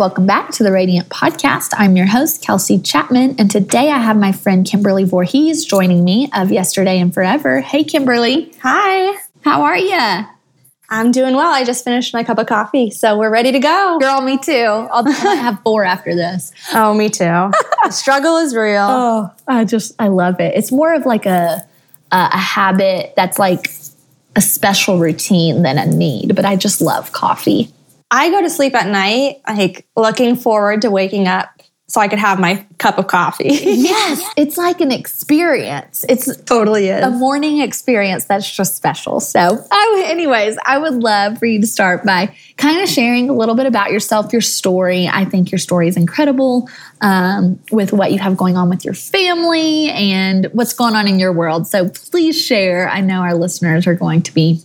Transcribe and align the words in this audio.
Welcome 0.00 0.24
back 0.24 0.50
to 0.52 0.62
the 0.62 0.72
Radiant 0.72 1.10
Podcast. 1.10 1.74
I'm 1.76 1.94
your 1.94 2.06
host, 2.06 2.40
Kelsey 2.42 2.78
Chapman, 2.78 3.34
and 3.38 3.50
today 3.50 3.90
I 3.90 3.98
have 3.98 4.16
my 4.16 4.32
friend 4.32 4.66
Kimberly 4.66 5.04
Voorhis 5.04 5.68
joining 5.68 6.04
me 6.04 6.30
of 6.34 6.50
Yesterday 6.50 6.98
and 6.98 7.12
Forever. 7.12 7.60
Hey, 7.60 7.84
Kimberly. 7.84 8.50
Hi. 8.62 9.18
How 9.44 9.60
are 9.60 9.76
you? 9.76 10.26
I'm 10.88 11.10
doing 11.10 11.36
well. 11.36 11.52
I 11.52 11.64
just 11.64 11.84
finished 11.84 12.14
my 12.14 12.24
cup 12.24 12.38
of 12.38 12.46
coffee, 12.46 12.90
so 12.90 13.18
we're 13.18 13.28
ready 13.28 13.52
to 13.52 13.58
go. 13.58 13.98
Girl, 14.00 14.22
me 14.22 14.38
too. 14.38 14.54
I'll 14.90 15.04
have 15.12 15.60
four 15.64 15.84
after 15.84 16.14
this. 16.14 16.50
Oh, 16.72 16.94
me 16.94 17.10
too. 17.10 17.50
the 17.84 17.90
struggle 17.90 18.38
is 18.38 18.56
real. 18.56 18.80
Oh, 18.88 19.30
I 19.46 19.66
just, 19.66 19.94
I 19.98 20.08
love 20.08 20.40
it. 20.40 20.54
It's 20.56 20.72
more 20.72 20.94
of 20.94 21.04
like 21.04 21.26
a, 21.26 21.62
a 22.10 22.38
habit 22.38 23.12
that's 23.16 23.38
like 23.38 23.70
a 24.34 24.40
special 24.40 24.98
routine 24.98 25.60
than 25.60 25.76
a 25.76 25.84
need, 25.84 26.34
but 26.34 26.46
I 26.46 26.56
just 26.56 26.80
love 26.80 27.12
coffee. 27.12 27.70
I 28.10 28.30
go 28.30 28.42
to 28.42 28.50
sleep 28.50 28.74
at 28.74 28.88
night, 28.88 29.40
like 29.48 29.86
looking 29.96 30.36
forward 30.36 30.82
to 30.82 30.90
waking 30.90 31.28
up 31.28 31.60
so 31.90 32.00
I 32.00 32.06
could 32.06 32.20
have 32.20 32.38
my 32.38 32.64
cup 32.78 32.98
of 32.98 33.08
coffee. 33.08 33.48
yes, 33.48 34.22
it's 34.36 34.56
like 34.56 34.80
an 34.80 34.92
experience. 34.92 36.04
It's 36.08 36.36
totally 36.42 36.88
is. 36.88 37.04
a 37.04 37.10
morning 37.10 37.60
experience 37.60 38.26
that's 38.26 38.48
just 38.48 38.76
special. 38.76 39.18
So, 39.18 39.58
I, 39.72 40.04
anyways, 40.06 40.56
I 40.64 40.78
would 40.78 40.94
love 40.94 41.38
for 41.38 41.46
you 41.46 41.60
to 41.60 41.66
start 41.66 42.04
by 42.04 42.36
kind 42.56 42.80
of 42.80 42.88
sharing 42.88 43.28
a 43.28 43.32
little 43.32 43.56
bit 43.56 43.66
about 43.66 43.90
yourself, 43.90 44.32
your 44.32 44.40
story. 44.40 45.08
I 45.08 45.24
think 45.24 45.50
your 45.50 45.58
story 45.58 45.88
is 45.88 45.96
incredible 45.96 46.68
um, 47.00 47.58
with 47.72 47.92
what 47.92 48.12
you 48.12 48.18
have 48.18 48.36
going 48.36 48.56
on 48.56 48.70
with 48.70 48.84
your 48.84 48.94
family 48.94 49.90
and 49.90 50.46
what's 50.52 50.74
going 50.74 50.94
on 50.94 51.08
in 51.08 51.18
your 51.18 51.32
world. 51.32 51.66
So, 51.66 51.88
please 51.88 52.40
share. 52.40 52.88
I 52.88 53.00
know 53.00 53.22
our 53.22 53.34
listeners 53.34 53.88
are 53.88 53.96
going 53.96 54.22
to 54.22 54.32
be 54.32 54.62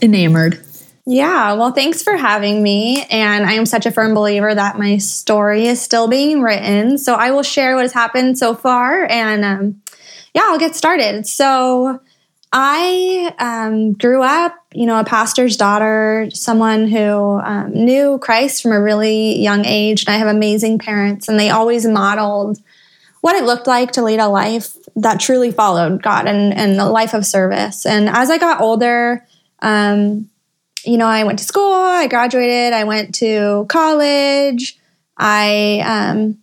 enamored. 0.00 0.58
Yeah, 1.04 1.54
well, 1.54 1.72
thanks 1.72 2.02
for 2.02 2.16
having 2.16 2.62
me. 2.62 3.04
And 3.10 3.44
I 3.44 3.54
am 3.54 3.66
such 3.66 3.86
a 3.86 3.90
firm 3.90 4.14
believer 4.14 4.54
that 4.54 4.78
my 4.78 4.98
story 4.98 5.66
is 5.66 5.80
still 5.80 6.06
being 6.06 6.42
written. 6.42 6.96
So 6.96 7.14
I 7.14 7.32
will 7.32 7.42
share 7.42 7.74
what 7.74 7.82
has 7.82 7.92
happened 7.92 8.38
so 8.38 8.54
far. 8.54 9.04
And 9.10 9.44
um, 9.44 9.82
yeah, 10.32 10.42
I'll 10.44 10.60
get 10.60 10.76
started. 10.76 11.26
So 11.26 12.00
I 12.52 13.34
um, 13.38 13.94
grew 13.94 14.22
up, 14.22 14.54
you 14.72 14.86
know, 14.86 15.00
a 15.00 15.04
pastor's 15.04 15.56
daughter, 15.56 16.28
someone 16.32 16.86
who 16.86 17.40
um, 17.40 17.72
knew 17.72 18.18
Christ 18.18 18.62
from 18.62 18.72
a 18.72 18.80
really 18.80 19.40
young 19.40 19.64
age. 19.64 20.04
And 20.04 20.14
I 20.14 20.18
have 20.18 20.28
amazing 20.28 20.78
parents, 20.78 21.28
and 21.28 21.40
they 21.40 21.50
always 21.50 21.86
modeled 21.86 22.58
what 23.22 23.36
it 23.36 23.44
looked 23.44 23.66
like 23.66 23.92
to 23.92 24.02
lead 24.02 24.20
a 24.20 24.28
life 24.28 24.76
that 24.96 25.18
truly 25.18 25.50
followed 25.50 26.02
God 26.02 26.26
and, 26.26 26.52
and 26.52 26.78
a 26.78 26.84
life 26.84 27.14
of 27.14 27.24
service. 27.24 27.86
And 27.86 28.08
as 28.08 28.30
I 28.30 28.36
got 28.36 28.60
older, 28.60 29.26
um, 29.60 30.28
you 30.84 30.98
know, 30.98 31.06
I 31.06 31.24
went 31.24 31.38
to 31.38 31.44
school, 31.44 31.72
I 31.72 32.06
graduated, 32.06 32.72
I 32.72 32.84
went 32.84 33.14
to 33.16 33.66
college, 33.68 34.78
I 35.16 35.82
um, 35.86 36.38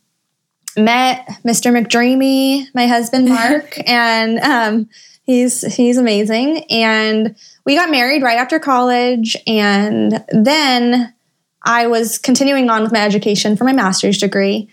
met 0.77 1.27
Mr. 1.45 1.71
McDreamy, 1.71 2.67
my 2.73 2.87
husband 2.87 3.29
Mark, 3.29 3.77
and 3.87 4.39
um, 4.39 4.89
he's 5.23 5.61
he's 5.75 5.97
amazing. 5.97 6.63
And 6.69 7.35
we 7.65 7.75
got 7.75 7.91
married 7.91 8.23
right 8.23 8.37
after 8.37 8.59
college, 8.59 9.35
and 9.45 10.23
then 10.29 11.13
I 11.63 11.87
was 11.87 12.17
continuing 12.17 12.69
on 12.69 12.83
with 12.83 12.91
my 12.91 13.01
education 13.01 13.55
for 13.55 13.63
my 13.63 13.73
master's 13.73 14.17
degree. 14.17 14.69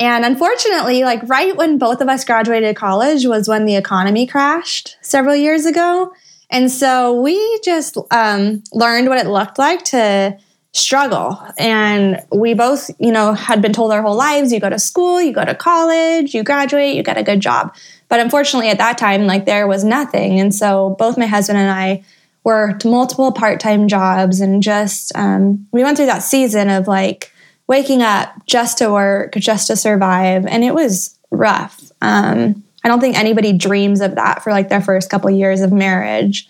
And 0.00 0.24
unfortunately, 0.24 1.02
like 1.02 1.28
right 1.28 1.56
when 1.56 1.78
both 1.78 2.00
of 2.00 2.08
us 2.08 2.24
graduated 2.24 2.76
college 2.76 3.26
was 3.26 3.48
when 3.48 3.64
the 3.64 3.74
economy 3.74 4.26
crashed 4.26 4.96
several 5.02 5.34
years 5.34 5.66
ago. 5.66 6.12
And 6.50 6.70
so 6.70 7.20
we 7.20 7.60
just 7.62 7.98
um, 8.10 8.62
learned 8.72 9.08
what 9.08 9.18
it 9.18 9.28
looked 9.28 9.58
like 9.58 9.84
to 9.86 10.38
struggle. 10.72 11.38
And 11.58 12.22
we 12.32 12.54
both, 12.54 12.90
you 12.98 13.12
know, 13.12 13.32
had 13.32 13.60
been 13.60 13.72
told 13.72 13.92
our 13.92 14.02
whole 14.02 14.16
lives 14.16 14.52
you 14.52 14.60
go 14.60 14.70
to 14.70 14.78
school, 14.78 15.20
you 15.20 15.32
go 15.32 15.44
to 15.44 15.54
college, 15.54 16.34
you 16.34 16.42
graduate, 16.42 16.94
you 16.94 17.02
get 17.02 17.18
a 17.18 17.22
good 17.22 17.40
job. 17.40 17.74
But 18.08 18.20
unfortunately, 18.20 18.70
at 18.70 18.78
that 18.78 18.96
time, 18.98 19.26
like 19.26 19.44
there 19.44 19.66
was 19.66 19.84
nothing. 19.84 20.40
And 20.40 20.54
so 20.54 20.96
both 20.98 21.18
my 21.18 21.26
husband 21.26 21.58
and 21.58 21.70
I 21.70 22.04
worked 22.44 22.84
multiple 22.84 23.32
part 23.32 23.60
time 23.60 23.88
jobs 23.88 24.40
and 24.40 24.62
just, 24.62 25.12
um, 25.14 25.66
we 25.72 25.82
went 25.82 25.96
through 25.96 26.06
that 26.06 26.22
season 26.22 26.70
of 26.70 26.86
like 26.86 27.32
waking 27.66 28.02
up 28.02 28.32
just 28.46 28.78
to 28.78 28.90
work, 28.90 29.34
just 29.34 29.66
to 29.66 29.76
survive. 29.76 30.46
And 30.46 30.64
it 30.64 30.74
was 30.74 31.18
rough. 31.30 31.90
Um, 32.00 32.64
I 32.84 32.88
don't 32.88 33.00
think 33.00 33.18
anybody 33.18 33.52
dreams 33.52 34.00
of 34.00 34.14
that 34.14 34.42
for 34.42 34.50
like 34.50 34.68
their 34.68 34.80
first 34.80 35.10
couple 35.10 35.30
years 35.30 35.60
of 35.60 35.72
marriage. 35.72 36.48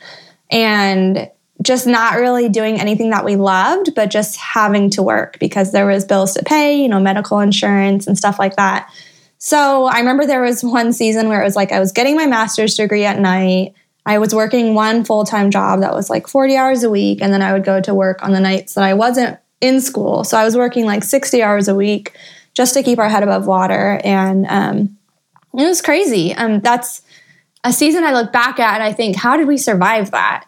And 0.50 1.30
just 1.62 1.86
not 1.86 2.14
really 2.14 2.48
doing 2.48 2.80
anything 2.80 3.10
that 3.10 3.24
we 3.24 3.36
loved, 3.36 3.94
but 3.94 4.10
just 4.10 4.36
having 4.36 4.90
to 4.90 5.02
work 5.02 5.38
because 5.40 5.72
there 5.72 5.86
was 5.86 6.04
bills 6.04 6.34
to 6.34 6.44
pay, 6.44 6.80
you 6.80 6.88
know, 6.88 7.00
medical 7.00 7.40
insurance 7.40 8.06
and 8.06 8.16
stuff 8.16 8.38
like 8.38 8.56
that. 8.56 8.92
So 9.38 9.84
I 9.84 9.98
remember 9.98 10.26
there 10.26 10.42
was 10.42 10.62
one 10.62 10.92
season 10.92 11.28
where 11.28 11.40
it 11.40 11.44
was 11.44 11.56
like 11.56 11.72
I 11.72 11.80
was 11.80 11.92
getting 11.92 12.16
my 12.16 12.26
master's 12.26 12.76
degree 12.76 13.04
at 13.04 13.18
night. 13.18 13.74
I 14.06 14.18
was 14.18 14.34
working 14.34 14.74
one 14.74 15.04
full 15.04 15.24
time 15.24 15.50
job 15.50 15.80
that 15.80 15.94
was 15.94 16.08
like 16.08 16.28
40 16.28 16.56
hours 16.56 16.82
a 16.82 16.90
week. 16.90 17.20
And 17.20 17.32
then 17.32 17.42
I 17.42 17.52
would 17.52 17.64
go 17.64 17.80
to 17.80 17.94
work 17.94 18.22
on 18.22 18.32
the 18.32 18.40
nights 18.40 18.74
that 18.74 18.84
I 18.84 18.94
wasn't 18.94 19.38
in 19.60 19.80
school. 19.80 20.24
So 20.24 20.36
I 20.36 20.44
was 20.44 20.56
working 20.56 20.86
like 20.86 21.02
60 21.02 21.42
hours 21.42 21.68
a 21.68 21.74
week 21.74 22.16
just 22.54 22.74
to 22.74 22.82
keep 22.82 22.98
our 22.98 23.08
head 23.08 23.22
above 23.22 23.46
water. 23.46 24.00
And 24.04 24.46
um, 24.48 24.97
it 25.54 25.64
was 25.64 25.82
crazy. 25.82 26.34
Um, 26.34 26.60
that's 26.60 27.02
a 27.64 27.72
season 27.72 28.04
I 28.04 28.12
look 28.12 28.32
back 28.32 28.58
at 28.58 28.74
and 28.74 28.82
I 28.82 28.92
think, 28.92 29.16
how 29.16 29.36
did 29.36 29.48
we 29.48 29.56
survive 29.56 30.10
that? 30.12 30.46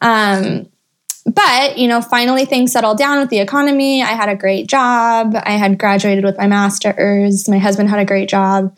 Um, 0.00 0.68
but 1.24 1.78
you 1.78 1.88
know, 1.88 2.00
finally 2.00 2.44
things 2.44 2.72
settled 2.72 2.98
down 2.98 3.20
with 3.20 3.30
the 3.30 3.38
economy. 3.38 4.02
I 4.02 4.06
had 4.06 4.28
a 4.28 4.36
great 4.36 4.66
job. 4.66 5.34
I 5.36 5.52
had 5.52 5.78
graduated 5.78 6.24
with 6.24 6.38
my 6.38 6.46
master's. 6.46 7.48
My 7.48 7.58
husband 7.58 7.88
had 7.88 8.00
a 8.00 8.04
great 8.04 8.28
job. 8.28 8.76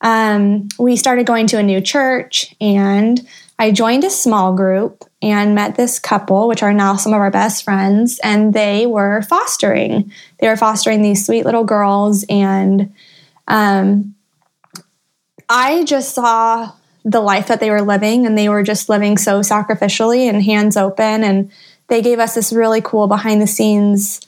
Um, 0.00 0.68
we 0.78 0.96
started 0.96 1.26
going 1.26 1.46
to 1.48 1.58
a 1.58 1.62
new 1.62 1.80
church, 1.80 2.54
and 2.60 3.26
I 3.58 3.70
joined 3.70 4.04
a 4.04 4.10
small 4.10 4.54
group 4.54 5.04
and 5.22 5.54
met 5.54 5.76
this 5.76 5.98
couple, 5.98 6.48
which 6.48 6.62
are 6.62 6.74
now 6.74 6.96
some 6.96 7.14
of 7.14 7.20
our 7.20 7.30
best 7.30 7.64
friends. 7.64 8.18
And 8.22 8.52
they 8.52 8.86
were 8.86 9.22
fostering. 9.22 10.12
They 10.40 10.48
were 10.48 10.56
fostering 10.56 11.00
these 11.00 11.24
sweet 11.24 11.46
little 11.46 11.64
girls, 11.64 12.24
and 12.28 12.92
um, 13.48 14.14
I 15.48 15.84
just 15.84 16.14
saw 16.14 16.72
the 17.04 17.20
life 17.20 17.48
that 17.48 17.60
they 17.60 17.70
were 17.70 17.82
living, 17.82 18.26
and 18.26 18.36
they 18.36 18.48
were 18.48 18.62
just 18.62 18.88
living 18.88 19.18
so 19.18 19.40
sacrificially 19.40 20.28
and 20.28 20.42
hands 20.42 20.76
open. 20.76 21.22
And 21.22 21.50
they 21.88 22.00
gave 22.00 22.18
us 22.18 22.34
this 22.34 22.52
really 22.52 22.80
cool 22.80 23.06
behind 23.06 23.42
the 23.42 23.46
scenes, 23.46 24.20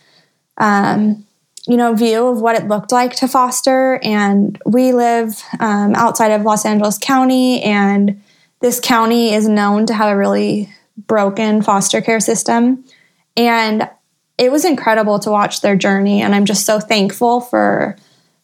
um, 0.58 1.24
you 1.66 1.76
know, 1.76 1.94
view 1.94 2.26
of 2.26 2.40
what 2.40 2.56
it 2.56 2.68
looked 2.68 2.92
like 2.92 3.16
to 3.16 3.28
foster. 3.28 3.98
And 4.02 4.60
we 4.66 4.92
live 4.92 5.42
um, 5.58 5.94
outside 5.94 6.32
of 6.32 6.42
Los 6.42 6.66
Angeles 6.66 6.98
County, 6.98 7.62
and 7.62 8.22
this 8.60 8.78
county 8.80 9.32
is 9.32 9.48
known 9.48 9.86
to 9.86 9.94
have 9.94 10.10
a 10.12 10.16
really 10.16 10.68
broken 11.06 11.62
foster 11.62 12.00
care 12.00 12.20
system. 12.20 12.84
And 13.36 13.88
it 14.38 14.52
was 14.52 14.64
incredible 14.64 15.18
to 15.20 15.30
watch 15.30 15.60
their 15.60 15.76
journey. 15.76 16.20
And 16.20 16.34
I'm 16.34 16.44
just 16.44 16.66
so 16.66 16.80
thankful 16.80 17.40
for 17.40 17.96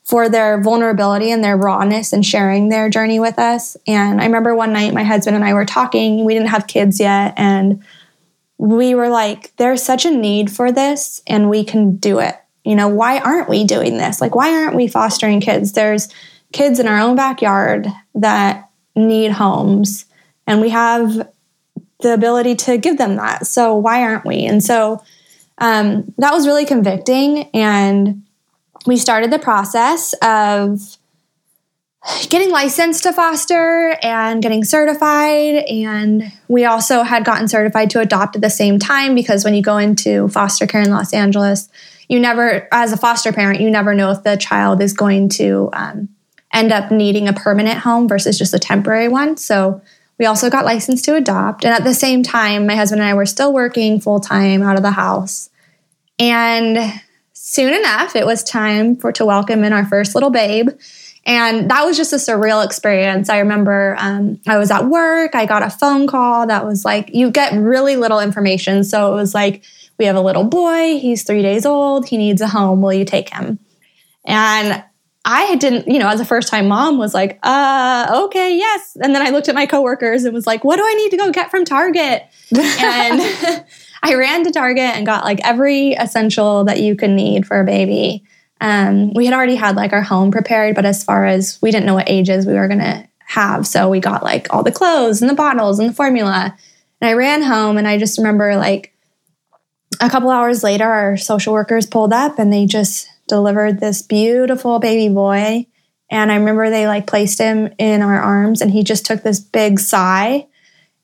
for 0.04 0.28
their 0.28 0.60
vulnerability 0.60 1.30
and 1.30 1.44
their 1.44 1.56
rawness 1.56 2.12
and 2.12 2.26
sharing 2.26 2.68
their 2.68 2.90
journey 2.90 3.20
with 3.20 3.38
us. 3.38 3.76
And 3.86 4.20
I 4.20 4.26
remember 4.26 4.54
one 4.54 4.72
night 4.72 4.94
my 4.94 5.04
husband 5.04 5.36
and 5.36 5.44
I 5.44 5.54
were 5.54 5.64
talking, 5.64 6.24
we 6.24 6.34
didn't 6.34 6.48
have 6.48 6.66
kids 6.66 6.98
yet. 6.98 7.34
And 7.36 7.84
we 8.58 8.94
were 8.94 9.08
like, 9.08 9.54
there's 9.56 9.82
such 9.82 10.04
a 10.04 10.10
need 10.10 10.50
for 10.50 10.72
this 10.72 11.22
and 11.26 11.48
we 11.48 11.64
can 11.64 11.96
do 11.96 12.18
it. 12.18 12.36
You 12.64 12.74
know, 12.74 12.88
why 12.88 13.18
aren't 13.20 13.48
we 13.48 13.64
doing 13.64 13.96
this? 13.98 14.20
Like, 14.20 14.34
why 14.34 14.52
aren't 14.52 14.76
we 14.76 14.86
fostering 14.86 15.40
kids? 15.40 15.72
There's 15.72 16.08
kids 16.52 16.78
in 16.78 16.86
our 16.86 16.98
own 16.98 17.16
backyard 17.16 17.86
that 18.14 18.68
need 18.94 19.32
homes 19.32 20.04
and 20.46 20.60
we 20.60 20.70
have 20.70 21.28
the 22.00 22.12
ability 22.12 22.56
to 22.56 22.76
give 22.76 22.98
them 22.98 23.16
that. 23.16 23.46
So 23.46 23.74
why 23.74 24.02
aren't 24.02 24.26
we? 24.26 24.44
And 24.44 24.62
so 24.62 25.02
um, 25.58 26.12
that 26.18 26.32
was 26.32 26.46
really 26.46 26.66
convicting. 26.66 27.48
And 27.54 28.24
we 28.86 28.96
started 28.96 29.30
the 29.30 29.38
process 29.38 30.12
of 30.22 30.96
getting 32.28 32.50
licensed 32.50 33.04
to 33.04 33.12
foster 33.12 33.96
and 34.02 34.42
getting 34.42 34.64
certified. 34.64 35.64
And 35.68 36.32
we 36.48 36.64
also 36.64 37.02
had 37.02 37.24
gotten 37.24 37.46
certified 37.46 37.90
to 37.90 38.00
adopt 38.00 38.34
at 38.34 38.42
the 38.42 38.50
same 38.50 38.78
time 38.78 39.14
because 39.14 39.44
when 39.44 39.54
you 39.54 39.62
go 39.62 39.78
into 39.78 40.28
foster 40.28 40.66
care 40.66 40.82
in 40.82 40.90
Los 40.90 41.12
Angeles, 41.14 41.68
you 42.08 42.18
never, 42.18 42.68
as 42.72 42.92
a 42.92 42.96
foster 42.96 43.32
parent, 43.32 43.60
you 43.60 43.70
never 43.70 43.94
know 43.94 44.10
if 44.10 44.24
the 44.24 44.36
child 44.36 44.82
is 44.82 44.92
going 44.92 45.28
to 45.30 45.70
um, 45.72 46.08
end 46.52 46.72
up 46.72 46.90
needing 46.90 47.28
a 47.28 47.32
permanent 47.32 47.78
home 47.78 48.08
versus 48.08 48.36
just 48.36 48.52
a 48.52 48.58
temporary 48.58 49.08
one. 49.08 49.36
So 49.36 49.80
we 50.18 50.26
also 50.26 50.50
got 50.50 50.64
licensed 50.64 51.04
to 51.04 51.14
adopt. 51.14 51.64
And 51.64 51.72
at 51.72 51.84
the 51.84 51.94
same 51.94 52.22
time, 52.22 52.66
my 52.66 52.74
husband 52.74 53.00
and 53.00 53.08
I 53.08 53.14
were 53.14 53.26
still 53.26 53.52
working 53.52 54.00
full 54.00 54.20
time 54.20 54.62
out 54.62 54.76
of 54.76 54.82
the 54.82 54.90
house. 54.90 55.50
And 56.18 57.00
soon 57.44 57.74
enough, 57.74 58.14
it 58.14 58.24
was 58.24 58.44
time 58.44 58.94
for 58.94 59.10
to 59.10 59.26
welcome 59.26 59.64
in 59.64 59.72
our 59.72 59.84
first 59.84 60.14
little 60.14 60.30
babe. 60.30 60.68
And 61.26 61.68
that 61.72 61.84
was 61.84 61.96
just 61.96 62.12
a 62.12 62.16
surreal 62.16 62.64
experience. 62.64 63.28
I 63.28 63.40
remember 63.40 63.96
um, 63.98 64.40
I 64.46 64.58
was 64.58 64.70
at 64.70 64.86
work, 64.86 65.34
I 65.34 65.44
got 65.44 65.64
a 65.64 65.70
phone 65.70 66.06
call 66.06 66.46
that 66.46 66.64
was 66.64 66.84
like, 66.84 67.12
you 67.12 67.32
get 67.32 67.52
really 67.54 67.96
little 67.96 68.20
information. 68.20 68.84
So 68.84 69.12
it 69.12 69.16
was 69.16 69.34
like, 69.34 69.64
We 69.98 70.04
have 70.04 70.14
a 70.14 70.20
little 70.20 70.44
boy. 70.44 71.00
He's 71.00 71.24
three 71.24 71.42
days 71.42 71.66
old. 71.66 72.06
He 72.06 72.16
needs 72.16 72.40
a 72.40 72.48
home. 72.48 72.80
Will 72.80 72.92
you 72.92 73.04
take 73.04 73.30
him? 73.30 73.58
And 74.24 74.84
I 75.24 75.56
didn't, 75.56 75.88
you 75.88 75.98
know, 75.98 76.08
as 76.08 76.20
a 76.20 76.24
first 76.24 76.48
time 76.48 76.68
mom 76.68 76.96
was 76.96 77.12
like, 77.12 77.40
uh, 77.42 78.22
okay, 78.26 78.56
yes. 78.56 78.96
And 79.00 79.14
then 79.14 79.22
I 79.22 79.30
looked 79.30 79.48
at 79.48 79.54
my 79.56 79.66
coworkers 79.66 80.24
and 80.24 80.32
was 80.32 80.46
like, 80.46 80.62
what 80.62 80.76
do 80.76 80.84
I 80.84 80.94
need 80.94 81.10
to 81.10 81.16
go 81.16 81.32
get 81.32 81.50
from 81.50 81.64
Target? 81.64 82.22
and 82.56 83.64
I 84.02 84.14
ran 84.14 84.44
to 84.44 84.50
Target 84.50 84.96
and 84.96 85.06
got 85.06 85.24
like 85.24 85.40
every 85.44 85.92
essential 85.92 86.64
that 86.64 86.80
you 86.80 86.96
could 86.96 87.10
need 87.10 87.46
for 87.46 87.60
a 87.60 87.64
baby. 87.64 88.24
Um, 88.60 89.12
we 89.14 89.26
had 89.26 89.34
already 89.34 89.54
had 89.54 89.76
like 89.76 89.92
our 89.92 90.02
home 90.02 90.30
prepared, 90.30 90.74
but 90.74 90.84
as 90.84 91.04
far 91.04 91.26
as 91.26 91.58
we 91.62 91.70
didn't 91.70 91.86
know 91.86 91.94
what 91.94 92.10
ages 92.10 92.46
we 92.46 92.54
were 92.54 92.68
going 92.68 92.80
to 92.80 93.08
have. 93.26 93.66
So 93.66 93.88
we 93.88 94.00
got 94.00 94.22
like 94.22 94.52
all 94.52 94.62
the 94.62 94.72
clothes 94.72 95.22
and 95.22 95.30
the 95.30 95.34
bottles 95.34 95.78
and 95.78 95.90
the 95.90 95.94
formula. 95.94 96.56
And 97.00 97.08
I 97.08 97.14
ran 97.14 97.42
home 97.42 97.78
and 97.78 97.88
I 97.88 97.98
just 97.98 98.18
remember 98.18 98.56
like 98.56 98.92
a 100.00 100.10
couple 100.10 100.30
hours 100.30 100.62
later, 100.64 100.84
our 100.84 101.16
social 101.16 101.52
workers 101.52 101.86
pulled 101.86 102.12
up 102.12 102.38
and 102.38 102.52
they 102.52 102.66
just 102.66 103.08
delivered 103.28 103.80
this 103.80 104.02
beautiful 104.02 104.78
baby 104.78 105.12
boy. 105.12 105.66
And 106.10 106.30
I 106.30 106.36
remember 106.36 106.68
they 106.68 106.86
like 106.86 107.06
placed 107.06 107.38
him 107.38 107.72
in 107.78 108.02
our 108.02 108.20
arms 108.20 108.60
and 108.60 108.70
he 108.70 108.82
just 108.82 109.06
took 109.06 109.22
this 109.22 109.40
big 109.40 109.80
sigh. 109.80 110.46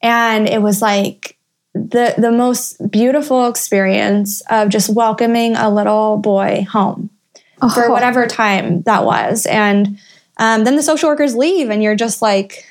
And 0.03 0.49
it 0.49 0.61
was 0.61 0.83
like 0.83 1.38
the 1.75 2.15
the 2.17 2.33
most 2.33 2.91
beautiful 2.91 3.47
experience 3.49 4.43
of 4.51 4.69
just 4.69 4.89
welcoming 4.89 5.57
a 5.57 5.71
little 5.71 6.17
boy 6.17 6.67
home 6.71 7.11
oh. 7.63 7.69
for 7.69 7.91
whatever 7.91 8.27
time 8.27 8.83
that 8.83 9.05
was. 9.05 9.47
And 9.47 9.99
um, 10.39 10.65
then 10.65 10.77
the 10.77 10.83
social 10.83 11.09
workers 11.09 11.35
leave 11.35 11.71
and 11.71 11.83
you're 11.83 11.97
just 11.97 12.23
like 12.23 12.65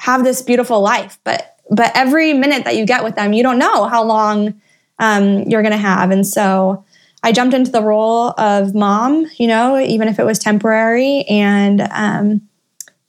have 0.00 0.24
this 0.24 0.42
beautiful 0.42 0.80
life. 0.80 1.18
But 1.24 1.56
but 1.70 1.92
every 1.94 2.32
minute 2.32 2.64
that 2.64 2.76
you 2.76 2.86
get 2.86 3.04
with 3.04 3.16
them, 3.16 3.32
you 3.32 3.42
don't 3.42 3.58
know 3.58 3.84
how 3.84 4.02
long 4.02 4.60
um, 4.98 5.42
you're 5.42 5.62
going 5.62 5.72
to 5.72 5.78
have. 5.78 6.10
And 6.10 6.26
so 6.26 6.84
I 7.22 7.32
jumped 7.32 7.54
into 7.54 7.70
the 7.70 7.82
role 7.82 8.30
of 8.38 8.74
mom, 8.74 9.26
you 9.36 9.46
know, 9.46 9.78
even 9.78 10.08
if 10.08 10.18
it 10.18 10.24
was 10.24 10.38
temporary, 10.38 11.24
and 11.28 11.82
um, 11.90 12.40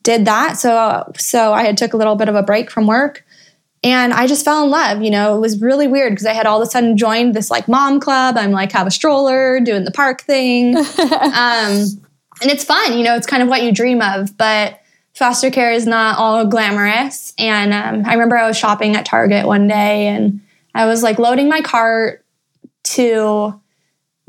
did 0.03 0.25
that. 0.25 0.57
So, 0.57 1.11
so 1.17 1.53
I 1.53 1.63
had 1.63 1.77
took 1.77 1.93
a 1.93 1.97
little 1.97 2.15
bit 2.15 2.29
of 2.29 2.35
a 2.35 2.43
break 2.43 2.69
from 2.71 2.87
work, 2.87 3.25
and 3.83 4.13
I 4.13 4.27
just 4.27 4.43
fell 4.43 4.63
in 4.63 4.69
love. 4.69 5.01
You 5.01 5.11
know, 5.11 5.35
it 5.35 5.39
was 5.39 5.61
really 5.61 5.87
weird 5.87 6.11
because 6.11 6.25
I 6.25 6.33
had 6.33 6.45
all 6.45 6.61
of 6.61 6.67
a 6.67 6.69
sudden 6.69 6.97
joined 6.97 7.33
this 7.33 7.49
like 7.49 7.67
mom 7.67 7.99
club. 7.99 8.37
I'm 8.37 8.51
like 8.51 8.71
have 8.71 8.87
a 8.87 8.91
stroller, 8.91 9.59
doing 9.59 9.83
the 9.83 9.91
park 9.91 10.21
thing, 10.21 10.75
um, 10.77 10.83
and 12.41 12.49
it's 12.51 12.63
fun. 12.63 12.97
You 12.97 13.03
know, 13.03 13.15
it's 13.15 13.27
kind 13.27 13.43
of 13.43 13.49
what 13.49 13.63
you 13.63 13.71
dream 13.71 14.01
of, 14.01 14.37
but 14.37 14.81
foster 15.13 15.51
care 15.51 15.71
is 15.71 15.85
not 15.85 16.17
all 16.17 16.45
glamorous. 16.45 17.33
And 17.37 17.73
um, 17.73 18.05
I 18.05 18.13
remember 18.13 18.37
I 18.37 18.47
was 18.47 18.57
shopping 18.57 18.95
at 18.95 19.05
Target 19.05 19.45
one 19.45 19.67
day, 19.67 20.07
and 20.07 20.41
I 20.73 20.85
was 20.85 21.03
like 21.03 21.19
loading 21.19 21.49
my 21.49 21.61
cart 21.61 22.23
to 22.83 23.59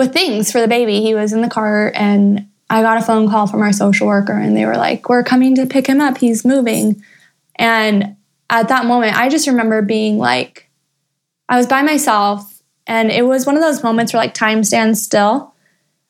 with 0.00 0.12
things 0.12 0.50
for 0.50 0.60
the 0.60 0.68
baby. 0.68 1.00
He 1.00 1.14
was 1.14 1.32
in 1.32 1.42
the 1.42 1.48
car 1.48 1.92
and 1.94 2.48
I 2.70 2.82
got 2.82 2.98
a 2.98 3.02
phone 3.02 3.28
call 3.28 3.46
from 3.46 3.60
our 3.60 3.72
social 3.72 4.06
worker 4.06 4.32
and 4.32 4.56
they 4.56 4.64
were 4.64 4.76
like, 4.76 5.08
We're 5.08 5.22
coming 5.22 5.54
to 5.56 5.66
pick 5.66 5.86
him 5.86 6.00
up. 6.00 6.18
He's 6.18 6.44
moving. 6.44 7.02
And 7.56 8.16
at 8.50 8.68
that 8.68 8.84
moment, 8.84 9.16
I 9.16 9.28
just 9.28 9.46
remember 9.46 9.80
being 9.80 10.18
like, 10.18 10.68
I 11.48 11.56
was 11.56 11.66
by 11.66 11.82
myself 11.82 12.62
and 12.86 13.10
it 13.10 13.24
was 13.24 13.46
one 13.46 13.56
of 13.56 13.62
those 13.62 13.82
moments 13.82 14.12
where 14.12 14.20
like 14.20 14.34
time 14.34 14.64
stands 14.64 15.00
still 15.00 15.54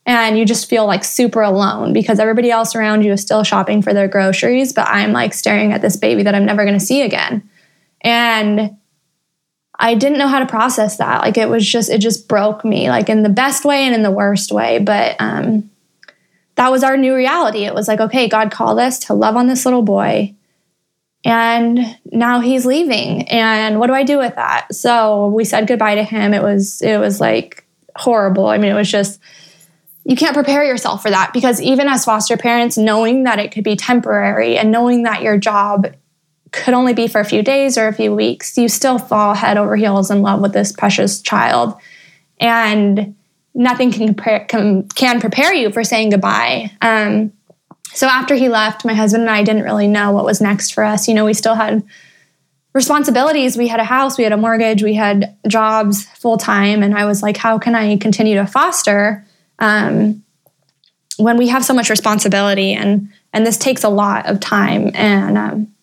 and 0.06 0.38
you 0.38 0.46
just 0.46 0.68
feel 0.68 0.86
like 0.86 1.04
super 1.04 1.42
alone 1.42 1.92
because 1.92 2.18
everybody 2.18 2.50
else 2.50 2.74
around 2.74 3.04
you 3.04 3.12
is 3.12 3.20
still 3.20 3.44
shopping 3.44 3.82
for 3.82 3.92
their 3.92 4.08
groceries, 4.08 4.72
but 4.72 4.88
I'm 4.88 5.12
like 5.12 5.34
staring 5.34 5.72
at 5.72 5.82
this 5.82 5.96
baby 5.96 6.22
that 6.22 6.34
I'm 6.34 6.46
never 6.46 6.64
going 6.64 6.78
to 6.78 6.84
see 6.84 7.02
again. 7.02 7.48
And 8.00 8.76
I 9.78 9.94
didn't 9.94 10.18
know 10.18 10.28
how 10.28 10.38
to 10.38 10.46
process 10.46 10.96
that. 10.96 11.20
Like 11.20 11.36
it 11.36 11.50
was 11.50 11.66
just, 11.66 11.90
it 11.90 11.98
just 11.98 12.26
broke 12.26 12.64
me, 12.64 12.88
like 12.88 13.10
in 13.10 13.22
the 13.22 13.28
best 13.28 13.64
way 13.66 13.84
and 13.84 13.94
in 13.94 14.02
the 14.02 14.10
worst 14.10 14.50
way. 14.50 14.78
But 14.78 15.16
um, 15.20 15.70
that 16.54 16.70
was 16.70 16.82
our 16.82 16.96
new 16.96 17.14
reality. 17.14 17.64
It 17.64 17.74
was 17.74 17.86
like, 17.86 18.00
okay, 18.00 18.28
God 18.28 18.50
called 18.50 18.78
us 18.78 18.98
to 19.00 19.14
love 19.14 19.36
on 19.36 19.46
this 19.46 19.66
little 19.66 19.82
boy. 19.82 20.34
And 21.24 21.98
now 22.06 22.40
he's 22.40 22.64
leaving. 22.64 23.28
And 23.28 23.78
what 23.78 23.88
do 23.88 23.92
I 23.92 24.04
do 24.04 24.18
with 24.18 24.34
that? 24.36 24.74
So 24.74 25.28
we 25.28 25.44
said 25.44 25.66
goodbye 25.66 25.96
to 25.96 26.02
him. 26.02 26.32
It 26.32 26.42
was, 26.42 26.80
it 26.80 26.98
was 26.98 27.20
like 27.20 27.66
horrible. 27.96 28.46
I 28.46 28.58
mean, 28.58 28.70
it 28.70 28.74
was 28.74 28.90
just, 28.90 29.20
you 30.04 30.16
can't 30.16 30.34
prepare 30.34 30.64
yourself 30.64 31.02
for 31.02 31.10
that 31.10 31.32
because 31.32 31.60
even 31.60 31.86
as 31.88 32.04
foster 32.06 32.36
parents, 32.36 32.78
knowing 32.78 33.24
that 33.24 33.38
it 33.38 33.52
could 33.52 33.64
be 33.64 33.76
temporary 33.76 34.56
and 34.56 34.70
knowing 34.70 35.02
that 35.02 35.22
your 35.22 35.36
job 35.36 35.94
could 36.52 36.74
only 36.74 36.94
be 36.94 37.06
for 37.06 37.20
a 37.20 37.24
few 37.24 37.42
days 37.42 37.76
or 37.76 37.86
a 37.86 37.92
few 37.92 38.14
weeks, 38.14 38.56
you 38.56 38.68
still 38.68 38.98
fall 38.98 39.34
head 39.34 39.58
over 39.58 39.76
heels 39.76 40.10
in 40.10 40.22
love 40.22 40.40
with 40.40 40.52
this 40.52 40.72
precious 40.72 41.20
child. 41.20 41.74
And 42.40 43.14
nothing 43.54 43.92
can, 43.92 44.14
can, 44.14 44.88
can 44.88 45.20
prepare 45.20 45.54
you 45.54 45.70
for 45.70 45.84
saying 45.84 46.10
goodbye. 46.10 46.72
Um, 46.80 47.32
so 47.92 48.06
after 48.06 48.34
he 48.34 48.48
left, 48.48 48.84
my 48.84 48.94
husband 48.94 49.22
and 49.22 49.30
I 49.30 49.42
didn't 49.42 49.64
really 49.64 49.88
know 49.88 50.12
what 50.12 50.24
was 50.24 50.40
next 50.40 50.72
for 50.72 50.84
us. 50.84 51.08
You 51.08 51.14
know, 51.14 51.24
we 51.24 51.34
still 51.34 51.54
had 51.54 51.82
responsibilities. 52.72 53.56
We 53.56 53.68
had 53.68 53.80
a 53.80 53.84
house, 53.84 54.16
we 54.16 54.24
had 54.24 54.32
a 54.32 54.36
mortgage, 54.36 54.82
we 54.82 54.94
had 54.94 55.36
jobs 55.48 56.04
full 56.04 56.36
time. 56.36 56.82
And 56.82 56.96
I 56.96 57.04
was 57.04 57.22
like, 57.22 57.36
how 57.36 57.58
can 57.58 57.74
I 57.74 57.96
continue 57.96 58.36
to 58.36 58.46
foster 58.46 59.26
um, 59.58 60.22
when 61.16 61.36
we 61.36 61.48
have 61.48 61.64
so 61.64 61.74
much 61.74 61.90
responsibility? 61.90 62.72
And 62.72 63.08
and 63.32 63.46
this 63.46 63.56
takes 63.56 63.84
a 63.84 63.88
lot 63.88 64.26
of 64.26 64.40
time. 64.40 64.90
And 64.94 65.36
um, 65.38 65.74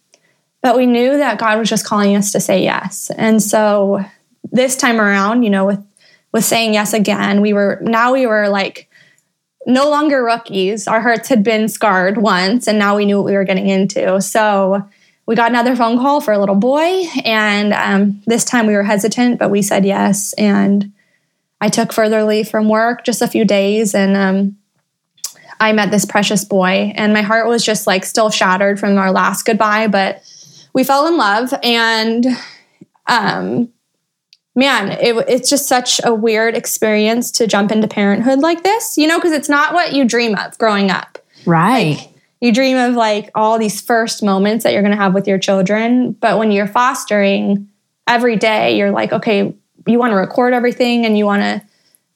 but 0.61 0.77
we 0.77 0.85
knew 0.85 1.17
that 1.17 1.39
God 1.39 1.59
was 1.59 1.69
just 1.69 1.85
calling 1.85 2.15
us 2.15 2.31
to 2.31 2.39
say 2.39 2.63
yes. 2.63 3.11
And 3.17 3.41
so 3.41 4.03
this 4.51 4.75
time 4.75 4.99
around, 4.99 5.43
you 5.43 5.49
know, 5.49 5.65
with 5.65 5.83
with 6.31 6.45
saying 6.45 6.73
yes 6.73 6.93
again, 6.93 7.41
we 7.41 7.53
were 7.53 7.79
now 7.81 8.13
we 8.13 8.25
were 8.25 8.47
like 8.47 8.86
no 9.67 9.89
longer 9.89 10.23
rookies. 10.23 10.87
Our 10.87 11.01
hearts 11.01 11.27
had 11.27 11.43
been 11.43 11.67
scarred 11.67 12.17
once, 12.17 12.67
and 12.67 12.79
now 12.79 12.95
we 12.95 13.05
knew 13.05 13.17
what 13.17 13.25
we 13.25 13.33
were 13.33 13.43
getting 13.43 13.67
into. 13.67 14.19
So 14.21 14.87
we 15.25 15.35
got 15.35 15.51
another 15.51 15.75
phone 15.75 15.97
call 15.97 16.21
for 16.21 16.33
a 16.33 16.39
little 16.39 16.55
boy, 16.55 17.03
and 17.25 17.73
um, 17.73 18.21
this 18.25 18.45
time 18.45 18.65
we 18.65 18.73
were 18.73 18.83
hesitant, 18.83 19.37
but 19.37 19.51
we 19.51 19.61
said 19.61 19.85
yes. 19.85 20.33
And 20.33 20.93
I 21.59 21.67
took 21.67 21.91
further 21.91 22.23
leave 22.23 22.47
from 22.47 22.69
work, 22.69 23.03
just 23.03 23.21
a 23.21 23.27
few 23.27 23.43
days, 23.43 23.93
and 23.93 24.15
um, 24.15 24.57
I 25.59 25.73
met 25.73 25.91
this 25.91 26.05
precious 26.05 26.45
boy, 26.45 26.93
and 26.95 27.13
my 27.13 27.21
heart 27.21 27.47
was 27.47 27.65
just 27.65 27.87
like 27.87 28.05
still 28.05 28.29
shattered 28.29 28.79
from 28.79 28.97
our 28.97 29.11
last 29.11 29.43
goodbye, 29.43 29.87
but 29.87 30.23
we 30.73 30.83
fell 30.83 31.07
in 31.07 31.17
love 31.17 31.53
and 31.63 32.25
um 33.07 33.69
man 34.57 34.91
it, 34.91 35.15
it's 35.29 35.49
just 35.49 35.67
such 35.67 36.01
a 36.03 36.13
weird 36.13 36.55
experience 36.55 37.31
to 37.31 37.47
jump 37.47 37.71
into 37.71 37.87
parenthood 37.87 38.39
like 38.39 38.63
this 38.63 38.97
you 38.97 39.07
know 39.07 39.17
because 39.17 39.31
it's 39.31 39.47
not 39.47 39.73
what 39.73 39.93
you 39.93 40.03
dream 40.03 40.35
of 40.35 40.57
growing 40.57 40.91
up. 40.91 41.17
Right. 41.45 41.97
Like, 41.97 42.13
you 42.41 42.53
dream 42.53 42.77
of 42.77 42.95
like 42.95 43.31
all 43.33 43.57
these 43.57 43.79
first 43.79 44.21
moments 44.21 44.63
that 44.63 44.73
you're 44.73 44.81
going 44.81 44.91
to 44.91 45.01
have 45.01 45.13
with 45.13 45.27
your 45.27 45.37
children 45.37 46.11
but 46.11 46.37
when 46.37 46.51
you're 46.51 46.67
fostering 46.67 47.69
every 48.05 48.35
day 48.35 48.77
you're 48.77 48.91
like 48.91 49.13
okay 49.13 49.55
you 49.85 49.99
want 49.99 50.11
to 50.11 50.17
record 50.17 50.53
everything 50.53 51.05
and 51.05 51.17
you 51.17 51.25
want 51.25 51.41
to 51.41 51.61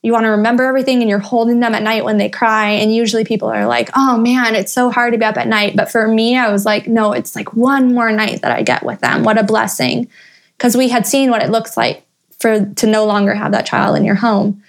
you 0.04 0.12
want 0.12 0.24
to 0.24 0.30
remember 0.30 0.64
everything 0.64 1.02
and 1.02 1.10
you're 1.10 1.20
holding 1.20 1.60
them 1.60 1.76
at 1.76 1.84
night 1.84 2.04
when 2.04 2.18
they 2.18 2.30
cry 2.30 2.70
and 2.72 2.94
usually 2.94 3.24
people 3.24 3.48
are 3.48 3.68
like 3.68 3.90
oh 3.96 4.18
man 4.18 4.56
it's 4.56 4.74
so 4.74 4.90
hard 4.90 5.14
to 5.14 5.20
be 5.20 5.26
up 5.26 5.38
at 5.38 5.48
night. 5.48 5.76
But 5.76 5.92
for 5.92 6.08
me 6.08 6.38
i 6.38 6.52
was 6.52 6.66
like 6.66 6.88
no 6.88 7.14
it's 7.14 7.36
like 7.36 7.54
one 7.54 7.94
more 7.94 8.12
night 8.12 8.42
that 8.42 8.52
i 8.52 8.64
get 8.64 8.84
with 8.84 9.00
them. 9.02 9.24
What 9.24 9.38
a 9.38 9.44
blessing. 9.44 10.10
Because 10.58 10.78
we 10.78 10.90
had 10.90 11.08
seen 11.08 11.32
what 11.32 11.42
it 11.42 11.50
looks 11.50 11.76
like 11.78 12.06
for 12.42 12.66
to 12.66 12.88
no 12.88 13.06
longer 13.06 13.34
have 13.34 13.52
that 13.52 13.66
child 13.66 13.96
in 13.98 14.04
your 14.04 14.16
home 14.16 14.62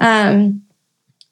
um, 0.00 0.62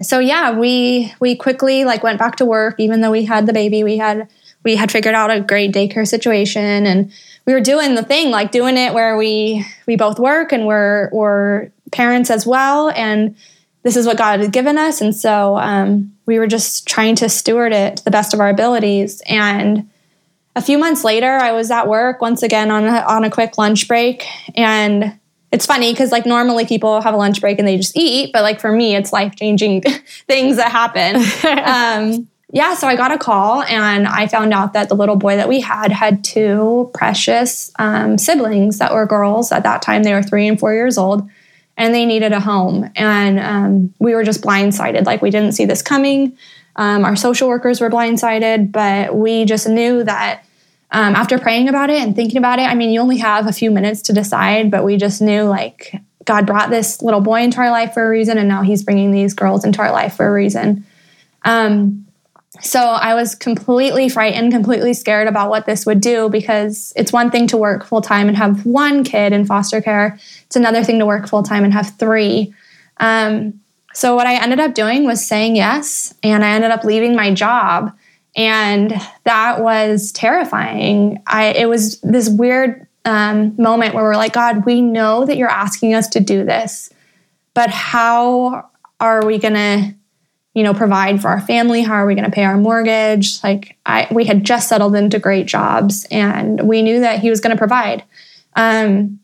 so 0.03 0.19
yeah 0.19 0.53
we 0.53 1.13
we 1.21 1.35
quickly 1.35 1.85
like 1.85 2.03
went 2.03 2.19
back 2.19 2.37
to 2.37 2.45
work 2.45 2.79
even 2.79 3.01
though 3.01 3.11
we 3.11 3.25
had 3.25 3.47
the 3.47 3.53
baby 3.53 3.83
we 3.83 3.97
had 3.97 4.29
we 4.65 4.77
had 4.77 4.91
figured 4.91 5.15
out 5.15 5.31
a 5.31 5.41
great 5.41 5.73
daycare 5.73 6.07
situation 6.07 6.87
and 6.87 7.13
we 7.47 7.53
were 7.53 7.61
doing 7.61 7.95
the 7.95 8.03
thing 8.03 8.31
like 8.31 8.51
doing 8.51 8.77
it 8.77 8.93
where 8.93 9.17
we 9.17 9.65
we 9.87 9.97
both 9.97 10.19
work 10.19 10.53
and 10.53 10.67
we're 10.67 11.09
we're 11.13 11.71
parents 11.93 12.31
as 12.31 12.47
well. 12.47 12.91
And 12.91 13.37
this 13.83 13.97
is 13.97 14.07
what 14.07 14.19
God 14.19 14.41
had 14.41 14.53
given 14.53 14.79
us. 14.79 15.01
And 15.01 15.15
so 15.15 15.57
um, 15.57 16.13
we 16.27 16.39
were 16.39 16.47
just 16.47 16.87
trying 16.87 17.17
to 17.17 17.29
steward 17.29 17.73
it 17.73 17.99
to 17.99 18.05
the 18.05 18.11
best 18.11 18.35
of 18.35 18.41
our 18.41 18.49
abilities. 18.49 19.23
And 19.27 19.89
a 20.55 20.63
few 20.63 20.79
months 20.79 21.05
later, 21.05 21.31
I 21.31 21.53
was 21.53 21.71
at 21.71 21.89
work 21.89 22.21
once 22.21 22.43
again 22.43 22.71
on 22.71 22.85
a, 22.85 23.01
on 23.01 23.25
a 23.25 23.31
quick 23.31 23.59
lunch 23.59 23.87
break. 23.87 24.27
And 24.55 25.19
it's 25.53 25.67
funny 25.67 25.93
because 25.93 26.13
like 26.13 26.27
normally 26.27 26.67
people 26.67 27.01
have 27.01 27.15
a 27.15 27.17
lunch 27.17 27.41
break 27.41 27.59
and 27.59 27.67
they 27.67 27.77
just 27.77 27.97
eat, 27.97 28.33
but 28.33 28.43
like 28.43 28.61
for 28.61 28.73
me, 28.73 28.97
it's 28.97 29.13
life 29.13 29.37
changing 29.37 29.83
things 30.27 30.57
that 30.57 30.73
happen. 30.73 31.17
um, 31.65 32.29
yeah, 32.53 32.75
so 32.75 32.87
I 32.87 32.97
got 32.97 33.13
a 33.13 33.19
call 33.19 33.63
and 33.63 34.07
I 34.07 34.29
found 34.29 34.53
out 34.53 34.73
that 34.73 34.89
the 34.89 34.95
little 34.95 35.17
boy 35.17 35.37
that 35.37 35.49
we 35.49 35.61
had 35.61 35.93
had 35.93 36.25
two 36.25 36.91
precious 36.95 37.73
um, 37.79 38.19
siblings 38.19 38.79
that 38.79 38.93
were 38.93 39.07
girls. 39.07 39.53
At 39.53 39.65
that 39.65 39.83
time, 39.83 40.05
they 40.05 40.15
were 40.15 40.23
three 40.23 40.47
and 40.47 40.59
four 40.59 40.73
years 40.73 40.97
old 40.97 41.29
and 41.77 41.95
they 41.95 42.07
needed 42.07 42.33
a 42.33 42.41
home. 42.41 42.91
And 42.97 43.39
um, 43.39 43.95
we 43.99 44.15
were 44.15 44.25
just 44.25 44.43
blindsided. 44.43 45.07
Like 45.07 45.23
we 45.23 45.31
didn't 45.31 45.53
see 45.53 45.65
this 45.65 45.83
coming. 45.83 46.37
Um, 46.77 47.05
our 47.05 47.17
social 47.17 47.49
workers 47.49 47.81
were 47.81 47.91
blindsided, 47.91 48.71
but 48.73 49.15
we 49.15 49.45
just 49.45 49.69
knew 49.69 50.05
that 50.05 50.45
um, 50.91 51.15
after 51.15 51.39
praying 51.39 51.69
about 51.69 51.91
it 51.91 52.01
and 52.01 52.15
thinking 52.15 52.39
about 52.39 52.59
it, 52.59 52.63
I 52.63 52.75
mean, 52.75 52.91
you 52.91 53.01
only 53.01 53.19
have 53.19 53.47
a 53.47 53.53
few 53.53 53.71
minutes 53.71 54.03
to 54.03 54.13
decide, 54.13 54.71
but 54.71 54.85
we 54.85 54.97
just 54.97 55.21
knew 55.21 55.43
like 55.43 56.01
God 56.25 56.47
brought 56.47 56.71
this 56.71 57.03
little 57.03 57.21
boy 57.21 57.43
into 57.43 57.59
our 57.59 57.71
life 57.71 57.95
for 57.95 58.05
a 58.05 58.09
reason, 58.09 58.39
and 58.39 58.49
now 58.49 58.63
He's 58.63 58.83
bringing 58.83 59.11
these 59.11 59.35
girls 59.35 59.65
into 59.65 59.81
our 59.81 59.93
life 59.93 60.17
for 60.17 60.27
a 60.27 60.33
reason. 60.33 60.85
Um, 61.45 62.07
so 62.61 62.81
I 62.81 63.15
was 63.15 63.35
completely 63.35 64.09
frightened, 64.09 64.53
completely 64.53 64.95
scared 64.95 65.29
about 65.29 65.51
what 65.51 65.67
this 65.67 65.85
would 65.87 66.01
do 66.01 66.29
because 66.29 66.93
it's 66.97 67.13
one 67.13 67.31
thing 67.31 67.47
to 67.49 67.57
work 67.57 67.85
full 67.85 68.01
time 68.01 68.29
and 68.29 68.37
have 68.37 68.65
one 68.65 69.05
kid 69.05 69.33
in 69.33 69.45
foster 69.45 69.81
care. 69.81 70.19
It's 70.47 70.57
another 70.57 70.83
thing 70.83 70.99
to 71.01 71.07
work 71.07 71.29
full 71.29 71.43
time 71.43 71.65
and 71.65 71.73
have 71.73 71.99
three. 71.99 72.55
Um, 72.99 73.61
so 73.93 74.15
what 74.15 74.27
I 74.27 74.43
ended 74.43 74.61
up 74.61 74.75
doing 74.75 75.05
was 75.05 75.27
saying 75.27 75.57
yes, 75.57 76.15
and 76.23 76.45
I 76.45 76.51
ended 76.51 76.71
up 76.71 76.85
leaving 76.85 77.15
my 77.15 77.33
job, 77.33 77.93
and 78.37 78.95
that 79.25 79.63
was 79.63 80.13
terrifying. 80.13 81.23
I 81.27 81.47
it 81.47 81.69
was 81.69 82.01
this 82.03 82.29
weird 82.29 82.87
um, 83.05 83.55
moment 83.61 83.95
where 83.95 84.05
we're 84.05 84.17
like, 84.17 84.35
God, 84.35 84.67
we 84.67 84.83
know 84.83 85.25
that 85.25 85.37
you're 85.37 85.49
asking 85.49 85.95
us 85.95 86.09
to 86.09 86.21
do 86.21 86.45
this, 86.45 86.91
but 87.55 87.71
how 87.71 88.69
are 89.01 89.25
we 89.25 89.39
gonna 89.39 89.95
you 90.53 90.63
know 90.63 90.75
provide 90.75 91.23
for 91.23 91.29
our 91.29 91.41
family? 91.41 91.83
How 91.83 91.95
are 91.95 92.07
we 92.07 92.15
going 92.15 92.25
to 92.25 92.31
pay 92.31 92.45
our 92.45 92.57
mortgage? 92.57 93.43
Like 93.43 93.77
i 93.87 94.07
we 94.11 94.25
had 94.25 94.45
just 94.45 94.69
settled 94.69 94.95
into 94.95 95.19
great 95.19 95.47
jobs 95.47 96.07
and 96.11 96.69
we 96.69 96.83
knew 96.83 97.01
that 97.01 97.21
he 97.21 97.31
was 97.31 97.41
going 97.41 97.55
to 97.55 97.59
provide. 97.59 98.05
Um, 98.55 99.21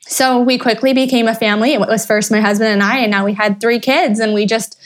so 0.00 0.40
we 0.40 0.58
quickly 0.58 0.92
became 0.92 1.28
a 1.28 1.34
family. 1.34 1.72
It 1.72 1.80
was 1.80 2.04
first 2.04 2.30
my 2.30 2.40
husband 2.40 2.70
and 2.70 2.82
i 2.82 2.98
and 2.98 3.10
now 3.10 3.24
we 3.24 3.34
had 3.34 3.60
three 3.60 3.78
kids 3.78 4.18
and 4.18 4.34
we 4.34 4.46
just 4.46 4.76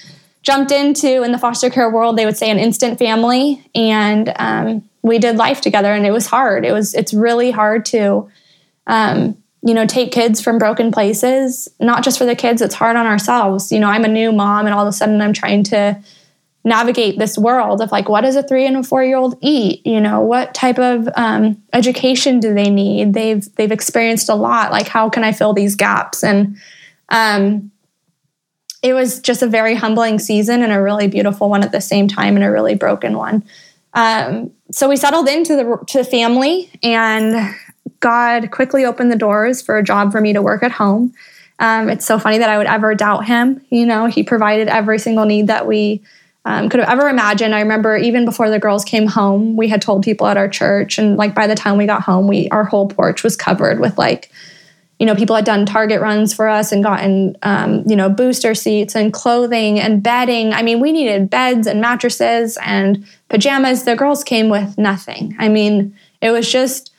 jumped 0.46 0.70
into 0.70 1.22
in 1.22 1.32
the 1.32 1.38
foster 1.38 1.68
care 1.68 1.90
world 1.90 2.16
they 2.16 2.24
would 2.24 2.36
say 2.36 2.50
an 2.50 2.58
instant 2.58 2.98
family 2.98 3.68
and 3.74 4.32
um, 4.36 4.88
we 5.02 5.18
did 5.18 5.36
life 5.36 5.60
together 5.60 5.92
and 5.92 6.06
it 6.06 6.12
was 6.12 6.26
hard 6.26 6.64
it 6.64 6.72
was 6.72 6.94
it's 6.94 7.12
really 7.12 7.50
hard 7.50 7.84
to 7.84 8.28
um, 8.86 9.36
you 9.66 9.74
know, 9.74 9.84
take 9.84 10.12
kids 10.12 10.40
from 10.40 10.58
broken 10.58 10.92
places, 10.92 11.68
not 11.80 12.04
just 12.04 12.18
for 12.18 12.24
the 12.24 12.36
kids, 12.36 12.62
it's 12.62 12.74
hard 12.74 12.94
on 12.94 13.04
ourselves. 13.04 13.72
You 13.72 13.80
know, 13.80 13.88
I'm 13.88 14.04
a 14.04 14.08
new 14.08 14.30
mom 14.30 14.66
and 14.66 14.72
all 14.72 14.86
of 14.86 14.88
a 14.88 14.92
sudden 14.92 15.20
I'm 15.20 15.32
trying 15.32 15.64
to 15.64 16.00
navigate 16.62 17.18
this 17.18 17.36
world 17.36 17.80
of 17.80 17.90
like, 17.90 18.08
what 18.08 18.20
does 18.20 18.36
a 18.36 18.44
three 18.44 18.64
and 18.64 18.76
a 18.76 18.82
four 18.84 19.02
year 19.02 19.16
old 19.16 19.36
eat? 19.40 19.84
You 19.84 20.00
know, 20.00 20.20
what 20.20 20.54
type 20.54 20.78
of 20.78 21.08
um, 21.16 21.60
education 21.72 22.38
do 22.38 22.54
they 22.54 22.70
need? 22.70 23.12
They've, 23.12 23.44
they've 23.56 23.72
experienced 23.72 24.28
a 24.28 24.36
lot. 24.36 24.70
Like, 24.70 24.86
how 24.86 25.08
can 25.08 25.24
I 25.24 25.32
fill 25.32 25.52
these 25.52 25.74
gaps? 25.74 26.22
And, 26.22 26.56
um, 27.08 27.72
it 28.86 28.92
was 28.92 29.18
just 29.20 29.42
a 29.42 29.46
very 29.48 29.74
humbling 29.74 30.18
season 30.18 30.62
and 30.62 30.72
a 30.72 30.80
really 30.80 31.08
beautiful 31.08 31.50
one 31.50 31.64
at 31.64 31.72
the 31.72 31.80
same 31.80 32.06
time 32.06 32.36
and 32.36 32.44
a 32.44 32.50
really 32.50 32.76
broken 32.76 33.16
one. 33.16 33.44
Um, 33.94 34.52
so 34.70 34.88
we 34.88 34.96
settled 34.96 35.28
into 35.28 35.56
the 35.56 35.84
to 35.88 35.98
the 35.98 36.04
family 36.04 36.70
and 36.82 37.54
God 38.00 38.50
quickly 38.50 38.84
opened 38.84 39.10
the 39.10 39.16
doors 39.16 39.60
for 39.60 39.76
a 39.76 39.82
job 39.82 40.12
for 40.12 40.20
me 40.20 40.32
to 40.32 40.42
work 40.42 40.62
at 40.62 40.70
home. 40.70 41.14
Um, 41.58 41.88
it's 41.88 42.04
so 42.04 42.18
funny 42.18 42.38
that 42.38 42.50
I 42.50 42.58
would 42.58 42.66
ever 42.66 42.94
doubt 42.94 43.24
him. 43.24 43.64
You 43.70 43.86
know, 43.86 44.06
he 44.06 44.22
provided 44.22 44.68
every 44.68 44.98
single 44.98 45.24
need 45.24 45.48
that 45.48 45.66
we 45.66 46.02
um, 46.44 46.68
could 46.68 46.78
have 46.78 46.88
ever 46.88 47.08
imagined. 47.08 47.54
I 47.54 47.60
remember 47.60 47.96
even 47.96 48.24
before 48.24 48.50
the 48.50 48.60
girls 48.60 48.84
came 48.84 49.06
home, 49.06 49.56
we 49.56 49.66
had 49.66 49.82
told 49.82 50.04
people 50.04 50.28
at 50.28 50.36
our 50.36 50.48
church, 50.48 50.98
and 50.98 51.16
like 51.16 51.34
by 51.34 51.46
the 51.48 51.56
time 51.56 51.76
we 51.76 51.86
got 51.86 52.02
home, 52.02 52.28
we 52.28 52.48
our 52.50 52.64
whole 52.64 52.88
porch 52.88 53.24
was 53.24 53.34
covered 53.34 53.80
with 53.80 53.98
like, 53.98 54.30
you 54.98 55.04
know, 55.04 55.14
people 55.14 55.36
had 55.36 55.44
done 55.44 55.66
Target 55.66 56.00
runs 56.00 56.32
for 56.32 56.48
us 56.48 56.72
and 56.72 56.82
gotten, 56.82 57.36
um, 57.42 57.84
you 57.86 57.94
know, 57.94 58.08
booster 58.08 58.54
seats 58.54 58.96
and 58.96 59.12
clothing 59.12 59.78
and 59.78 60.02
bedding. 60.02 60.54
I 60.54 60.62
mean, 60.62 60.80
we 60.80 60.90
needed 60.90 61.28
beds 61.28 61.66
and 61.66 61.80
mattresses 61.80 62.56
and 62.64 63.06
pajamas. 63.28 63.84
The 63.84 63.94
girls 63.94 64.24
came 64.24 64.48
with 64.48 64.78
nothing. 64.78 65.36
I 65.38 65.48
mean, 65.48 65.94
it 66.22 66.30
was 66.30 66.50
just 66.50 66.92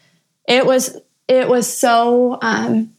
it 0.48 0.66
was 0.66 0.98
it 1.28 1.50
was 1.50 1.72
so 1.72 2.38
um, 2.42 2.94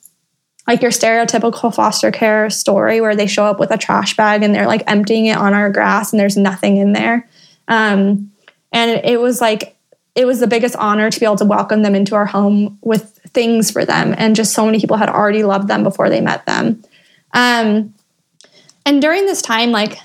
like 0.66 0.82
your 0.82 0.90
stereotypical 0.90 1.72
foster 1.72 2.10
care 2.10 2.50
story 2.50 3.00
where 3.00 3.14
they 3.14 3.26
show 3.26 3.44
up 3.44 3.60
with 3.60 3.70
a 3.70 3.78
trash 3.78 4.16
bag 4.16 4.42
and 4.42 4.54
they're 4.54 4.66
like 4.66 4.82
emptying 4.86 5.26
it 5.26 5.36
on 5.36 5.54
our 5.54 5.70
grass 5.70 6.12
and 6.12 6.18
there's 6.18 6.36
nothing 6.36 6.76
in 6.76 6.92
there. 6.92 7.28
Um, 7.68 8.32
and 8.72 9.00
it 9.04 9.20
was 9.20 9.40
like 9.40 9.76
it 10.14 10.26
was 10.26 10.40
the 10.40 10.48
biggest 10.48 10.74
honor 10.76 11.10
to 11.10 11.20
be 11.20 11.24
able 11.24 11.36
to 11.36 11.44
welcome 11.44 11.82
them 11.82 11.94
into 11.94 12.16
our 12.16 12.26
home 12.26 12.78
with 12.82 13.17
things 13.28 13.70
for 13.70 13.84
them. 13.84 14.14
And 14.16 14.36
just 14.36 14.52
so 14.52 14.66
many 14.66 14.80
people 14.80 14.96
had 14.96 15.08
already 15.08 15.42
loved 15.42 15.68
them 15.68 15.82
before 15.82 16.08
they 16.08 16.20
met 16.20 16.46
them. 16.46 16.82
Um, 17.32 17.94
and 18.84 19.02
during 19.02 19.26
this 19.26 19.42
time, 19.42 19.70
like 19.70 19.98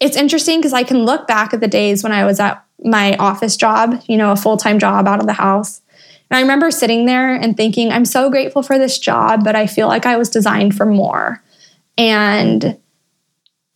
it's 0.00 0.16
interesting 0.16 0.58
because 0.58 0.72
I 0.72 0.82
can 0.82 1.04
look 1.04 1.26
back 1.28 1.54
at 1.54 1.60
the 1.60 1.68
days 1.68 2.02
when 2.02 2.12
I 2.12 2.24
was 2.24 2.40
at 2.40 2.64
my 2.82 3.16
office 3.16 3.56
job, 3.56 4.02
you 4.08 4.16
know, 4.16 4.32
a 4.32 4.36
full 4.36 4.56
time 4.56 4.78
job 4.78 5.06
out 5.06 5.20
of 5.20 5.26
the 5.26 5.32
house. 5.32 5.80
And 6.28 6.38
I 6.38 6.40
remember 6.40 6.70
sitting 6.70 7.06
there 7.06 7.34
and 7.34 7.56
thinking, 7.56 7.92
I'm 7.92 8.04
so 8.04 8.30
grateful 8.30 8.62
for 8.62 8.78
this 8.78 8.98
job, 8.98 9.44
but 9.44 9.54
I 9.54 9.66
feel 9.66 9.86
like 9.86 10.06
I 10.06 10.16
was 10.16 10.30
designed 10.30 10.74
for 10.74 10.86
more. 10.86 11.42
And 11.96 12.78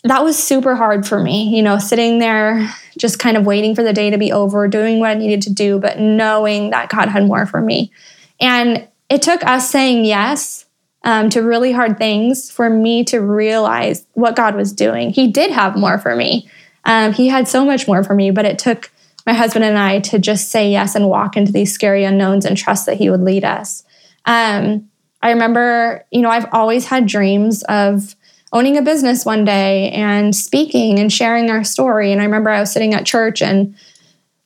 that 0.05 0.25
was 0.25 0.43
super 0.43 0.75
hard 0.75 1.07
for 1.07 1.23
me, 1.23 1.55
you 1.55 1.63
know, 1.63 1.79
sitting 1.79 2.19
there 2.19 2.73
just 2.99 3.19
kind 3.19 3.37
of 3.37 3.45
waiting 3.45 3.75
for 3.75 3.83
the 3.83 3.93
day 3.93 4.11
to 4.11 4.19
be 4.19 4.33
over, 4.33 4.67
doing 4.69 5.01
what 5.01 5.11
I 5.11 5.15
needed 5.15 5.43
to 5.43 5.53
do, 5.53 5.79
but 5.79 5.99
knowing 5.99 6.71
that 6.71 6.89
God 6.89 7.09
had 7.09 7.27
more 7.27 7.47
for 7.47 7.61
me. 7.61 7.93
And 8.41 8.89
it 9.09 9.23
took 9.23 9.45
us 9.45 9.71
saying 9.71 10.05
yes 10.05 10.67
um, 11.05 11.31
to 11.31 11.41
really 11.41 11.73
hard 11.73 11.99
things 11.99 12.51
for 12.51 12.69
me 12.69 13.05
to 13.05 13.21
realize 13.21 14.05
what 14.15 14.37
God 14.37 14.57
was 14.57 14.73
doing. 14.73 15.11
He 15.11 15.29
did 15.29 15.51
have 15.51 15.77
more 15.77 15.99
for 15.99 16.17
me. 16.17 16.49
Um, 16.85 17.13
he 17.13 17.29
had 17.29 17.49
so 17.49 17.65
much 17.65 17.87
more 17.87 18.03
for 18.03 18.15
me, 18.15 18.31
but 18.31 18.45
it 18.45 18.59
took 18.59 18.91
my 19.27 19.33
husband 19.33 19.65
and 19.65 19.79
I 19.79 20.01
to 20.01 20.19
just 20.19 20.51
say 20.51 20.71
yes 20.71 20.95
and 20.95 21.09
walk 21.09 21.37
into 21.37 21.53
these 21.53 21.73
scary 21.73 22.05
unknowns 22.05 22.45
and 22.45 22.57
trust 22.57 22.87
that 22.87 22.97
He 22.97 23.11
would 23.11 23.23
lead 23.23 23.45
us. 23.45 23.85
Um, 24.25 24.89
I 25.23 25.31
remember, 25.31 26.05
you 26.11 26.23
know, 26.23 26.31
I've 26.31 26.49
always 26.53 26.87
had 26.87 27.07
dreams 27.07 27.63
of 27.65 28.15
owning 28.53 28.77
a 28.77 28.83
business 28.83 29.25
one 29.25 29.45
day 29.45 29.91
and 29.91 30.35
speaking 30.35 30.99
and 30.99 31.13
sharing 31.13 31.51
our 31.51 31.65
story. 31.65 32.13
And 32.13 32.21
I 32.21 32.25
remember 32.25 32.51
I 32.51 32.61
was 32.61 32.73
sitting 32.73 32.95
at 32.95 33.07
church 33.07 33.43
and 33.43 33.75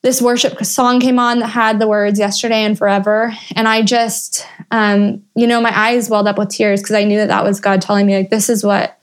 this 0.02 0.22
worship 0.22 0.64
song 0.64 0.98
came 0.98 1.18
on 1.18 1.40
that 1.40 1.48
had 1.48 1.78
the 1.78 1.88
words 1.88 2.18
yesterday 2.18 2.64
and 2.64 2.78
forever. 2.78 3.34
And 3.54 3.68
I 3.68 3.82
just, 3.82 4.46
um, 4.70 5.22
you 5.34 5.46
know, 5.46 5.60
my 5.60 5.78
eyes 5.78 6.08
welled 6.08 6.26
up 6.26 6.38
with 6.38 6.48
tears 6.48 6.80
because 6.80 6.96
I 6.96 7.04
knew 7.04 7.18
that 7.18 7.28
that 7.28 7.44
was 7.44 7.60
God 7.60 7.82
telling 7.82 8.06
me, 8.06 8.16
like, 8.16 8.30
this 8.30 8.48
is 8.48 8.64
what 8.64 8.96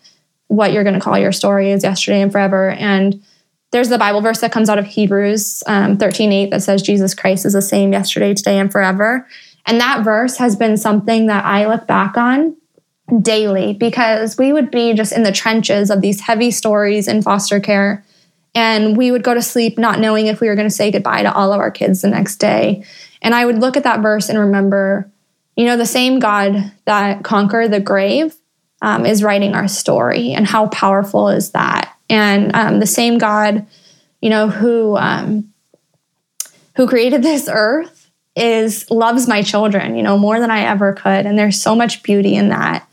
what 0.48 0.72
you're 0.72 0.84
going 0.84 0.96
to 0.96 1.01
call 1.01 1.18
your 1.18 1.34
story 1.34 1.72
is 1.72 1.84
yesterday 1.84 2.22
and 2.22 2.32
forever. 2.32 2.70
And 2.72 3.22
there's 3.72 3.89
the 3.89 3.98
Bible 3.98 4.22
verse 4.22 4.39
that 4.39 4.54
comes 4.54 4.70
out 4.70 4.80
of 4.80 4.86
Hebrews 4.86 5.62
um, 5.68 5.98
13 5.98 6.32
8 6.32 6.51
that 6.51 6.63
says 6.63 6.82
Jesus 6.82 7.13
Christ 7.13 7.46
is 7.46 7.54
the 7.54 7.62
same 7.62 7.92
yesterday, 7.92 8.34
today, 8.34 8.58
and 8.58 8.72
forever. 8.72 9.27
And 9.66 9.80
that 9.82 10.04
verse 10.04 10.38
has 10.38 10.56
been 10.56 10.77
something 10.77 11.27
that 11.27 11.44
I 11.44 11.68
look 11.68 11.86
back 11.86 12.18
on 12.18 12.56
daily 13.22 13.74
because 13.74 14.38
we 14.38 14.54
would 14.54 14.72
be 14.72 14.94
just 14.94 15.12
in 15.12 15.24
the 15.24 15.32
trenches 15.32 15.89
of 15.89 16.01
these 16.01 16.22
heavy 16.22 16.51
stories 16.51 17.08
in 17.08 17.22
foster 17.22 17.60
care. 17.60 18.06
And 18.56 18.98
we 18.98 19.12
would 19.12 19.24
go 19.24 19.34
to 19.34 19.42
sleep 19.42 19.77
not 19.77 20.00
knowing 20.00 20.27
if 20.27 20.42
we 20.42 20.48
were 20.48 20.56
going 20.56 20.70
to 20.70 20.74
say 20.74 20.92
goodbye 20.92 21.24
to 21.24 21.34
all 21.34 21.54
of 21.54 21.60
our 21.60 21.72
kids 21.72 22.01
the 22.01 22.10
next 22.10 22.38
day. 22.38 22.84
And 23.22 23.36
I 23.36 23.46
would 23.46 23.60
look 23.60 23.77
at 23.77 23.84
that 23.84 24.01
verse 24.01 24.30
and 24.30 24.39
remember, 24.39 25.10
you 25.56 25.66
know, 25.66 25.77
the 25.77 25.86
same 25.86 26.20
God 26.20 26.72
that 26.86 27.24
conquered 27.24 27.72
the 27.72 27.80
grave 27.80 28.36
um, 28.82 29.06
is 29.06 29.24
writing 29.24 29.54
our 29.54 29.68
story. 29.68 30.34
And 30.34 30.48
how 30.48 30.68
powerful 30.68 31.30
is 31.30 31.51
that? 31.51 31.98
and 32.10 32.56
um, 32.56 32.80
the 32.80 32.88
same 32.88 33.18
God, 33.18 33.66
you 34.22 34.30
know, 34.30 34.48
who 34.48 34.96
um, 34.98 35.54
who 36.75 36.88
created 36.88 37.24
this 37.24 37.50
earth 37.51 38.10
is 38.36 38.89
loves 38.89 39.27
my 39.27 39.42
children, 39.42 39.96
you 39.96 40.04
know, 40.04 40.18
more 40.18 40.39
than 40.39 40.51
I 40.51 40.62
ever 40.62 40.94
could, 40.94 41.25
and 41.25 41.38
there's 41.38 41.62
so 41.62 41.75
much 41.75 42.04
beauty 42.04 42.36
in 42.36 42.50
that. 42.50 42.88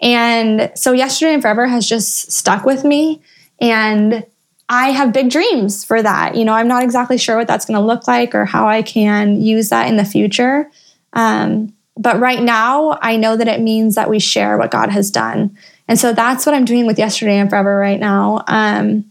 And 0.00 0.72
so, 0.74 0.92
yesterday 0.92 1.34
and 1.34 1.42
forever 1.42 1.66
has 1.66 1.88
just 1.88 2.32
stuck 2.32 2.64
with 2.64 2.84
me, 2.84 3.22
and 3.60 4.24
I 4.68 4.90
have 4.90 5.12
big 5.12 5.30
dreams 5.30 5.84
for 5.84 6.02
that. 6.02 6.36
You 6.36 6.44
know, 6.44 6.54
I'm 6.54 6.68
not 6.68 6.82
exactly 6.82 7.18
sure 7.18 7.36
what 7.36 7.46
that's 7.46 7.66
going 7.66 7.78
to 7.78 7.84
look 7.84 8.08
like 8.08 8.34
or 8.34 8.44
how 8.44 8.66
I 8.66 8.82
can 8.82 9.40
use 9.40 9.68
that 9.68 9.88
in 9.88 9.96
the 9.96 10.04
future. 10.04 10.70
Um, 11.12 11.74
but 11.96 12.18
right 12.18 12.42
now, 12.42 12.98
I 13.02 13.16
know 13.16 13.36
that 13.36 13.46
it 13.46 13.60
means 13.60 13.94
that 13.94 14.10
we 14.10 14.18
share 14.18 14.58
what 14.58 14.70
God 14.70 14.90
has 14.90 15.10
done. 15.10 15.56
And 15.86 15.98
so 15.98 16.12
that's 16.12 16.46
what 16.46 16.54
I'm 16.54 16.64
doing 16.64 16.86
with 16.86 16.98
Yesterday 16.98 17.36
and 17.36 17.50
Forever 17.50 17.76
right 17.76 18.00
now. 18.00 18.42
Um, 18.48 19.04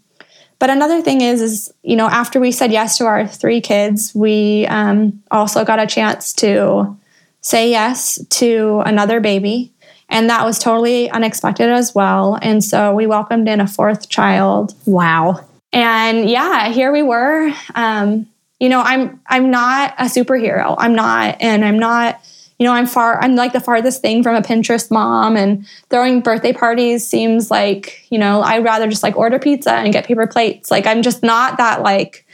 but 0.59 0.69
another 0.69 1.01
thing 1.01 1.21
is, 1.21 1.41
is 1.41 1.73
you 1.83 1.95
know, 1.95 2.07
after 2.07 2.39
we 2.39 2.51
said 2.51 2.71
yes 2.71 2.97
to 2.97 3.05
our 3.05 3.27
three 3.27 3.61
kids, 3.61 4.13
we 4.15 4.65
um, 4.67 5.21
also 5.29 5.63
got 5.65 5.79
a 5.79 5.87
chance 5.87 6.33
to 6.33 6.97
say 7.41 7.69
yes 7.69 8.17
to 8.29 8.81
another 8.85 9.19
baby, 9.19 9.72
and 10.13 10.29
that 10.29 10.45
was 10.45 10.59
totally 10.59 11.09
unexpected 11.09 11.69
as 11.69 11.93
well. 11.93 12.37
And 12.41 12.63
so 12.63 12.93
we 12.93 13.07
welcomed 13.07 13.49
in 13.49 13.59
a 13.59 13.67
fourth 13.67 14.07
child. 14.07 14.73
Wow! 14.85 15.43
And 15.73 16.29
yeah, 16.29 16.69
here 16.69 16.93
we 16.93 17.01
were. 17.03 17.51
Um, 17.75 18.27
you 18.59 18.69
know, 18.69 18.79
I'm 18.79 19.19
I'm 19.27 19.51
not 19.51 19.95
a 19.97 20.05
superhero. 20.05 20.75
I'm 20.77 20.95
not, 20.95 21.37
and 21.41 21.65
I'm 21.65 21.79
not 21.79 22.21
you 22.59 22.69
know, 22.69 22.73
I'm 22.73 22.85
far, 22.85 23.21
I'm 23.21 23.35
like 23.35 23.51
the 23.51 23.59
farthest 23.59 24.01
thing 24.01 24.23
from 24.23 24.35
a 24.35 24.41
Pinterest 24.41 24.89
mom, 24.89 25.35
and 25.35 25.67
throwing 25.89 26.21
birthday 26.21 26.53
parties 26.53 27.05
seems 27.05 27.51
like, 27.51 28.05
you 28.09 28.17
know, 28.17 28.41
I'd 28.41 28.63
rather 28.63 28.87
just 28.87 29.03
like 29.03 29.17
order 29.17 29.37
pizza 29.37 29.73
and 29.73 29.91
get 29.91 30.05
paper 30.05 30.27
plates. 30.27 30.71
Like, 30.71 30.85
I'm 30.85 31.01
just 31.01 31.23
not 31.23 31.57
that, 31.57 31.81
like, 31.81 32.25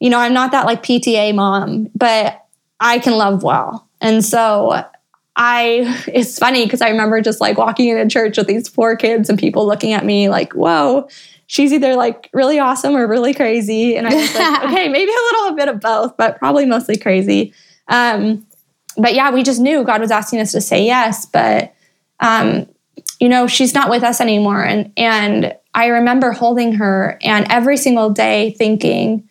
you 0.00 0.10
know, 0.10 0.18
I'm 0.18 0.34
not 0.34 0.50
that 0.50 0.66
like 0.66 0.82
PTA 0.82 1.34
mom, 1.34 1.88
but 1.94 2.44
I 2.78 2.98
can 2.98 3.14
love 3.14 3.42
well. 3.42 3.88
And 4.02 4.22
so 4.22 4.84
I 5.36 6.02
it's 6.06 6.38
funny 6.38 6.64
because 6.64 6.80
I 6.80 6.90
remember 6.90 7.20
just 7.20 7.40
like 7.40 7.58
walking 7.58 7.88
into 7.88 8.08
church 8.12 8.36
with 8.36 8.46
these 8.46 8.68
four 8.68 8.96
kids 8.96 9.28
and 9.28 9.38
people 9.38 9.66
looking 9.66 9.92
at 9.92 10.04
me 10.04 10.28
like, 10.28 10.52
whoa, 10.52 11.08
she's 11.46 11.72
either 11.72 11.94
like 11.94 12.30
really 12.32 12.58
awesome 12.58 12.96
or 12.96 13.06
really 13.06 13.34
crazy. 13.34 13.96
And 13.96 14.06
I 14.06 14.14
was 14.14 14.34
like, 14.34 14.64
okay, 14.64 14.88
maybe 14.88 15.10
a 15.10 15.36
little 15.36 15.56
bit 15.56 15.68
of 15.68 15.80
both, 15.80 16.16
but 16.16 16.38
probably 16.38 16.66
mostly 16.66 16.96
crazy. 16.96 17.52
Um, 17.88 18.46
but 18.96 19.14
yeah, 19.14 19.30
we 19.30 19.42
just 19.42 19.60
knew 19.60 19.84
God 19.84 20.00
was 20.00 20.10
asking 20.10 20.40
us 20.40 20.52
to 20.52 20.60
say 20.60 20.84
yes. 20.84 21.26
But 21.26 21.74
um, 22.20 22.68
you 23.20 23.28
know, 23.28 23.46
she's 23.46 23.74
not 23.74 23.90
with 23.90 24.02
us 24.02 24.20
anymore. 24.20 24.64
And 24.64 24.92
and 24.96 25.54
I 25.74 25.86
remember 25.86 26.30
holding 26.30 26.74
her 26.74 27.18
and 27.22 27.46
every 27.50 27.76
single 27.76 28.10
day 28.10 28.54
thinking, 28.56 29.28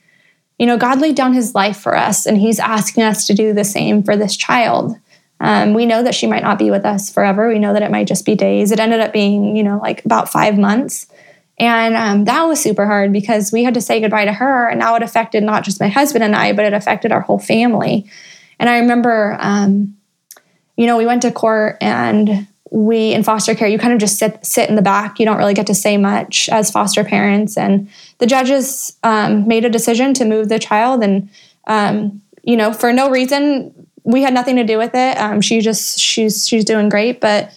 you 0.59 0.65
know, 0.65 0.77
God 0.77 0.99
laid 0.99 1.15
down 1.15 1.33
his 1.33 1.55
life 1.55 1.77
for 1.77 1.95
us 1.95 2.25
and 2.25 2.37
he's 2.37 2.59
asking 2.59 3.03
us 3.03 3.25
to 3.27 3.33
do 3.33 3.53
the 3.53 3.63
same 3.63 4.03
for 4.03 4.15
this 4.17 4.35
child. 4.35 4.95
Um, 5.43 5.73
we 5.73 5.85
know 5.85 6.01
that 6.03 6.15
she 6.15 6.25
might 6.25 6.41
not 6.41 6.57
be 6.57 6.71
with 6.71 6.85
us 6.85 7.11
forever. 7.11 7.49
We 7.49 7.59
know 7.59 7.73
that 7.73 7.83
it 7.83 7.91
might 7.91 8.07
just 8.07 8.25
be 8.25 8.33
days. 8.33 8.71
It 8.71 8.79
ended 8.79 9.01
up 9.01 9.11
being, 9.11 9.57
you 9.57 9.63
know, 9.63 9.77
like 9.77 10.03
about 10.05 10.31
five 10.31 10.57
months. 10.57 11.05
And 11.59 11.95
um, 11.95 12.23
that 12.25 12.43
was 12.43 12.61
super 12.61 12.85
hard 12.85 13.11
because 13.11 13.51
we 13.51 13.65
had 13.65 13.73
to 13.73 13.81
say 13.81 13.99
goodbye 13.99 14.23
to 14.23 14.31
her. 14.31 14.69
And 14.69 14.79
now 14.79 14.95
it 14.95 15.03
affected 15.03 15.43
not 15.43 15.65
just 15.65 15.81
my 15.81 15.89
husband 15.89 16.23
and 16.23 16.33
I, 16.33 16.53
but 16.53 16.63
it 16.63 16.73
affected 16.73 17.11
our 17.11 17.19
whole 17.19 17.39
family. 17.39 18.09
And 18.57 18.69
I 18.69 18.79
remember, 18.79 19.35
um, 19.41 19.97
you 20.77 20.87
know, 20.87 20.97
we 20.97 21.05
went 21.05 21.23
to 21.23 21.31
court 21.31 21.77
and 21.81 22.47
we 22.71 23.13
in 23.13 23.21
foster 23.21 23.53
care, 23.53 23.67
you 23.67 23.77
kind 23.77 23.93
of 23.93 23.99
just 23.99 24.17
sit 24.17 24.43
sit 24.45 24.69
in 24.69 24.75
the 24.75 24.81
back. 24.81 25.19
You 25.19 25.25
don't 25.25 25.37
really 25.37 25.53
get 25.53 25.67
to 25.67 25.75
say 25.75 25.97
much 25.97 26.47
as 26.49 26.71
foster 26.71 27.03
parents. 27.03 27.57
And 27.57 27.89
the 28.17 28.25
judges 28.25 28.97
um, 29.03 29.45
made 29.47 29.65
a 29.65 29.69
decision 29.69 30.13
to 30.15 30.25
move 30.25 30.49
the 30.49 30.57
child, 30.57 31.03
and 31.03 31.29
um, 31.67 32.21
you 32.43 32.57
know, 32.57 32.73
for 32.73 32.91
no 32.91 33.11
reason, 33.11 33.73
we 34.03 34.21
had 34.21 34.33
nothing 34.33 34.57
to 34.57 34.63
do 34.63 34.77
with 34.77 34.93
it. 34.93 35.17
Um, 35.17 35.41
she 35.41 35.61
just 35.61 35.99
she's 35.99 36.47
she's 36.47 36.65
doing 36.65 36.89
great, 36.89 37.21
but 37.21 37.53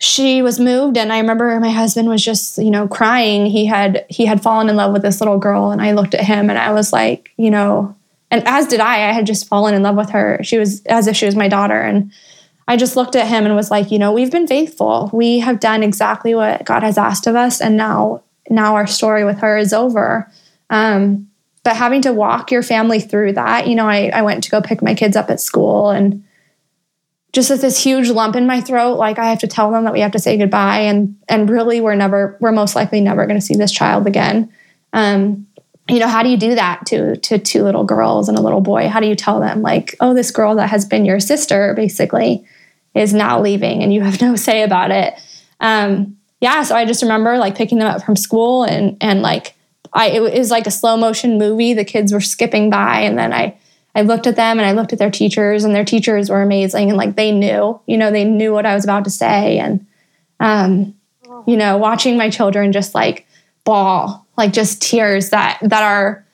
she 0.00 0.42
was 0.42 0.60
moved 0.60 0.96
and 0.96 1.12
i 1.12 1.18
remember 1.18 1.58
my 1.58 1.70
husband 1.70 2.08
was 2.08 2.24
just 2.24 2.58
you 2.58 2.70
know 2.70 2.86
crying. 2.86 3.46
He 3.46 3.66
had 3.66 4.06
he 4.08 4.26
had 4.26 4.42
fallen 4.42 4.68
in 4.68 4.76
love 4.76 4.92
with 4.92 5.02
this 5.02 5.20
little 5.20 5.38
girl 5.38 5.70
and 5.70 5.82
i 5.82 5.92
looked 5.92 6.14
at 6.14 6.24
him 6.24 6.50
and 6.50 6.58
i 6.58 6.72
was 6.72 6.92
like 6.92 7.32
you 7.36 7.50
know 7.50 7.96
and 8.30 8.46
as 8.46 8.68
did 8.68 8.80
i 8.80 9.08
i 9.08 9.12
had 9.12 9.26
just 9.26 9.48
fallen 9.48 9.74
in 9.74 9.82
love 9.82 9.96
with 9.96 10.10
her. 10.10 10.38
She 10.42 10.58
was 10.58 10.84
as 10.86 11.08
if 11.08 11.16
she 11.16 11.26
was 11.26 11.34
my 11.34 11.48
daughter 11.48 11.80
and 11.80 12.12
i 12.68 12.76
just 12.76 12.94
looked 12.94 13.16
at 13.16 13.26
him 13.26 13.44
and 13.44 13.56
was 13.56 13.72
like 13.72 13.90
you 13.90 13.98
know 13.98 14.12
we've 14.12 14.30
been 14.30 14.46
faithful. 14.46 15.10
We 15.12 15.40
have 15.40 15.58
done 15.58 15.82
exactly 15.82 16.34
what 16.34 16.64
god 16.64 16.84
has 16.84 16.96
asked 16.96 17.26
of 17.26 17.34
us 17.34 17.60
and 17.60 17.76
now 17.76 18.22
now 18.48 18.76
our 18.76 18.86
story 18.86 19.24
with 19.24 19.40
her 19.40 19.58
is 19.58 19.72
over. 19.72 20.30
Um, 20.70 21.28
but 21.62 21.76
having 21.76 22.02
to 22.02 22.12
walk 22.12 22.50
your 22.50 22.62
family 22.62 23.00
through 23.00 23.32
that 23.32 23.66
you 23.66 23.74
know 23.74 23.88
I, 23.88 24.10
I 24.12 24.22
went 24.22 24.44
to 24.44 24.50
go 24.50 24.60
pick 24.60 24.82
my 24.82 24.94
kids 24.94 25.16
up 25.16 25.30
at 25.30 25.40
school 25.40 25.90
and 25.90 26.24
just 27.32 27.50
with 27.50 27.60
this 27.60 27.82
huge 27.82 28.08
lump 28.08 28.36
in 28.36 28.46
my 28.46 28.60
throat 28.60 28.94
like 28.94 29.18
i 29.18 29.28
have 29.28 29.38
to 29.40 29.46
tell 29.46 29.70
them 29.70 29.84
that 29.84 29.92
we 29.92 30.00
have 30.00 30.12
to 30.12 30.18
say 30.18 30.36
goodbye 30.36 30.80
and 30.80 31.16
and 31.28 31.48
really 31.48 31.80
we're 31.80 31.94
never 31.94 32.36
we're 32.40 32.52
most 32.52 32.74
likely 32.74 33.00
never 33.00 33.26
to 33.38 33.46
see 33.46 33.54
this 33.54 33.72
child 33.72 34.06
again. 34.06 34.52
Um, 34.92 35.46
you 35.88 35.98
know 35.98 36.08
how 36.08 36.22
do 36.22 36.28
you 36.28 36.36
do 36.36 36.54
that 36.54 36.84
to 36.86 37.16
to 37.16 37.38
two 37.38 37.62
little 37.62 37.84
girls 37.84 38.28
and 38.28 38.36
a 38.36 38.42
little 38.42 38.60
boy? 38.60 38.88
How 38.88 39.00
do 39.00 39.06
you 39.06 39.14
tell 39.14 39.40
them 39.40 39.62
like 39.62 39.96
oh 40.00 40.14
this 40.14 40.30
girl 40.30 40.54
that 40.56 40.68
has 40.68 40.84
been 40.84 41.04
your 41.04 41.20
sister 41.20 41.72
basically 41.74 42.44
is 42.94 43.14
now 43.14 43.40
leaving 43.40 43.82
and 43.82 43.92
you 43.92 44.02
have 44.02 44.20
no 44.20 44.36
say 44.36 44.62
about 44.62 44.90
it? 44.90 45.14
Um, 45.60 46.16
yeah 46.40 46.62
so 46.62 46.76
i 46.76 46.84
just 46.84 47.02
remember 47.02 47.36
like 47.36 47.56
picking 47.56 47.78
them 47.78 47.88
up 47.88 48.00
from 48.04 48.14
school 48.14 48.62
and 48.62 48.96
and 49.00 49.22
like 49.22 49.56
I 49.92 50.08
it 50.10 50.38
was 50.38 50.50
like 50.50 50.66
a 50.66 50.70
slow 50.70 50.96
motion 50.96 51.38
movie. 51.38 51.74
The 51.74 51.84
kids 51.84 52.12
were 52.12 52.20
skipping 52.20 52.70
by, 52.70 53.00
and 53.00 53.18
then 53.18 53.32
I 53.32 53.56
I 53.94 54.02
looked 54.02 54.26
at 54.26 54.36
them 54.36 54.58
and 54.58 54.66
I 54.66 54.72
looked 54.72 54.92
at 54.92 54.98
their 54.98 55.10
teachers, 55.10 55.64
and 55.64 55.74
their 55.74 55.84
teachers 55.84 56.30
were 56.30 56.42
amazing, 56.42 56.88
and 56.88 56.96
like 56.96 57.16
they 57.16 57.32
knew, 57.32 57.80
you 57.86 57.96
know, 57.96 58.10
they 58.10 58.24
knew 58.24 58.52
what 58.52 58.66
I 58.66 58.74
was 58.74 58.84
about 58.84 59.04
to 59.04 59.10
say, 59.10 59.58
and 59.58 59.86
um, 60.40 60.94
you 61.46 61.56
know, 61.56 61.76
watching 61.76 62.16
my 62.16 62.30
children 62.30 62.72
just 62.72 62.94
like 62.94 63.26
bawl, 63.64 64.26
like 64.36 64.52
just 64.52 64.82
tears 64.82 65.30
that 65.30 65.58
that 65.62 65.82
are 65.82 66.24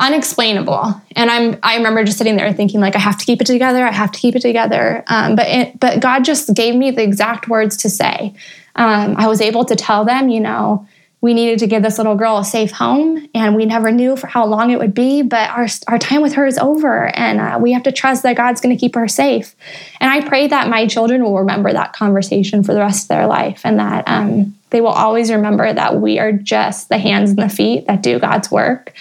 unexplainable. 0.00 1.00
And 1.14 1.30
I'm 1.30 1.58
I 1.62 1.76
remember 1.76 2.02
just 2.04 2.18
sitting 2.18 2.36
there 2.36 2.52
thinking 2.52 2.80
like 2.80 2.96
I 2.96 3.00
have 3.00 3.18
to 3.18 3.24
keep 3.24 3.40
it 3.40 3.46
together. 3.46 3.84
I 3.84 3.92
have 3.92 4.10
to 4.12 4.18
keep 4.18 4.34
it 4.34 4.42
together. 4.42 5.04
Um, 5.06 5.36
but 5.36 5.46
it, 5.46 5.78
but 5.78 6.00
God 6.00 6.24
just 6.24 6.54
gave 6.54 6.74
me 6.74 6.90
the 6.90 7.02
exact 7.02 7.48
words 7.48 7.76
to 7.78 7.90
say. 7.90 8.34
Um, 8.76 9.16
I 9.16 9.28
was 9.28 9.40
able 9.40 9.64
to 9.66 9.76
tell 9.76 10.04
them, 10.04 10.28
you 10.28 10.40
know, 10.40 10.86
we 11.22 11.34
needed 11.34 11.58
to 11.58 11.66
give 11.66 11.82
this 11.82 11.98
little 11.98 12.14
girl 12.14 12.38
a 12.38 12.44
safe 12.44 12.70
home 12.70 13.28
and 13.34 13.54
we 13.54 13.66
never 13.66 13.92
knew 13.92 14.16
for 14.16 14.26
how 14.26 14.46
long 14.46 14.70
it 14.70 14.78
would 14.78 14.94
be 14.94 15.22
but 15.22 15.50
our, 15.50 15.66
our 15.88 15.98
time 15.98 16.22
with 16.22 16.34
her 16.34 16.46
is 16.46 16.58
over 16.58 17.08
and 17.16 17.40
uh, 17.40 17.58
we 17.60 17.72
have 17.72 17.82
to 17.82 17.92
trust 17.92 18.22
that 18.22 18.36
god's 18.36 18.60
going 18.60 18.74
to 18.74 18.80
keep 18.80 18.94
her 18.94 19.08
safe. 19.08 19.54
And 20.00 20.10
i 20.10 20.26
pray 20.26 20.46
that 20.48 20.68
my 20.68 20.86
children 20.86 21.22
will 21.22 21.38
remember 21.38 21.72
that 21.72 21.92
conversation 21.92 22.62
for 22.62 22.72
the 22.72 22.80
rest 22.80 23.04
of 23.04 23.08
their 23.08 23.26
life 23.26 23.62
and 23.64 23.78
that 23.78 24.04
um, 24.06 24.56
they 24.70 24.80
will 24.80 24.88
always 24.88 25.30
remember 25.30 25.72
that 25.72 26.00
we 26.00 26.18
are 26.18 26.32
just 26.32 26.88
the 26.88 26.98
hands 26.98 27.30
and 27.30 27.38
the 27.38 27.48
feet 27.48 27.86
that 27.86 28.02
do 28.02 28.18
god's 28.18 28.50
work. 28.50 28.92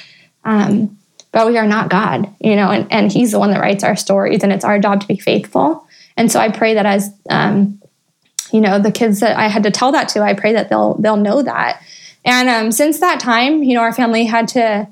Um, 0.43 0.97
but 1.32 1.47
we 1.47 1.58
are 1.58 1.67
not 1.67 1.89
god 1.89 2.34
you 2.39 2.55
know 2.55 2.69
and, 2.69 2.91
and 2.91 3.12
he's 3.12 3.32
the 3.32 3.39
one 3.39 3.51
that 3.51 3.62
writes 3.62 3.84
our 3.84 3.95
stories 3.95 4.43
and 4.43 4.51
it's 4.51 4.65
our 4.65 4.79
job 4.79 5.01
to 5.01 5.08
be 5.08 5.17
faithful. 5.17 5.86
And 6.17 6.29
so 6.29 6.39
i 6.39 6.49
pray 6.51 6.73
that 6.73 6.86
as 6.86 7.13
um, 7.29 7.79
you 8.51 8.60
know 8.60 8.79
the 8.79 8.91
kids 8.91 9.21
that 9.21 9.38
i 9.38 9.47
had 9.47 9.63
to 9.63 9.71
tell 9.71 9.91
that 9.93 10.10
to 10.10 10.21
i 10.21 10.34
pray 10.34 10.53
that 10.53 10.69
they'll 10.69 10.95
they'll 10.95 11.15
know 11.15 11.41
that 11.43 11.82
and 12.25 12.49
um, 12.49 12.71
since 12.71 12.99
that 12.99 13.19
time, 13.19 13.63
you 13.63 13.73
know, 13.73 13.82
our 13.82 13.93
family 13.93 14.25
had 14.25 14.47
to 14.49 14.88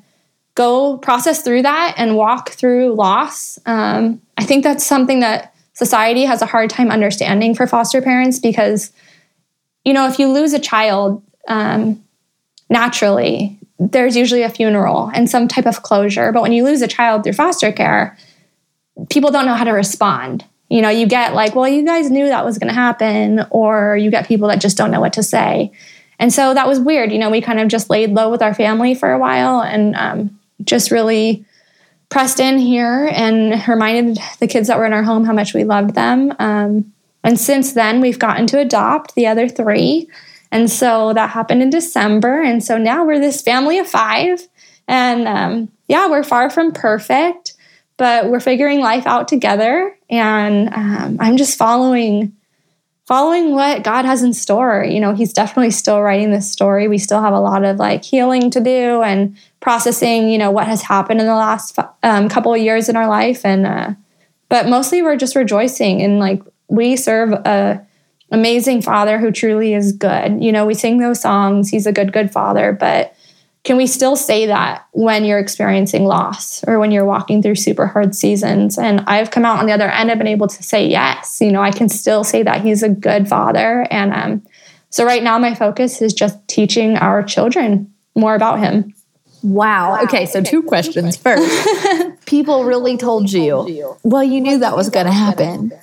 go 0.56 0.98
process 0.98 1.42
through 1.44 1.62
that 1.62 1.94
and 1.98 2.16
walk 2.16 2.50
through 2.50 2.94
loss. 2.94 3.60
Um, 3.66 4.22
I 4.38 4.44
think 4.44 4.64
that's 4.64 4.86
something 4.86 5.20
that 5.20 5.54
society 5.74 6.26
has 6.26 6.42
a 6.42 6.48
hard 6.48 6.70
time 6.70 6.90
understanding 6.90 7.54
for 7.54 7.68
foster 7.68 8.02
parents 8.02 8.40
because, 8.40 8.92
you 9.86 9.94
know, 9.94 10.08
if 10.08 10.18
you 10.18 10.28
lose 10.32 10.54
a 10.54 10.60
child 10.60 11.22
um, 11.48 12.04
naturally, 12.70 13.60
there's 13.78 14.18
usually 14.18 14.42
a 14.42 14.50
funeral 14.50 15.12
and 15.14 15.30
some 15.30 15.48
type 15.48 15.68
of 15.68 15.84
closure. 15.84 16.32
But 16.32 16.42
when 16.42 16.54
you 16.54 16.64
lose 16.64 16.82
a 16.82 16.88
child 16.88 17.24
through 17.24 17.34
foster 17.34 17.72
care, 17.72 18.18
people 19.12 19.30
don't 19.30 19.46
know 19.46 19.54
how 19.54 19.66
to 19.66 19.72
respond. 19.72 20.44
You 20.70 20.82
know, 20.82 20.90
you 20.90 21.08
get 21.08 21.34
like, 21.34 21.56
well, 21.56 21.68
you 21.68 21.86
guys 21.86 22.10
knew 22.10 22.28
that 22.28 22.44
was 22.44 22.58
going 22.58 22.68
to 22.68 22.74
happen, 22.74 23.46
or 23.52 23.96
you 23.96 24.12
get 24.12 24.28
people 24.28 24.48
that 24.50 24.60
just 24.60 24.76
don't 24.76 24.92
know 24.92 25.00
what 25.00 25.14
to 25.14 25.24
say. 25.24 25.72
And 26.20 26.34
so 26.34 26.54
that 26.54 26.68
was 26.68 26.80
weird. 26.80 27.12
You 27.12 27.20
know, 27.20 27.30
we 27.30 27.42
kind 27.42 27.60
of 27.60 27.68
just 27.68 27.90
laid 27.90 28.12
low 28.12 28.30
with 28.30 28.42
our 28.42 28.54
family 28.54 28.96
for 28.96 29.12
a 29.12 29.20
while 29.20 29.62
and 29.62 29.96
um, 29.96 30.40
just 30.64 30.92
really 30.92 31.46
pressed 32.10 32.40
in 32.40 32.58
here 32.58 33.10
and 33.12 33.68
reminded 33.68 34.18
the 34.40 34.48
kids 34.48 34.68
that 34.68 34.78
were 34.78 34.86
in 34.86 34.94
our 34.94 35.04
home 35.04 35.26
how 35.26 35.34
much 35.34 35.54
we 35.54 35.64
loved 35.64 35.94
them. 35.94 36.34
Um, 36.40 36.94
and 37.24 37.40
since 37.40 37.74
then, 37.74 38.00
we've 38.00 38.20
gotten 38.20 38.48
to 38.48 38.60
adopt 38.60 39.16
the 39.16 39.28
other 39.28 39.50
three. 39.50 40.08
And 40.52 40.72
so 40.72 41.14
that 41.14 41.32
happened 41.32 41.62
in 41.62 41.70
December. 41.70 42.42
And 42.42 42.64
so 42.64 42.78
now 42.78 43.06
we're 43.06 43.20
this 43.20 43.42
family 43.42 43.80
of 43.80 43.88
five. 43.88 44.48
And 44.88 45.28
um, 45.28 45.72
yeah, 45.88 46.10
we're 46.10 46.24
far 46.24 46.50
from 46.50 46.72
perfect, 46.72 47.54
but 47.98 48.30
we're 48.30 48.40
figuring 48.40 48.80
life 48.80 49.06
out 49.06 49.28
together. 49.28 49.98
And 50.10 50.74
um, 50.74 51.18
I'm 51.20 51.36
just 51.36 51.58
following 51.58 52.37
following 53.08 53.54
what 53.54 53.84
God 53.84 54.06
has 54.06 54.22
in 54.22 54.34
store. 54.34 54.84
You 54.84 55.00
know, 55.00 55.14
He's 55.14 55.34
definitely 55.34 55.72
still 55.72 56.02
writing 56.02 56.32
this 56.32 56.52
story. 56.52 56.88
We 56.88 56.98
still 56.98 57.22
have 57.22 57.34
a 57.34 57.40
lot 57.40 57.64
of 57.64 57.78
like 57.78 58.04
healing 58.04 58.52
to 58.52 58.60
do 58.60 59.02
and 59.02 59.36
processing, 59.62 60.30
you 60.30 60.38
know, 60.38 60.52
what 60.52 60.68
has 60.68 60.84
happened 60.84 61.22
in 61.22 61.26
the 61.26 61.36
last 61.36 61.80
um, 62.04 62.30
couple 62.30 62.54
of 62.54 62.62
years 62.62 62.90
in 62.90 62.96
our 62.96 63.08
life. 63.08 63.46
And, 63.46 63.66
uh, 63.66 63.92
but 64.50 64.68
mostly 64.68 65.02
we're 65.02 65.18
just 65.18 65.36
rejoicing 65.36 66.02
and 66.02 66.20
like 66.20 66.42
we 66.68 66.96
serve 66.96 67.32
a 67.32 67.86
amazing 68.32 68.82
father 68.82 69.18
who 69.20 69.32
truly 69.32 69.74
is 69.74 69.94
good. 69.94 70.44
You 70.44 70.52
know, 70.52 70.66
we 70.66 70.74
sing 70.74 70.98
those 70.98 71.22
songs. 71.22 71.70
He's 71.70 71.86
a 71.86 71.94
good, 71.94 72.12
good 72.12 72.32
father, 72.32 72.74
but 72.74 73.16
can 73.68 73.76
we 73.76 73.86
still 73.86 74.16
say 74.16 74.46
that 74.46 74.88
when 74.94 75.26
you're 75.26 75.40
experiencing 75.40 76.06
loss 76.06 76.64
or 76.64 76.80
when 76.80 76.90
you're 76.90 77.04
walking 77.04 77.44
through 77.44 77.56
super 77.56 77.86
hard 77.86 78.16
seasons? 78.16 78.78
And 78.78 79.02
I've 79.08 79.30
come 79.30 79.44
out 79.44 79.60
on 79.60 79.66
the 79.66 79.74
other 79.74 79.90
end, 79.90 80.10
I've 80.10 80.18
been 80.18 80.26
able 80.26 80.48
to 80.48 80.64
say 80.64 80.88
yes. 80.88 81.42
You 81.42 81.52
know, 81.52 81.62
I 81.62 81.72
can 81.72 81.90
still 81.90 82.24
say 82.24 82.44
that 82.44 82.62
he's 82.62 82.82
a 82.82 82.88
good 82.88 83.28
father. 83.28 83.86
And 83.92 84.14
um, 84.14 84.44
so 84.90 85.04
right 85.04 85.22
now, 85.22 85.38
my 85.38 85.54
focus 85.54 86.02
is 86.02 86.14
just 86.14 86.48
teaching 86.48 86.96
our 86.96 87.22
children 87.22 87.94
more 88.16 88.36
about 88.36 88.60
him. 88.60 88.94
Wow. 89.44 89.96
wow. 89.96 90.04
Okay, 90.04 90.26
so 90.28 90.42
two 90.42 90.64
questions. 90.64 91.18
First, 91.18 92.26
people 92.26 92.64
really 92.64 92.96
told 92.96 93.30
you, 93.30 93.98
well, 94.04 94.24
you 94.24 94.40
knew 94.40 94.60
that 94.60 94.78
was 94.78 94.90
going 94.90 95.08
to 95.08 95.12
happen. 95.12 95.74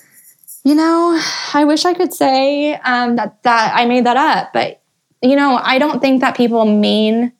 You 0.64 0.74
know, 0.74 1.20
I 1.52 1.66
wish 1.66 1.84
I 1.84 1.92
could 1.92 2.14
say 2.14 2.76
um, 2.76 3.16
that 3.16 3.42
that 3.42 3.72
I 3.74 3.84
made 3.84 4.06
that 4.06 4.16
up, 4.16 4.54
but 4.54 4.80
you 5.20 5.36
know, 5.36 5.60
I 5.62 5.78
don't 5.78 6.00
think 6.00 6.22
that 6.22 6.34
people 6.34 6.64
mean 6.64 7.30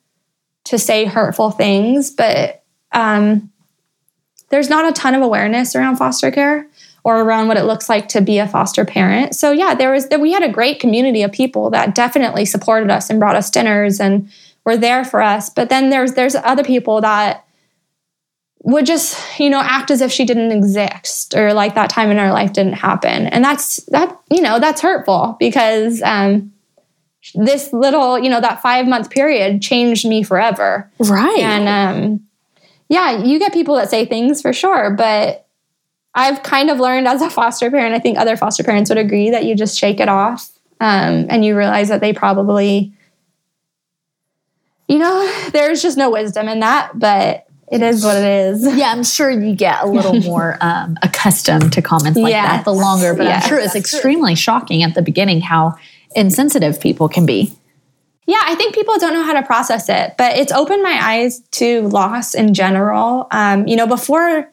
to 0.65 0.77
say 0.77 1.05
hurtful 1.05 1.51
things, 1.51 2.11
but 2.11 2.63
um, 2.91 3.51
there's 4.49 4.69
not 4.69 4.87
a 4.87 4.91
ton 4.91 5.15
of 5.15 5.21
awareness 5.21 5.75
around 5.75 5.97
foster 5.97 6.31
care 6.31 6.67
or 7.03 7.21
around 7.21 7.47
what 7.47 7.57
it 7.57 7.65
looks 7.65 7.87
like 7.87 8.07
to 8.09 8.21
be 8.21 8.39
a 8.39 8.47
foster 8.47 8.83
parent. 8.83 9.35
So 9.35 9.51
yeah, 9.51 9.75
there 9.75 9.91
was 9.91 10.07
we 10.19 10.31
had 10.31 10.43
a 10.43 10.51
great 10.51 10.79
community 10.79 11.21
of 11.21 11.31
people 11.31 11.69
that 11.69 11.95
definitely 11.95 12.45
supported 12.45 12.89
us 12.89 13.09
and 13.09 13.19
brought 13.19 13.35
us 13.35 13.49
dinners 13.49 13.99
and 13.99 14.29
were 14.65 14.77
there 14.77 15.05
for 15.05 15.21
us. 15.21 15.49
But 15.49 15.69
then 15.69 15.89
there's 15.89 16.13
there's 16.13 16.35
other 16.35 16.63
people 16.63 17.01
that 17.01 17.45
would 18.63 18.87
just 18.87 19.39
you 19.39 19.49
know 19.49 19.61
act 19.61 19.91
as 19.91 20.01
if 20.01 20.11
she 20.11 20.25
didn't 20.25 20.51
exist 20.51 21.35
or 21.35 21.53
like 21.53 21.75
that 21.75 21.89
time 21.89 22.09
in 22.09 22.17
our 22.17 22.33
life 22.33 22.51
didn't 22.51 22.73
happen 22.73 23.27
and 23.27 23.45
that's 23.45 23.77
that 23.91 24.19
you 24.31 24.41
know 24.41 24.59
that's 24.59 24.81
hurtful 24.81 25.37
because 25.39 26.01
um 26.01 26.51
this 27.33 27.73
little 27.73 28.19
you 28.19 28.29
know 28.29 28.39
that 28.39 28.61
five 28.61 28.87
month 28.87 29.09
period 29.09 29.61
changed 29.61 30.07
me 30.07 30.23
forever 30.23 30.89
right 30.99 31.39
and 31.39 31.67
um 31.67 32.19
yeah 32.89 33.23
you 33.23 33.39
get 33.39 33.51
people 33.53 33.75
that 33.75 33.89
say 33.89 34.05
things 34.05 34.41
for 34.41 34.53
sure 34.53 34.91
but 34.91 35.47
i've 36.13 36.43
kind 36.43 36.69
of 36.69 36.79
learned 36.79 37.07
as 37.07 37.21
a 37.21 37.29
foster 37.29 37.71
parent 37.71 37.95
i 37.95 37.99
think 37.99 38.17
other 38.17 38.37
foster 38.37 38.63
parents 38.63 38.89
would 38.89 38.97
agree 38.97 39.29
that 39.29 39.45
you 39.45 39.55
just 39.55 39.77
shake 39.77 39.99
it 39.99 40.09
off 40.09 40.51
um, 40.81 41.27
and 41.29 41.45
you 41.45 41.57
realize 41.57 41.87
that 41.87 42.01
they 42.01 42.13
probably 42.13 42.93
you 44.87 44.99
know 44.99 45.49
there's 45.51 45.81
just 45.81 45.97
no 45.97 46.11
wisdom 46.11 46.47
in 46.47 46.59
that 46.59 46.91
but 46.93 47.45
it 47.71 47.81
is 47.81 48.03
what 48.03 48.15
it 48.17 48.23
is. 48.23 48.63
Yeah, 48.75 48.91
I'm 48.91 49.03
sure 49.03 49.29
you 49.29 49.55
get 49.55 49.83
a 49.83 49.87
little 49.87 50.19
more 50.21 50.57
um, 50.61 50.97
accustomed 51.01 51.73
to 51.73 51.81
comments 51.81 52.19
like 52.19 52.31
yes. 52.31 52.47
that 52.47 52.65
the 52.65 52.73
longer, 52.73 53.15
but 53.15 53.23
yes. 53.23 53.43
I'm 53.43 53.49
sure 53.49 53.59
it's 53.59 53.75
extremely 53.75 54.35
shocking 54.35 54.83
at 54.83 54.93
the 54.93 55.01
beginning 55.01 55.41
how 55.41 55.75
insensitive 56.15 56.79
people 56.79 57.09
can 57.09 57.25
be. 57.25 57.53
Yeah, 58.27 58.41
I 58.43 58.55
think 58.55 58.73
people 58.73 58.97
don't 58.97 59.13
know 59.13 59.23
how 59.23 59.33
to 59.33 59.43
process 59.43 59.87
it, 59.87 60.15
but 60.17 60.37
it's 60.37 60.51
opened 60.51 60.81
my 60.81 60.97
eyes 60.99 61.41
to 61.51 61.87
loss 61.89 62.33
in 62.33 62.53
general. 62.53 63.27
Um, 63.29 63.67
you 63.67 63.75
know, 63.75 63.85
before 63.85 64.49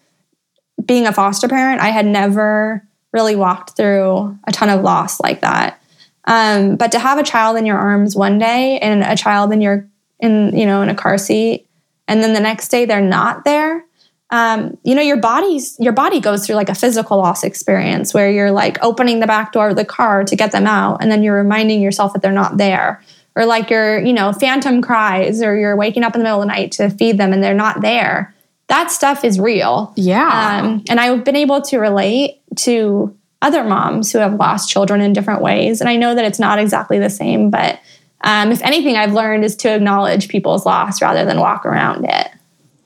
being 0.85 1.07
a 1.07 1.13
foster 1.13 1.49
parent, 1.49 1.81
I 1.81 1.89
had 1.89 2.05
never 2.05 2.87
really 3.13 3.37
walked 3.37 3.77
through 3.77 4.39
a 4.45 4.53
ton 4.53 4.69
of 4.69 4.83
loss 4.83 5.21
like 5.21 5.41
that. 5.41 5.83
Um, 6.25 6.77
but 6.77 6.93
to 6.93 6.99
have 6.99 7.19
a 7.19 7.23
child 7.23 7.57
in 7.57 7.67
your 7.67 7.79
arms 7.79 8.15
one 8.15 8.39
day 8.39 8.79
and 8.79 9.03
a 9.03 9.17
child 9.17 9.53
in 9.53 9.61
your 9.61 9.89
in 10.21 10.57
you 10.57 10.67
know 10.67 10.83
in 10.83 10.89
a 10.89 10.95
car 10.95 11.19
seat 11.19 11.67
and 12.07 12.23
then 12.23 12.33
the 12.33 12.41
next 12.41 12.69
day 12.69 12.85
they're 12.85 13.01
not 13.01 13.45
there 13.45 13.85
um, 14.33 14.79
you 14.83 14.95
know 14.95 15.03
your 15.03 15.19
body's 15.19 15.77
your 15.79 15.93
body 15.93 16.19
goes 16.19 16.45
through 16.45 16.57
like 16.57 16.71
a 16.71 16.75
physical 16.75 17.19
loss 17.19 17.45
experience 17.45 18.15
where 18.15 18.31
you're 18.31 18.51
like 18.51 18.83
opening 18.83 19.21
the 19.21 19.27
back 19.27 19.53
door 19.53 19.69
of 19.69 19.77
the 19.77 19.85
car 19.85 20.25
to 20.25 20.35
get 20.35 20.53
them 20.53 20.67
out 20.67 21.03
and 21.03 21.13
then 21.13 21.23
you're 21.23 21.37
reminding 21.37 21.83
yourself 21.83 22.15
that 22.15 22.23
they're 22.23 22.33
not 22.33 22.57
there. 22.57 23.01
Or 23.37 23.47
like 23.47 23.71
your 23.71 24.01
you 24.01 24.13
know 24.13 24.33
phantom 24.33 24.81
cries 24.83 25.43
or 25.43 25.55
you're 25.57 25.77
waking 25.77 26.03
up 26.03 26.15
in 26.15 26.21
the 26.21 26.25
middle 26.25 26.41
of 26.41 26.49
the 26.49 26.53
night 26.53 26.73
to 26.73 26.89
feed 26.89 27.19
them 27.19 27.33
and 27.33 27.43
they're 27.43 27.55
not 27.55 27.83
there. 27.83 28.35
That 28.69 28.91
stuff 28.91 29.23
is 29.23 29.39
real. 29.39 29.93
Yeah. 29.97 30.61
Um, 30.63 30.83
and 30.89 30.99
i've 30.99 31.25
been 31.25 31.37
able 31.37 31.61
to 31.63 31.79
relate 31.79 32.41
to 32.57 33.17
other 33.43 33.65
moms 33.65 34.13
who 34.13 34.19
have 34.19 34.35
lost 34.35 34.71
children 34.71 35.01
in 35.01 35.13
different 35.13 35.43
ways 35.43 35.81
and 35.81 35.91
i 35.91 35.97
know 35.97 36.15
that 36.15 36.25
it's 36.25 36.39
not 36.39 36.59
exactly 36.59 36.99
the 36.99 37.11
same 37.11 37.51
but 37.51 37.81
um, 38.25 38.53
if 38.53 38.63
anything 38.63 38.97
I've 38.97 39.13
learned 39.13 39.45
is 39.45 39.57
to 39.57 39.75
acknowledge 39.75 40.29
people's 40.29 40.65
loss 40.65 41.03
rather 41.03 41.25
than 41.25 41.41
walk 41.41 41.67
around 41.67 42.05
it. 42.05 42.29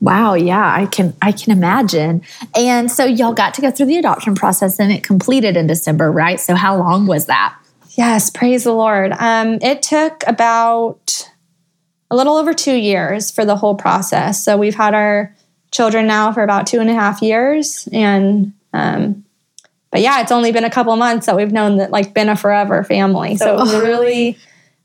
Wow, 0.00 0.34
yeah, 0.34 0.74
I 0.74 0.86
can 0.86 1.14
I 1.22 1.32
can 1.32 1.52
imagine. 1.52 2.22
And 2.54 2.90
so 2.90 3.04
y'all 3.04 3.32
got 3.32 3.54
to 3.54 3.62
go 3.62 3.70
through 3.70 3.86
the 3.86 3.96
adoption 3.96 4.34
process 4.34 4.78
and 4.78 4.92
it 4.92 5.02
completed 5.02 5.56
in 5.56 5.66
December, 5.66 6.12
right? 6.12 6.38
So 6.38 6.54
how 6.54 6.76
long 6.76 7.06
was 7.06 7.26
that? 7.26 7.56
Yes, 7.96 8.28
praise 8.28 8.64
the 8.64 8.74
Lord. 8.74 9.12
Um, 9.18 9.58
it 9.62 9.82
took 9.82 10.22
about 10.26 11.30
a 12.10 12.16
little 12.16 12.36
over 12.36 12.52
two 12.52 12.74
years 12.74 13.30
for 13.30 13.46
the 13.46 13.56
whole 13.56 13.74
process. 13.74 14.44
So 14.44 14.58
we've 14.58 14.74
had 14.74 14.94
our 14.94 15.34
children 15.72 16.06
now 16.06 16.30
for 16.30 16.42
about 16.42 16.66
two 16.66 16.78
and 16.78 16.90
a 16.90 16.94
half 16.94 17.22
years, 17.22 17.88
and 17.90 18.52
um, 18.74 19.24
but 19.90 20.02
yeah, 20.02 20.20
it's 20.20 20.30
only 20.30 20.52
been 20.52 20.64
a 20.64 20.70
couple 20.70 20.94
months 20.96 21.24
that 21.24 21.36
we've 21.36 21.52
known 21.52 21.78
that 21.78 21.90
like 21.90 22.12
been 22.12 22.28
a 22.28 22.36
forever 22.36 22.84
family. 22.84 23.36
So 23.36 23.54
it 23.54 23.60
was 23.60 23.74
really 23.74 24.36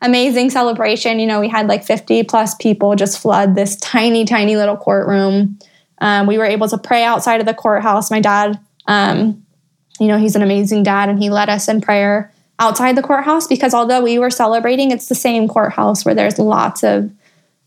amazing 0.02 0.50
celebration. 0.50 1.20
You 1.20 1.28
know, 1.28 1.40
we 1.40 1.48
had 1.48 1.68
like 1.68 1.84
50 1.84 2.24
plus 2.24 2.56
people 2.56 2.96
just 2.96 3.20
flood 3.20 3.56
this 3.56 3.76
tiny, 3.78 4.26
tiny 4.26 4.56
little 4.56 4.78
courtroom. 4.78 5.60
Um, 6.00 6.28
we 6.28 6.38
were 6.38 6.46
able 6.46 6.68
to 6.70 6.78
pray 6.78 7.04
outside 7.04 7.40
of 7.40 7.46
the 7.46 7.54
courthouse. 7.54 8.10
My 8.10 8.20
dad, 8.20 8.60
um, 8.88 9.46
you 10.00 10.08
know, 10.08 10.18
he's 10.18 10.36
an 10.36 10.42
amazing 10.42 10.84
dad, 10.84 11.10
and 11.10 11.22
he 11.22 11.30
led 11.30 11.50
us 11.50 11.68
in 11.68 11.80
prayer 11.80 12.34
outside 12.58 12.96
the 12.96 13.04
courthouse 13.04 13.48
because 13.48 13.74
although 13.74 14.02
we 14.02 14.18
were 14.18 14.30
celebrating, 14.30 14.92
it's 14.92 15.08
the 15.08 15.16
same 15.16 15.48
courthouse 15.48 16.04
where 16.04 16.16
there's 16.16 16.40
lots 16.40 16.84
of 16.84 17.12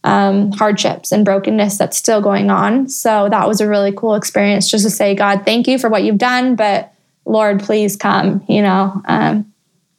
um, 0.02 0.52
hardships 0.52 1.12
and 1.12 1.24
brokenness 1.24 1.78
that's 1.78 1.96
still 1.96 2.20
going 2.20 2.50
on. 2.50 2.88
So 2.88 3.28
that 3.30 3.48
was 3.48 3.60
a 3.60 3.68
really 3.68 3.92
cool 3.92 4.14
experience 4.14 4.70
just 4.70 4.84
to 4.84 4.90
say, 4.90 5.14
God, 5.14 5.44
thank 5.44 5.66
you 5.66 5.78
for 5.78 5.88
what 5.88 6.04
you've 6.04 6.18
done, 6.18 6.56
but 6.56 6.92
Lord, 7.24 7.60
please 7.60 7.96
come, 7.96 8.44
you 8.48 8.62
know. 8.62 9.00
Um, 9.06 9.52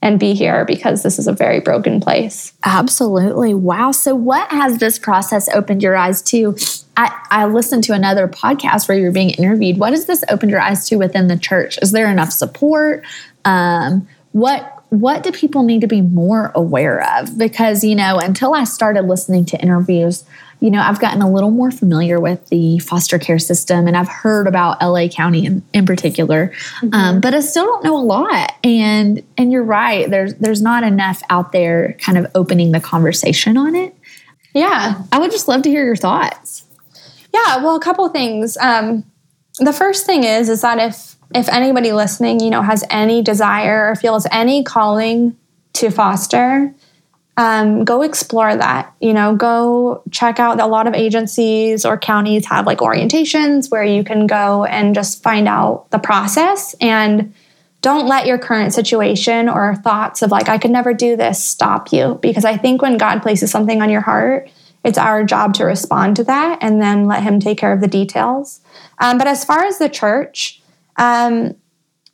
and 0.06 0.20
be 0.20 0.36
here 0.36 0.66
because 0.66 1.02
this 1.02 1.18
is 1.18 1.26
a 1.26 1.34
very 1.34 1.60
broken 1.60 2.00
place. 2.00 2.54
Absolutely. 2.64 3.56
Wow. 3.56 3.92
So, 3.92 4.14
what 4.14 4.52
has 4.52 4.78
this 4.78 5.00
process 5.00 5.50
opened 5.50 5.82
your 5.82 5.98
eyes 5.98 6.22
to? 6.24 6.56
I, 6.96 7.26
I 7.32 7.46
listened 7.46 7.84
to 7.86 7.94
another 7.94 8.28
podcast 8.28 8.88
where 8.88 8.96
you 8.96 9.06
were 9.06 9.12
being 9.12 9.32
interviewed. 9.32 9.80
What 9.80 9.94
has 9.94 10.06
this 10.06 10.24
opened 10.30 10.52
your 10.52 10.62
eyes 10.62 10.88
to 10.90 10.98
within 10.98 11.28
the 11.28 11.38
church? 11.38 11.80
Is 11.82 11.92
there 11.92 12.08
enough 12.10 12.32
support? 12.32 13.04
Um, 13.46 14.08
what 14.32 14.84
what 14.90 15.24
do 15.24 15.32
people 15.32 15.64
need 15.64 15.82
to 15.82 15.88
be 15.88 16.02
more 16.02 16.52
aware 16.54 17.04
of? 17.18 17.36
Because, 17.36 17.84
you 17.84 17.96
know, 17.96 18.20
until 18.20 18.54
I 18.54 18.64
started 18.64 19.06
listening 19.06 19.46
to 19.46 19.58
interviews, 19.60 20.24
you 20.60 20.72
know, 20.72 20.82
I've 20.82 21.00
gotten 21.00 21.22
a 21.22 21.30
little 21.30 21.52
more 21.52 21.70
familiar 21.70 22.20
with 22.20 22.48
the 22.48 22.80
foster 22.80 23.20
care 23.20 23.40
system 23.40 23.88
and 23.88 23.96
I've 23.96 24.08
heard 24.08 24.48
about 24.48 24.82
LA 24.82 25.08
County 25.08 25.46
in, 25.46 25.64
in 25.74 25.86
particular, 25.86 26.48
mm-hmm. 26.80 26.94
um, 26.94 27.22
but 27.22 27.34
I 27.34 27.42
still 27.42 27.66
don't 27.66 27.84
know 27.84 27.98
a 27.98 28.02
lot. 28.02 28.54
And 28.64 29.24
and 29.38 29.52
you're 29.52 29.64
right, 29.64 30.10
there's 30.10 30.36
there's 30.36 30.62
not 30.62 30.84
enough 30.84 31.22
out 31.30 31.52
there 31.52 31.94
kind 32.00 32.18
of 32.18 32.28
opening 32.36 32.72
the 32.72 32.80
conversation 32.80 33.58
on 33.58 33.76
it. 33.76 33.96
Yeah, 34.54 35.04
I 35.12 35.20
would 35.20 35.32
just 35.32 35.48
love 35.48 35.64
to 35.64 35.70
hear 35.70 35.86
your 35.86 35.98
thoughts. 35.98 36.64
Yeah, 37.34 37.58
well, 37.58 37.76
a 37.76 37.82
couple 37.82 38.08
things. 38.10 38.58
Um, 38.58 39.04
the 39.60 39.74
first 39.74 40.06
thing 40.06 40.24
is 40.24 40.50
is 40.50 40.62
that 40.62 40.80
if 40.80 41.16
if 41.34 41.50
anybody 41.50 41.92
listening, 41.92 42.40
you 42.40 42.50
know, 42.50 42.62
has 42.62 42.84
any 42.90 43.22
desire 43.22 43.90
or 43.90 43.96
feels 43.96 44.26
any 44.32 44.64
calling 44.64 45.36
to 45.74 45.90
foster, 45.90 46.74
um, 47.38 47.84
go 47.84 48.02
explore 48.02 48.56
that. 48.56 48.94
You 49.02 49.14
know, 49.14 49.36
go 49.36 50.02
check 50.12 50.40
out 50.40 50.60
a 50.60 50.68
lot 50.68 50.88
of 50.88 50.94
agencies 50.94 51.86
or 51.86 51.98
counties 51.98 52.46
have 52.46 52.66
like 52.66 52.80
orientations 52.80 53.70
where 53.70 53.84
you 53.84 54.04
can 54.04 54.28
go 54.28 54.66
and 54.66 54.96
just 54.96 55.22
find 55.22 55.48
out 55.48 55.90
the 55.92 56.00
process 56.00 56.76
and 56.80 57.34
don't 57.82 58.08
let 58.08 58.26
your 58.26 58.38
current 58.38 58.74
situation 58.74 59.48
or 59.48 59.76
thoughts 59.76 60.22
of 60.22 60.32
like, 60.32 60.50
I 60.50 60.58
could 60.58 60.72
never 60.72 60.94
do 60.94 61.16
this 61.16 61.44
stop 61.44 61.92
you. 61.92 62.18
Because 62.22 62.46
I 62.46 62.58
think 62.58 62.82
when 62.82 62.98
God 62.98 63.22
places 63.22 63.52
something 63.52 63.82
on 63.82 63.90
your 63.90 64.02
heart, 64.02 64.50
it's 64.84 64.98
our 64.98 65.24
job 65.24 65.54
to 65.56 65.66
respond 65.66 66.16
to 66.16 66.24
that 66.24 66.60
and 66.62 66.82
then 66.82 67.06
let 67.06 67.22
Him 67.22 67.40
take 67.40 67.58
care 67.58 67.74
of 67.74 67.82
the 67.82 67.88
details. 67.88 68.62
Um, 69.00 69.18
but 69.18 69.28
as 69.28 69.44
far 69.44 69.66
as 69.66 69.78
the 69.78 69.90
church, 69.90 70.62
um, 70.96 71.56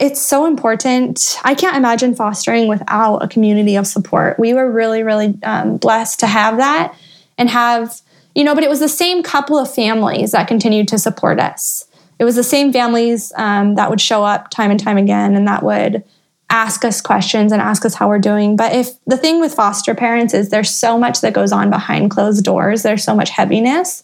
it's 0.02 0.20
so 0.20 0.48
important. 0.48 1.40
I 1.44 1.54
can't 1.54 1.78
imagine 1.78 2.16
fostering 2.16 2.68
without 2.68 3.18
a 3.18 3.28
community 3.28 3.76
of 3.76 3.86
support. 3.86 4.40
We 4.40 4.56
were 4.56 4.70
really, 4.70 5.04
really 5.04 5.38
um, 5.44 5.78
blessed 5.78 6.20
to 6.22 6.28
have 6.28 6.58
that 6.58 6.96
and 7.38 7.48
have, 7.52 8.02
you 8.34 8.44
know, 8.44 8.56
but 8.56 8.64
it 8.64 8.70
was 8.70 8.80
the 8.80 8.90
same 8.90 9.22
couple 9.22 9.60
of 9.60 9.74
families 9.74 10.32
that 10.32 10.48
continued 10.48 10.88
to 10.88 10.98
support 10.98 11.40
us. 11.40 11.86
It 12.18 12.24
was 12.24 12.36
the 12.36 12.44
same 12.44 12.74
families 12.74 13.32
um, 13.38 13.76
that 13.76 13.92
would 13.92 14.02
show 14.02 14.24
up 14.24 14.50
time 14.50 14.72
and 14.72 14.80
time 14.80 14.98
again 14.98 15.36
and 15.36 15.48
that 15.48 15.62
would 15.62 16.04
ask 16.50 16.84
us 16.84 17.00
questions 17.00 17.52
and 17.52 17.62
ask 17.62 17.86
us 17.86 17.94
how 17.94 18.10
we're 18.10 18.20
doing. 18.20 18.56
But 18.56 18.74
if 18.74 18.90
the 19.06 19.18
thing 19.18 19.40
with 19.40 19.54
foster 19.54 19.94
parents 19.94 20.34
is 20.34 20.50
there's 20.50 20.72
so 20.72 20.98
much 20.98 21.22
that 21.22 21.34
goes 21.34 21.52
on 21.52 21.70
behind 21.70 22.10
closed 22.10 22.44
doors, 22.44 22.82
there's 22.82 23.04
so 23.04 23.16
much 23.16 23.30
heaviness. 23.30 24.04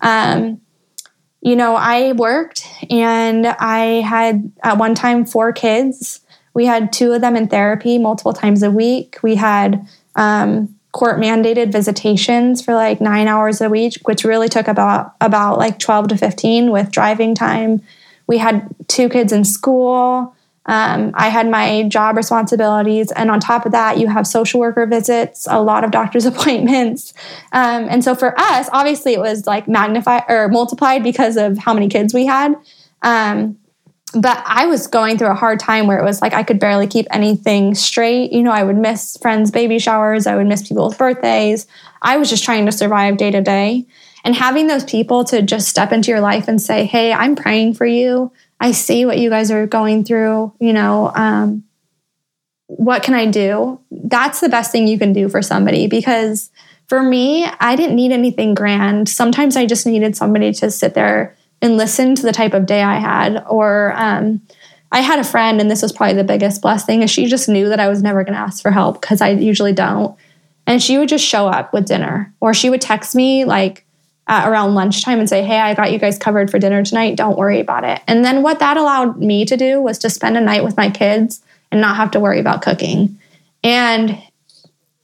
Um, 0.00 0.60
you 1.46 1.54
know, 1.54 1.76
I 1.76 2.10
worked 2.10 2.66
and 2.90 3.46
I 3.46 4.00
had 4.00 4.50
at 4.64 4.78
one 4.78 4.96
time 4.96 5.24
four 5.24 5.52
kids. 5.52 6.20
We 6.54 6.66
had 6.66 6.92
two 6.92 7.12
of 7.12 7.20
them 7.20 7.36
in 7.36 7.46
therapy 7.46 7.98
multiple 7.98 8.32
times 8.32 8.64
a 8.64 8.70
week. 8.70 9.18
We 9.22 9.36
had 9.36 9.86
um, 10.16 10.74
court 10.90 11.20
mandated 11.20 11.70
visitations 11.70 12.62
for 12.62 12.74
like 12.74 13.00
nine 13.00 13.28
hours 13.28 13.60
a 13.60 13.68
week, 13.68 13.94
which 14.08 14.24
really 14.24 14.48
took 14.48 14.66
about 14.66 15.14
about 15.20 15.56
like 15.56 15.78
twelve 15.78 16.08
to 16.08 16.16
fifteen 16.16 16.72
with 16.72 16.90
driving 16.90 17.36
time. 17.36 17.80
We 18.26 18.38
had 18.38 18.68
two 18.88 19.08
kids 19.08 19.32
in 19.32 19.44
school. 19.44 20.34
Um, 20.66 21.12
I 21.14 21.28
had 21.28 21.48
my 21.48 21.84
job 21.88 22.16
responsibilities, 22.16 23.12
and 23.12 23.30
on 23.30 23.40
top 23.40 23.66
of 23.66 23.72
that, 23.72 23.98
you 23.98 24.08
have 24.08 24.26
social 24.26 24.60
worker 24.60 24.84
visits, 24.86 25.46
a 25.48 25.62
lot 25.62 25.84
of 25.84 25.90
doctor's 25.90 26.24
appointments, 26.32 27.14
um, 27.52 27.86
and 27.88 28.04
so 28.04 28.14
for 28.14 28.38
us, 28.38 28.68
obviously, 28.72 29.14
it 29.14 29.20
was 29.20 29.46
like 29.46 29.68
magnified 29.68 30.24
or 30.28 30.48
multiplied 30.48 31.02
because 31.02 31.36
of 31.36 31.56
how 31.58 31.72
many 31.72 31.88
kids 31.88 32.12
we 32.12 32.26
had. 32.26 32.54
Um, 33.02 33.58
but 34.14 34.42
I 34.46 34.66
was 34.66 34.86
going 34.86 35.18
through 35.18 35.30
a 35.30 35.34
hard 35.34 35.60
time 35.60 35.86
where 35.86 35.98
it 35.98 36.04
was 36.04 36.22
like 36.22 36.32
I 36.32 36.42
could 36.42 36.58
barely 36.58 36.86
keep 36.86 37.06
anything 37.10 37.74
straight. 37.74 38.32
You 38.32 38.42
know, 38.42 38.52
I 38.52 38.62
would 38.62 38.76
miss 38.76 39.16
friends' 39.20 39.50
baby 39.50 39.78
showers, 39.78 40.26
I 40.26 40.36
would 40.36 40.46
miss 40.46 40.66
people's 40.66 40.96
birthdays. 40.96 41.66
I 42.02 42.16
was 42.16 42.30
just 42.30 42.44
trying 42.44 42.66
to 42.66 42.72
survive 42.72 43.16
day 43.16 43.30
to 43.30 43.40
day. 43.40 43.86
And 44.24 44.34
having 44.34 44.66
those 44.66 44.84
people 44.84 45.24
to 45.24 45.42
just 45.42 45.68
step 45.68 45.92
into 45.92 46.10
your 46.10 46.20
life 46.20 46.48
and 46.48 46.60
say, 46.60 46.84
Hey, 46.84 47.12
I'm 47.12 47.36
praying 47.36 47.74
for 47.74 47.86
you. 47.86 48.32
I 48.60 48.72
see 48.72 49.04
what 49.04 49.18
you 49.18 49.30
guys 49.30 49.50
are 49.50 49.66
going 49.66 50.04
through, 50.04 50.52
you 50.60 50.72
know, 50.72 51.12
um, 51.14 51.64
what 52.66 53.02
can 53.02 53.14
I 53.14 53.26
do? 53.26 53.80
That's 53.90 54.40
the 54.40 54.48
best 54.48 54.72
thing 54.72 54.88
you 54.88 54.98
can 54.98 55.12
do 55.12 55.28
for 55.28 55.42
somebody 55.42 55.86
because 55.86 56.50
for 56.88 57.02
me, 57.02 57.44
I 57.44 57.76
didn't 57.76 57.96
need 57.96 58.12
anything 58.12 58.54
grand. 58.54 59.08
Sometimes 59.08 59.56
I 59.56 59.66
just 59.66 59.86
needed 59.86 60.16
somebody 60.16 60.52
to 60.54 60.70
sit 60.70 60.94
there 60.94 61.36
and 61.60 61.76
listen 61.76 62.14
to 62.14 62.22
the 62.22 62.32
type 62.32 62.54
of 62.54 62.66
day 62.66 62.82
I 62.82 62.98
had. 62.98 63.44
Or 63.48 63.92
um, 63.96 64.40
I 64.92 65.00
had 65.00 65.18
a 65.18 65.24
friend, 65.24 65.60
and 65.60 65.70
this 65.70 65.82
was 65.82 65.92
probably 65.92 66.14
the 66.14 66.24
biggest 66.24 66.62
blessing, 66.62 67.02
is 67.02 67.10
she 67.10 67.26
just 67.26 67.48
knew 67.48 67.68
that 67.68 67.80
I 67.80 67.88
was 67.88 68.02
never 68.02 68.22
going 68.22 68.34
to 68.34 68.40
ask 68.40 68.62
for 68.62 68.70
help 68.70 69.00
because 69.00 69.20
I 69.20 69.30
usually 69.30 69.72
don't. 69.72 70.16
And 70.66 70.82
she 70.82 70.98
would 70.98 71.08
just 71.08 71.24
show 71.24 71.46
up 71.46 71.72
with 71.72 71.86
dinner, 71.86 72.34
or 72.40 72.52
she 72.52 72.70
would 72.70 72.80
text 72.80 73.14
me 73.14 73.44
like 73.44 73.85
Uh, 74.28 74.42
around 74.44 74.74
lunchtime 74.74 75.20
and 75.20 75.28
say, 75.28 75.44
Hey, 75.44 75.60
I 75.60 75.74
got 75.74 75.92
you 75.92 76.00
guys 76.00 76.18
covered 76.18 76.50
for 76.50 76.58
dinner 76.58 76.82
tonight. 76.82 77.16
Don't 77.16 77.38
worry 77.38 77.60
about 77.60 77.84
it. 77.84 78.00
And 78.08 78.24
then 78.24 78.42
what 78.42 78.58
that 78.58 78.76
allowed 78.76 79.18
me 79.18 79.44
to 79.44 79.56
do 79.56 79.80
was 79.80 79.98
to 79.98 80.10
spend 80.10 80.36
a 80.36 80.40
night 80.40 80.64
with 80.64 80.76
my 80.76 80.90
kids 80.90 81.42
and 81.70 81.80
not 81.80 81.94
have 81.94 82.10
to 82.10 82.18
worry 82.18 82.40
about 82.40 82.60
cooking. 82.60 83.20
And 83.62 84.20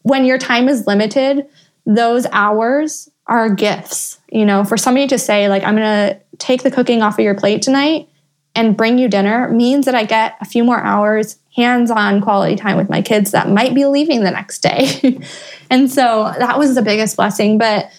when 0.02 0.24
your 0.24 0.38
time 0.38 0.68
is 0.68 0.88
limited, 0.88 1.46
those 1.86 2.26
hours 2.32 3.08
are 3.26 3.48
gifts. 3.48 4.18
You 4.30 4.44
know, 4.44 4.64
for 4.64 4.76
somebody 4.76 5.06
to 5.08 5.18
say, 5.18 5.48
like, 5.48 5.62
I'm 5.62 5.76
going 5.76 6.10
to 6.10 6.20
take 6.38 6.62
the 6.62 6.70
cooking 6.70 7.02
off 7.02 7.18
of 7.18 7.24
your 7.24 7.34
plate 7.34 7.62
tonight 7.62 8.08
and 8.54 8.76
bring 8.76 8.98
you 8.98 9.08
dinner 9.08 9.48
means 9.50 9.86
that 9.86 9.94
I 9.94 10.04
get 10.04 10.36
a 10.40 10.44
few 10.44 10.64
more 10.64 10.80
hours 10.80 11.38
hands 11.54 11.90
on 11.90 12.20
quality 12.20 12.56
time 12.56 12.76
with 12.76 12.88
my 12.88 13.02
kids 13.02 13.32
that 13.32 13.48
might 13.48 13.74
be 13.74 13.84
leaving 13.84 14.22
the 14.22 14.30
next 14.30 14.60
day. 14.60 15.20
and 15.70 15.90
so 15.90 16.32
that 16.38 16.58
was 16.58 16.74
the 16.74 16.82
biggest 16.82 17.16
blessing. 17.16 17.58
But 17.58 17.90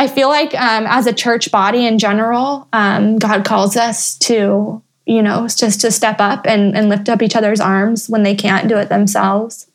I 0.00 0.08
feel 0.08 0.30
like 0.30 0.54
um, 0.54 0.86
as 0.86 1.06
a 1.06 1.12
church 1.12 1.50
body 1.50 1.84
in 1.84 1.98
general, 1.98 2.66
um, 2.72 3.18
God 3.18 3.44
calls 3.44 3.76
us 3.76 4.16
to, 4.20 4.80
you 5.04 5.22
know, 5.22 5.46
just 5.46 5.82
to 5.82 5.90
step 5.90 6.20
up 6.20 6.46
and, 6.46 6.74
and 6.74 6.88
lift 6.88 7.10
up 7.10 7.20
each 7.20 7.36
other's 7.36 7.60
arms 7.60 8.08
when 8.08 8.22
they 8.22 8.34
can't 8.34 8.66
do 8.66 8.78
it 8.78 8.88
themselves. 8.88 9.66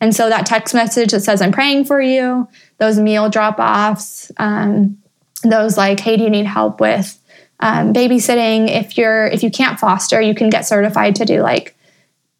And 0.00 0.16
so 0.16 0.30
that 0.30 0.46
text 0.46 0.72
message 0.72 1.10
that 1.10 1.20
says, 1.20 1.42
I'm 1.42 1.52
praying 1.52 1.84
for 1.84 2.00
you, 2.00 2.48
those 2.78 2.98
meal 2.98 3.28
drop 3.28 3.58
offs, 3.58 4.32
um, 4.38 4.96
those 5.42 5.76
like, 5.76 6.00
hey, 6.00 6.16
do 6.16 6.22
you 6.22 6.30
need 6.30 6.46
help 6.46 6.80
with 6.80 7.22
um, 7.60 7.92
babysitting? 7.92 8.70
If 8.70 8.96
you're, 8.96 9.26
if 9.26 9.42
you 9.42 9.50
can't 9.50 9.78
foster, 9.78 10.18
you 10.18 10.34
can 10.34 10.48
get 10.48 10.62
certified 10.62 11.16
to 11.16 11.26
do 11.26 11.42
like, 11.42 11.76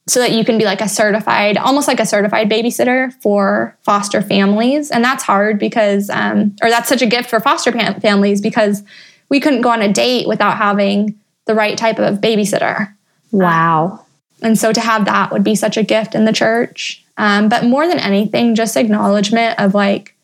so 0.06 0.20
that 0.20 0.32
you 0.32 0.44
can 0.44 0.58
be 0.58 0.64
like 0.64 0.80
a 0.80 0.88
certified, 0.88 1.56
almost 1.56 1.88
like 1.88 2.00
a 2.00 2.06
certified 2.06 2.50
babysitter 2.50 3.12
for 3.22 3.76
foster 3.82 4.20
families. 4.20 4.90
And 4.90 5.02
that's 5.02 5.24
hard 5.24 5.58
because, 5.58 6.10
um, 6.10 6.54
or 6.62 6.68
that's 6.68 6.88
such 6.88 7.00
a 7.00 7.06
gift 7.06 7.30
for 7.30 7.40
foster 7.40 7.72
families 7.72 8.40
because 8.40 8.82
we 9.30 9.40
couldn't 9.40 9.62
go 9.62 9.70
on 9.70 9.80
a 9.80 9.92
date 9.92 10.28
without 10.28 10.58
having 10.58 11.18
the 11.46 11.54
right 11.54 11.78
type 11.78 11.98
of 11.98 12.18
babysitter. 12.18 12.94
Wow. 13.32 14.04
And 14.42 14.58
so 14.58 14.72
to 14.72 14.80
have 14.80 15.06
that 15.06 15.32
would 15.32 15.44
be 15.44 15.54
such 15.54 15.78
a 15.78 15.82
gift 15.82 16.14
in 16.14 16.26
the 16.26 16.32
church. 16.32 17.02
Um, 17.16 17.48
but 17.48 17.64
more 17.64 17.86
than 17.86 17.98
anything, 17.98 18.54
just 18.54 18.76
acknowledgement 18.76 19.58
of 19.58 19.74
like, 19.74 20.14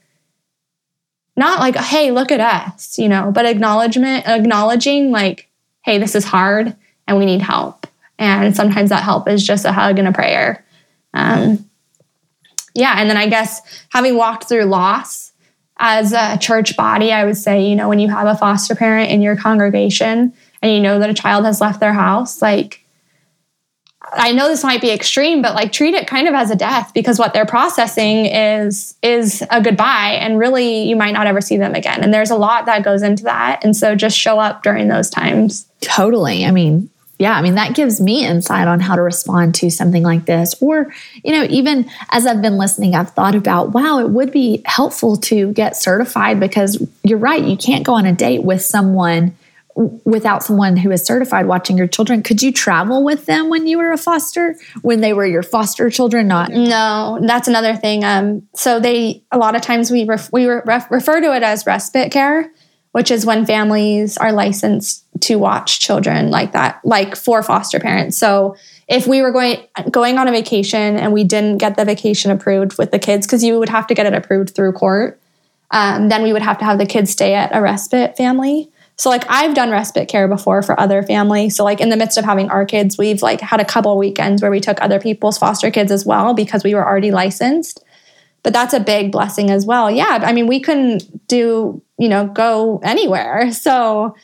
not 1.37 1.61
like, 1.61 1.77
hey, 1.77 2.11
look 2.11 2.31
at 2.31 2.41
us, 2.41 2.99
you 2.99 3.09
know, 3.09 3.33
but 3.33 3.47
acknowledgement, 3.47 4.27
acknowledging 4.29 5.11
like, 5.11 5.49
hey, 5.83 5.97
this 5.97 6.15
is 6.15 6.25
hard 6.25 6.77
and 7.09 7.17
we 7.17 7.25
need 7.25 7.41
help. 7.41 7.80
And 8.21 8.55
sometimes 8.55 8.91
that 8.91 9.03
help 9.03 9.27
is 9.29 9.45
just 9.45 9.65
a 9.65 9.73
hug 9.73 9.99
and 9.99 10.07
a 10.07 10.13
prayer. 10.13 10.65
Um, 11.15 11.69
yeah. 12.75 12.95
And 12.99 13.09
then 13.09 13.17
I 13.17 13.29
guess 13.29 13.83
having 13.89 14.15
walked 14.15 14.45
through 14.45 14.65
loss 14.65 15.33
as 15.79 16.13
a 16.13 16.39
church 16.39 16.77
body, 16.77 17.11
I 17.11 17.25
would 17.25 17.39
say, 17.39 17.67
you 17.67 17.75
know, 17.75 17.89
when 17.89 17.99
you 17.99 18.09
have 18.09 18.27
a 18.27 18.37
foster 18.37 18.75
parent 18.75 19.11
in 19.11 19.23
your 19.23 19.37
congregation 19.37 20.35
and 20.63 20.73
you 20.73 20.81
know 20.81 20.99
that 20.99 21.09
a 21.09 21.15
child 21.15 21.47
has 21.47 21.61
left 21.61 21.81
their 21.81 21.95
house, 21.95 22.43
like, 22.43 22.85
I 24.13 24.33
know 24.33 24.49
this 24.49 24.65
might 24.65 24.81
be 24.81 24.91
extreme, 24.91 25.41
but 25.41 25.55
like 25.55 25.73
treat 25.73 25.95
it 25.95 26.07
kind 26.07 26.29
of 26.29 26.35
as 26.35 26.51
a 26.51 26.57
death 26.57 26.93
because 26.93 27.19
what 27.19 27.33
they're 27.33 27.47
processing 27.47 28.27
is 28.27 28.97
is 29.03 29.43
a 29.51 29.63
goodbye 29.63 30.19
and 30.21 30.39
really 30.39 30.83
you 30.83 30.97
might 30.97 31.13
not 31.13 31.27
ever 31.27 31.41
see 31.41 31.57
them 31.57 31.75
again. 31.75 32.03
And 32.03 32.13
there's 32.13 32.31
a 32.31 32.37
lot 32.37 32.67
that 32.67 32.83
goes 32.83 33.03
into 33.03 33.23
that. 33.25 33.65
And 33.65 33.77
so 33.77 33.95
just 33.95 34.19
show 34.19 34.41
up 34.41 34.63
during 34.63 34.89
those 34.89 35.11
times. 35.11 35.67
Totally. 35.81 36.45
I 36.45 36.51
mean, 36.51 36.91
yeah, 37.21 37.35
I 37.35 37.43
mean, 37.43 37.57
that 37.57 37.75
gives 37.75 38.01
me 38.01 38.25
insight 38.25 38.67
on 38.67 38.81
how 38.81 38.97
to 38.97 39.03
respond 39.03 39.55
to 39.57 39.69
something 39.69 40.03
like 40.03 40.25
this. 40.25 40.55
Or, 40.63 40.91
you 41.23 41.33
know, 41.33 41.47
even 41.51 41.91
as 42.09 42.27
I've 42.27 42.41
been 42.41 42.57
listening, 42.57 42.95
I've 42.95 43.11
thought 43.11 43.35
about, 43.35 43.73
wow, 43.73 43.99
it 43.99 44.09
would 44.09 44.33
be 44.33 44.63
helpful 44.65 45.19
to 45.19 45.53
get 45.53 45.77
certified 45.77 46.41
because 46.41 46.83
you're 47.05 47.19
right, 47.19 47.45
you 47.45 47.59
can't 47.59 47.85
go 47.85 47.93
on 47.93 48.07
a 48.07 48.15
date 48.15 48.43
with 48.43 48.63
someone 48.63 49.37
without 50.05 50.43
someone 50.43 50.79
who 50.79 50.91
is 50.91 51.05
certified 51.05 51.47
watching 51.47 51.79
your 51.79 51.87
children 51.87 52.25
could 52.25 52.43
you 52.43 52.51
travel 52.53 53.05
with 53.05 53.27
them 53.27 53.49
when 53.49 53.69
you 53.69 53.79
were 53.79 53.93
a 53.93 53.97
foster 53.97 54.57
when 54.83 55.01
they 55.01 55.13
were 55.13 55.25
your 55.25 55.45
foster 55.45 55.89
children 55.89 56.27
not 56.27 56.51
no 56.51 57.19
that's 57.23 57.47
another 57.47 57.77
thing 57.77 58.05
um, 58.05 58.47
so 58.55 58.81
they 58.81 59.23
a 59.31 59.39
lot 59.39 59.55
of 59.55 59.63
times 59.63 59.89
we 59.89 60.05
ref, 60.05 60.31
we 60.33 60.45
ref, 60.45 60.91
refer 60.91 61.21
to 61.21 61.35
it 61.35 61.45
as 61.45 61.65
respite 61.67 62.11
care 62.11 62.53
which 62.93 63.13
is 63.13 63.25
when 63.25 63.47
families 63.47 64.19
are 64.19 64.33
licensed 64.33 65.05
to 65.23 65.37
watch 65.37 65.81
children 65.81 66.31
like 66.31 66.53
that 66.53 66.81
like 66.85 67.17
for 67.17 67.43
foster 67.43 67.79
parents 67.79 68.17
so 68.17 68.57
if 68.89 69.07
we 69.07 69.23
were 69.23 69.31
going 69.31 69.59
going 69.91 70.19
on 70.19 70.29
a 70.29 70.33
vacation 70.33 70.97
and 70.97 71.13
we 71.13 71.25
didn't 71.25 71.59
get 71.59 71.77
the 71.77 71.85
vacation 71.85 72.31
approved 72.31 72.79
with 72.79 72.91
the 72.91 72.99
kids 72.99 73.27
because 73.27 73.43
you 73.43 73.59
would 73.59 73.69
have 73.69 73.87
to 73.87 73.95
get 73.95 74.07
it 74.07 74.15
approved 74.15 74.55
through 74.55 74.73
court 74.73 75.21
um, 75.73 76.09
then 76.09 76.23
we 76.23 76.33
would 76.33 76.43
have 76.43 76.59
to 76.59 76.65
have 76.65 76.79
the 76.79 76.87
kids 76.87 77.11
stay 77.11 77.35
at 77.35 77.55
a 77.55 77.61
respite 77.61 78.17
family 78.17 78.71
so 79.01 79.09
like 79.09 79.25
I've 79.31 79.55
done 79.55 79.71
respite 79.71 80.09
care 80.09 80.29
before 80.29 80.61
for 80.61 80.79
other 80.79 81.03
families. 81.03 81.57
So 81.57 81.65
like 81.65 81.81
in 81.81 81.89
the 81.89 81.97
midst 81.97 82.19
of 82.19 82.25
having 82.27 82.51
our 82.51 82.67
kids, 82.67 82.99
we've 82.99 83.23
like 83.23 83.41
had 83.41 83.59
a 83.59 83.65
couple 83.65 83.97
weekends 83.97 84.43
where 84.43 84.51
we 84.51 84.61
took 84.61 84.79
other 84.83 85.01
people's 85.01 85.39
foster 85.39 85.71
kids 85.71 85.91
as 85.91 86.05
well 86.05 86.35
because 86.35 86.65
we 86.65 86.75
were 86.75 86.87
already 86.87 87.11
licensed. 87.11 87.83
But 88.43 88.53
that's 88.53 88.75
a 88.75 88.81
big 88.81 89.11
blessing 89.11 89.51
as 89.51 89.65
well. 89.65 89.91
Yeah, 89.91 90.19
I 90.21 90.35
mean 90.35 90.47
we 90.47 90.61
couldn't 90.61 91.27
do, 91.29 91.81
you 91.99 92.11
know, 92.11 92.27
go 92.27 92.79
anywhere. 92.85 93.51
So 93.61 94.15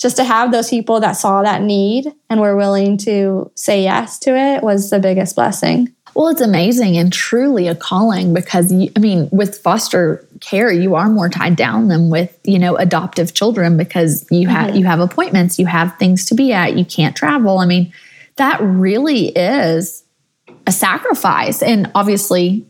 just 0.00 0.16
to 0.16 0.24
have 0.24 0.50
those 0.50 0.70
people 0.70 0.98
that 1.00 1.12
saw 1.12 1.42
that 1.42 1.62
need 1.62 2.10
and 2.30 2.40
were 2.40 2.56
willing 2.56 2.96
to 2.96 3.50
say 3.54 3.82
yes 3.82 4.18
to 4.20 4.34
it 4.34 4.62
was 4.62 4.88
the 4.88 4.98
biggest 4.98 5.36
blessing. 5.36 5.94
Well, 6.14 6.28
it's 6.28 6.40
amazing 6.40 6.96
and 6.96 7.12
truly 7.12 7.68
a 7.68 7.74
calling 7.74 8.32
because 8.34 8.72
you, 8.72 8.90
I 8.96 8.98
mean, 8.98 9.28
with 9.30 9.58
foster 9.58 10.26
care, 10.40 10.72
you 10.72 10.94
are 10.94 11.08
more 11.08 11.28
tied 11.28 11.54
down 11.54 11.88
than 11.88 12.10
with 12.10 12.36
you 12.44 12.58
know 12.58 12.76
adoptive 12.76 13.34
children 13.34 13.76
because 13.76 14.26
you 14.30 14.48
have 14.48 14.68
mm-hmm. 14.68 14.78
you 14.78 14.84
have 14.86 15.00
appointments, 15.00 15.58
you 15.58 15.66
have 15.66 15.96
things 15.98 16.24
to 16.26 16.34
be 16.34 16.52
at, 16.52 16.76
you 16.76 16.84
can't 16.84 17.14
travel. 17.14 17.58
I 17.58 17.66
mean, 17.66 17.92
that 18.36 18.58
really 18.60 19.28
is 19.28 20.02
a 20.66 20.72
sacrifice, 20.72 21.62
and 21.62 21.90
obviously 21.94 22.66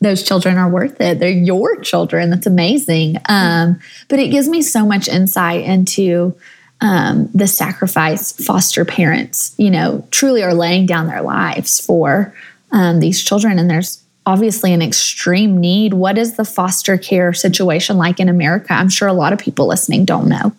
those 0.00 0.24
children 0.24 0.58
are 0.58 0.68
worth 0.68 1.00
it. 1.00 1.20
They're 1.20 1.30
your 1.30 1.76
children. 1.76 2.30
That's 2.30 2.46
amazing. 2.46 3.18
Um, 3.28 3.78
but 4.08 4.18
it 4.18 4.28
gives 4.28 4.48
me 4.48 4.62
so 4.62 4.84
much 4.84 5.06
insight 5.06 5.64
into 5.64 6.36
um, 6.80 7.28
the 7.34 7.46
sacrifice 7.46 8.32
foster 8.32 8.84
parents, 8.84 9.54
you 9.58 9.70
know, 9.70 10.06
truly 10.10 10.42
are 10.42 10.54
laying 10.54 10.86
down 10.86 11.06
their 11.06 11.22
lives 11.22 11.84
for 11.84 12.34
um, 12.72 13.00
these 13.00 13.22
children. 13.22 13.58
And 13.58 13.68
there's 13.68 14.02
obviously 14.26 14.72
an 14.72 14.82
extreme 14.82 15.60
need. 15.60 15.94
What 15.94 16.16
is 16.16 16.36
the 16.36 16.44
foster 16.44 16.96
care 16.96 17.32
situation 17.32 17.98
like 17.98 18.20
in 18.20 18.28
America? 18.28 18.72
I'm 18.72 18.88
sure 18.88 19.08
a 19.08 19.12
lot 19.12 19.32
of 19.32 19.38
people 19.38 19.66
listening 19.66 20.04
don't 20.04 20.28
know. 20.28 20.54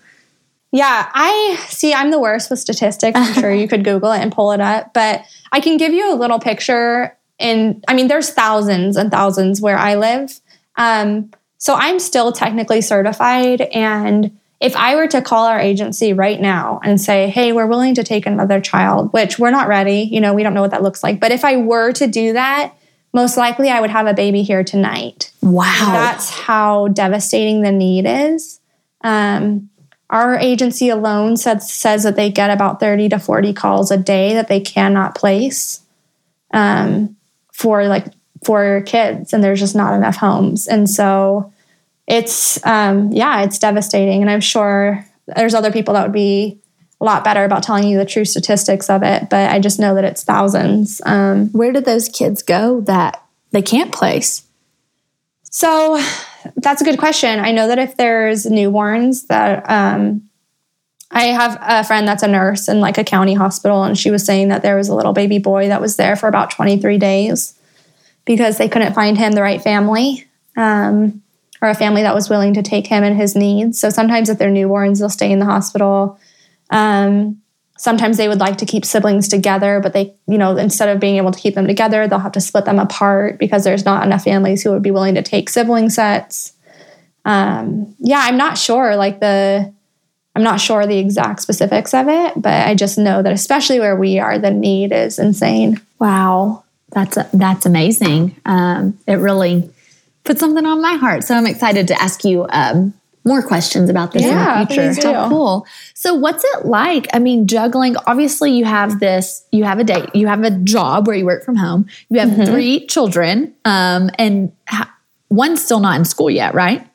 Yeah, 0.71 1.09
I 1.13 1.57
see. 1.67 1.93
I'm 1.93 2.11
the 2.11 2.19
worst 2.19 2.49
with 2.49 2.59
statistics. 2.59 3.17
I'm 3.17 3.33
sure 3.33 3.51
you 3.51 3.67
could 3.67 3.83
Google 3.83 4.11
it 4.13 4.19
and 4.19 4.31
pull 4.31 4.51
it 4.53 4.61
up, 4.61 4.93
but 4.93 5.23
I 5.51 5.59
can 5.59 5.77
give 5.77 5.91
you 5.91 6.13
a 6.13 6.15
little 6.15 6.39
picture. 6.39 7.17
And 7.39 7.83
I 7.87 7.93
mean, 7.93 8.07
there's 8.07 8.29
thousands 8.29 8.95
and 8.95 9.11
thousands 9.11 9.59
where 9.59 9.77
I 9.77 9.95
live. 9.95 10.39
Um, 10.77 11.31
so 11.57 11.75
I'm 11.75 11.99
still 11.99 12.31
technically 12.31 12.81
certified. 12.81 13.61
And 13.61 14.37
if 14.61 14.75
I 14.75 14.95
were 14.95 15.07
to 15.07 15.23
call 15.23 15.47
our 15.47 15.59
agency 15.59 16.13
right 16.13 16.39
now 16.39 16.79
and 16.83 17.01
say, 17.01 17.29
hey, 17.29 17.51
we're 17.51 17.65
willing 17.65 17.95
to 17.95 18.03
take 18.03 18.27
another 18.27 18.61
child, 18.61 19.11
which 19.11 19.39
we're 19.39 19.49
not 19.49 19.67
ready, 19.67 20.01
you 20.01 20.21
know, 20.21 20.35
we 20.35 20.43
don't 20.43 20.53
know 20.53 20.61
what 20.61 20.69
that 20.69 20.83
looks 20.83 21.01
like. 21.01 21.19
But 21.19 21.31
if 21.31 21.43
I 21.43 21.57
were 21.57 21.91
to 21.93 22.05
do 22.05 22.33
that, 22.33 22.75
most 23.11 23.37
likely 23.37 23.69
I 23.69 23.81
would 23.81 23.89
have 23.89 24.05
a 24.05 24.13
baby 24.13 24.43
here 24.43 24.63
tonight. 24.63 25.31
Wow. 25.41 25.89
That's 25.91 26.29
how 26.29 26.89
devastating 26.89 27.61
the 27.61 27.71
need 27.71 28.05
is. 28.05 28.59
Um, 29.03 29.69
our 30.11 30.37
agency 30.37 30.89
alone 30.89 31.37
says, 31.37 31.71
says 31.71 32.03
that 32.03 32.15
they 32.15 32.29
get 32.29 32.51
about 32.51 32.79
30 32.79 33.09
to 33.09 33.19
40 33.19 33.53
calls 33.53 33.89
a 33.89 33.97
day 33.97 34.35
that 34.35 34.47
they 34.47 34.59
cannot 34.59 35.15
place 35.15 35.81
um, 36.51 37.15
for 37.51 37.87
like 37.87 38.05
for 38.43 38.81
kids, 38.85 39.33
and 39.33 39.43
there's 39.43 39.59
just 39.59 39.75
not 39.75 39.93
enough 39.93 40.15
homes. 40.15 40.67
And 40.67 40.89
so 40.89 41.53
it's 42.07 42.63
um, 42.65 43.11
yeah, 43.11 43.43
it's 43.43 43.59
devastating, 43.59 44.21
and 44.21 44.29
I'm 44.29 44.41
sure 44.41 45.05
there's 45.27 45.53
other 45.53 45.71
people 45.71 45.93
that 45.93 46.03
would 46.03 46.13
be 46.13 46.59
a 46.99 47.05
lot 47.05 47.23
better 47.23 47.43
about 47.43 47.63
telling 47.63 47.87
you 47.87 47.97
the 47.97 48.05
true 48.05 48.25
statistics 48.25 48.89
of 48.89 49.01
it. 49.03 49.29
But 49.29 49.49
I 49.49 49.59
just 49.59 49.79
know 49.79 49.95
that 49.95 50.03
it's 50.03 50.23
thousands. 50.23 51.01
Um, 51.05 51.49
Where 51.49 51.71
did 51.71 51.85
those 51.85 52.09
kids 52.09 52.43
go 52.43 52.81
that 52.81 53.23
they 53.51 53.61
can't 53.61 53.91
place? 53.91 54.43
So 55.43 56.01
that's 56.55 56.81
a 56.81 56.85
good 56.85 56.99
question. 56.99 57.39
I 57.39 57.51
know 57.51 57.67
that 57.67 57.79
if 57.79 57.97
there's 57.97 58.45
newborns 58.45 59.27
that 59.27 59.69
um, 59.69 60.29
I 61.11 61.25
have 61.25 61.57
a 61.61 61.83
friend 61.83 62.07
that's 62.07 62.23
a 62.23 62.27
nurse 62.27 62.69
in 62.69 62.79
like 62.79 62.97
a 62.97 63.03
county 63.03 63.33
hospital, 63.33 63.83
and 63.83 63.97
she 63.97 64.11
was 64.11 64.25
saying 64.25 64.47
that 64.47 64.61
there 64.61 64.77
was 64.77 64.87
a 64.87 64.95
little 64.95 65.13
baby 65.13 65.39
boy 65.39 65.67
that 65.67 65.81
was 65.81 65.97
there 65.97 66.15
for 66.15 66.27
about 66.27 66.51
23 66.51 66.97
days 66.97 67.57
because 68.25 68.57
they 68.57 68.69
couldn't 68.69 68.93
find 68.93 69.17
him 69.17 69.33
the 69.33 69.41
right 69.41 69.61
family. 69.61 70.25
Um, 70.55 71.21
or 71.61 71.69
a 71.69 71.75
family 71.75 72.01
that 72.01 72.15
was 72.15 72.29
willing 72.29 72.53
to 72.55 72.63
take 72.63 72.87
him 72.87 73.03
and 73.03 73.15
his 73.15 73.35
needs. 73.35 73.79
So 73.79 73.89
sometimes 73.89 74.29
if 74.29 74.37
they're 74.37 74.49
newborns, 74.49 74.99
they'll 74.99 75.09
stay 75.09 75.31
in 75.31 75.39
the 75.39 75.45
hospital. 75.45 76.19
Um, 76.71 77.41
sometimes 77.77 78.17
they 78.17 78.27
would 78.27 78.39
like 78.39 78.57
to 78.57 78.65
keep 78.65 78.85
siblings 78.85 79.27
together, 79.27 79.79
but 79.79 79.93
they, 79.93 80.13
you 80.27 80.37
know, 80.37 80.55
instead 80.57 80.89
of 80.89 80.99
being 80.99 81.17
able 81.17 81.31
to 81.31 81.39
keep 81.39 81.55
them 81.55 81.67
together, 81.67 82.07
they'll 82.07 82.19
have 82.19 82.31
to 82.31 82.41
split 82.41 82.65
them 82.65 82.79
apart 82.79 83.39
because 83.39 83.63
there's 83.63 83.85
not 83.85 84.05
enough 84.05 84.23
families 84.23 84.63
who 84.63 84.71
would 84.71 84.83
be 84.83 84.91
willing 84.91 85.15
to 85.15 85.21
take 85.21 85.49
sibling 85.49 85.89
sets. 85.89 86.53
Um, 87.25 87.95
yeah, 87.99 88.21
I'm 88.23 88.37
not 88.37 88.57
sure 88.57 88.95
like 88.95 89.19
the 89.19 89.73
I'm 90.35 90.43
not 90.43 90.61
sure 90.61 90.85
the 90.87 90.97
exact 90.97 91.41
specifics 91.41 91.93
of 91.93 92.07
it, 92.07 92.33
but 92.37 92.67
I 92.67 92.73
just 92.73 92.97
know 92.97 93.21
that 93.21 93.33
especially 93.33 93.79
where 93.79 93.97
we 93.97 94.17
are, 94.17 94.39
the 94.39 94.51
need 94.51 94.93
is 94.93 95.19
insane. 95.19 95.81
Wow, 95.99 96.63
that's 96.91 97.17
that's 97.33 97.65
amazing. 97.65 98.35
Um, 98.45 98.97
it 99.07 99.15
really 99.15 99.69
put 100.23 100.39
something 100.39 100.65
on 100.65 100.81
my 100.81 100.93
heart, 100.93 101.23
so 101.23 101.35
I'm 101.35 101.47
excited 101.47 101.87
to 101.89 102.01
ask 102.01 102.23
you 102.23 102.45
um, 102.49 102.93
more 103.23 103.41
questions 103.43 103.89
about 103.89 104.11
this 104.13 104.23
Yeah, 104.23 104.61
in 104.61 104.61
the 104.61 104.67
future. 104.67 104.81
please 104.89 104.97
do. 104.99 105.13
How 105.13 105.29
cool! 105.29 105.65
So, 105.93 106.13
what's 106.13 106.43
it 106.43 106.65
like? 106.65 107.07
I 107.13 107.19
mean, 107.19 107.47
juggling. 107.47 107.95
Obviously, 108.07 108.51
you 108.51 108.65
have 108.65 108.99
this. 108.99 109.45
You 109.51 109.63
have 109.63 109.79
a 109.79 109.83
date. 109.83 110.09
You 110.15 110.27
have 110.27 110.43
a 110.43 110.51
job 110.51 111.07
where 111.07 111.15
you 111.15 111.25
work 111.25 111.43
from 111.43 111.55
home. 111.55 111.85
You 112.09 112.19
have 112.19 112.29
Mm-hmm. 112.29 112.45
three 112.51 112.85
children, 112.87 113.53
um, 113.65 114.09
and 114.17 114.51
ha- 114.67 114.93
one's 115.29 115.63
still 115.63 115.79
not 115.79 115.97
in 115.99 116.05
school 116.05 116.29
yet, 116.29 116.53
right? 116.53 116.87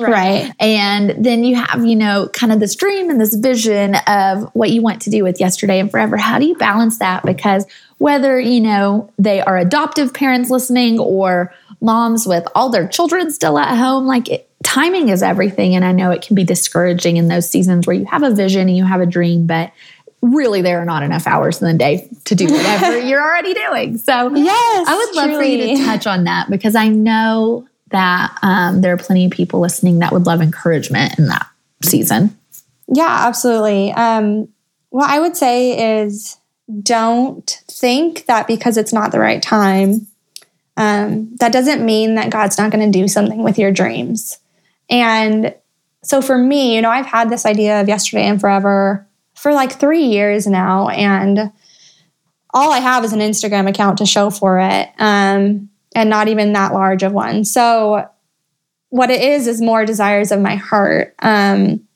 Right. 0.00 0.52
And 0.58 1.24
then 1.24 1.44
you 1.44 1.54
have, 1.54 1.84
you 1.86 1.94
know, 1.94 2.28
kind 2.32 2.52
of 2.52 2.58
this 2.58 2.74
dream 2.74 3.08
and 3.08 3.20
this 3.20 3.34
vision 3.36 3.94
of 4.08 4.50
what 4.52 4.70
you 4.70 4.82
want 4.82 5.00
to 5.02 5.10
do 5.10 5.22
with 5.22 5.38
yesterday 5.38 5.78
and 5.78 5.88
forever. 5.92 6.16
How 6.16 6.40
do 6.40 6.46
you 6.46 6.56
balance 6.56 6.98
that? 6.98 7.24
Because 7.24 7.66
whether, 7.98 8.40
you 8.40 8.60
know, 8.60 9.12
they 9.16 9.40
are 9.42 9.56
adoptive 9.56 10.12
parents 10.12 10.50
listening 10.50 10.98
or 10.98 11.54
moms 11.82 12.26
with 12.26 12.46
all 12.54 12.70
their 12.70 12.86
children 12.88 13.30
still 13.30 13.58
at 13.58 13.76
home, 13.76 14.06
like 14.06 14.28
it, 14.28 14.48
timing 14.62 15.08
is 15.08 15.22
everything. 15.22 15.74
And 15.74 15.84
I 15.84 15.92
know 15.92 16.10
it 16.10 16.22
can 16.22 16.34
be 16.34 16.44
discouraging 16.44 17.16
in 17.16 17.28
those 17.28 17.48
seasons 17.48 17.86
where 17.86 17.96
you 17.96 18.04
have 18.06 18.22
a 18.22 18.30
vision 18.30 18.68
and 18.68 18.76
you 18.76 18.84
have 18.84 19.00
a 19.00 19.06
dream, 19.06 19.46
but 19.46 19.72
really 20.22 20.62
there 20.62 20.80
are 20.80 20.84
not 20.84 21.02
enough 21.02 21.26
hours 21.26 21.60
in 21.60 21.66
the 21.66 21.74
day 21.76 22.08
to 22.24 22.34
do 22.34 22.46
whatever 22.46 22.98
you're 23.06 23.22
already 23.22 23.54
doing. 23.54 23.98
So 23.98 24.34
Yes. 24.34 24.88
I 24.88 24.96
would 24.96 25.16
love 25.16 25.38
for 25.38 25.42
you 25.44 25.76
to 25.76 25.84
touch 25.84 26.06
on 26.06 26.24
that 26.24 26.48
because 26.48 26.76
I 26.76 26.88
know 26.88 27.66
that 27.90 28.38
um, 28.42 28.80
there 28.80 28.94
are 28.94 28.98
plenty 28.98 29.26
of 29.26 29.32
people 29.32 29.60
listening 29.60 29.98
that 29.98 30.12
would 30.12 30.26
love 30.26 30.40
encouragement 30.40 31.18
in 31.18 31.26
that 31.26 31.46
season. 31.82 32.38
Yeah, 32.88 33.26
absolutely. 33.26 33.92
Um, 33.92 34.48
what 34.90 35.10
I 35.10 35.20
would 35.20 35.36
say 35.36 36.02
is 36.02 36.36
don't 36.82 37.62
think 37.68 38.26
that 38.26 38.46
because 38.46 38.76
it's 38.76 38.92
not 38.92 39.12
the 39.12 39.18
right 39.18 39.42
time, 39.42 40.06
um, 40.76 41.34
that 41.36 41.52
doesn't 41.52 41.84
mean 41.84 42.14
that 42.14 42.30
God's 42.30 42.58
not 42.58 42.70
going 42.70 42.90
to 42.90 42.98
do 42.98 43.08
something 43.08 43.42
with 43.42 43.58
your 43.58 43.72
dreams. 43.72 44.38
And 44.88 45.54
so 46.02 46.20
for 46.20 46.36
me, 46.36 46.74
you 46.74 46.82
know, 46.82 46.90
I've 46.90 47.06
had 47.06 47.30
this 47.30 47.46
idea 47.46 47.80
of 47.80 47.88
yesterday 47.88 48.24
and 48.24 48.40
forever 48.40 49.06
for 49.34 49.52
like 49.52 49.78
three 49.78 50.04
years 50.04 50.46
now. 50.46 50.88
And 50.88 51.52
all 52.54 52.72
I 52.72 52.78
have 52.78 53.04
is 53.04 53.12
an 53.12 53.20
Instagram 53.20 53.68
account 53.68 53.98
to 53.98 54.06
show 54.06 54.30
for 54.30 54.58
it, 54.58 54.88
um, 54.98 55.70
and 55.94 56.10
not 56.10 56.28
even 56.28 56.52
that 56.52 56.74
large 56.74 57.02
of 57.02 57.12
one. 57.12 57.44
So 57.44 58.08
what 58.90 59.10
it 59.10 59.22
is 59.22 59.46
is 59.46 59.62
more 59.62 59.86
desires 59.86 60.32
of 60.32 60.40
my 60.40 60.56
heart. 60.56 61.14
Um, 61.20 61.86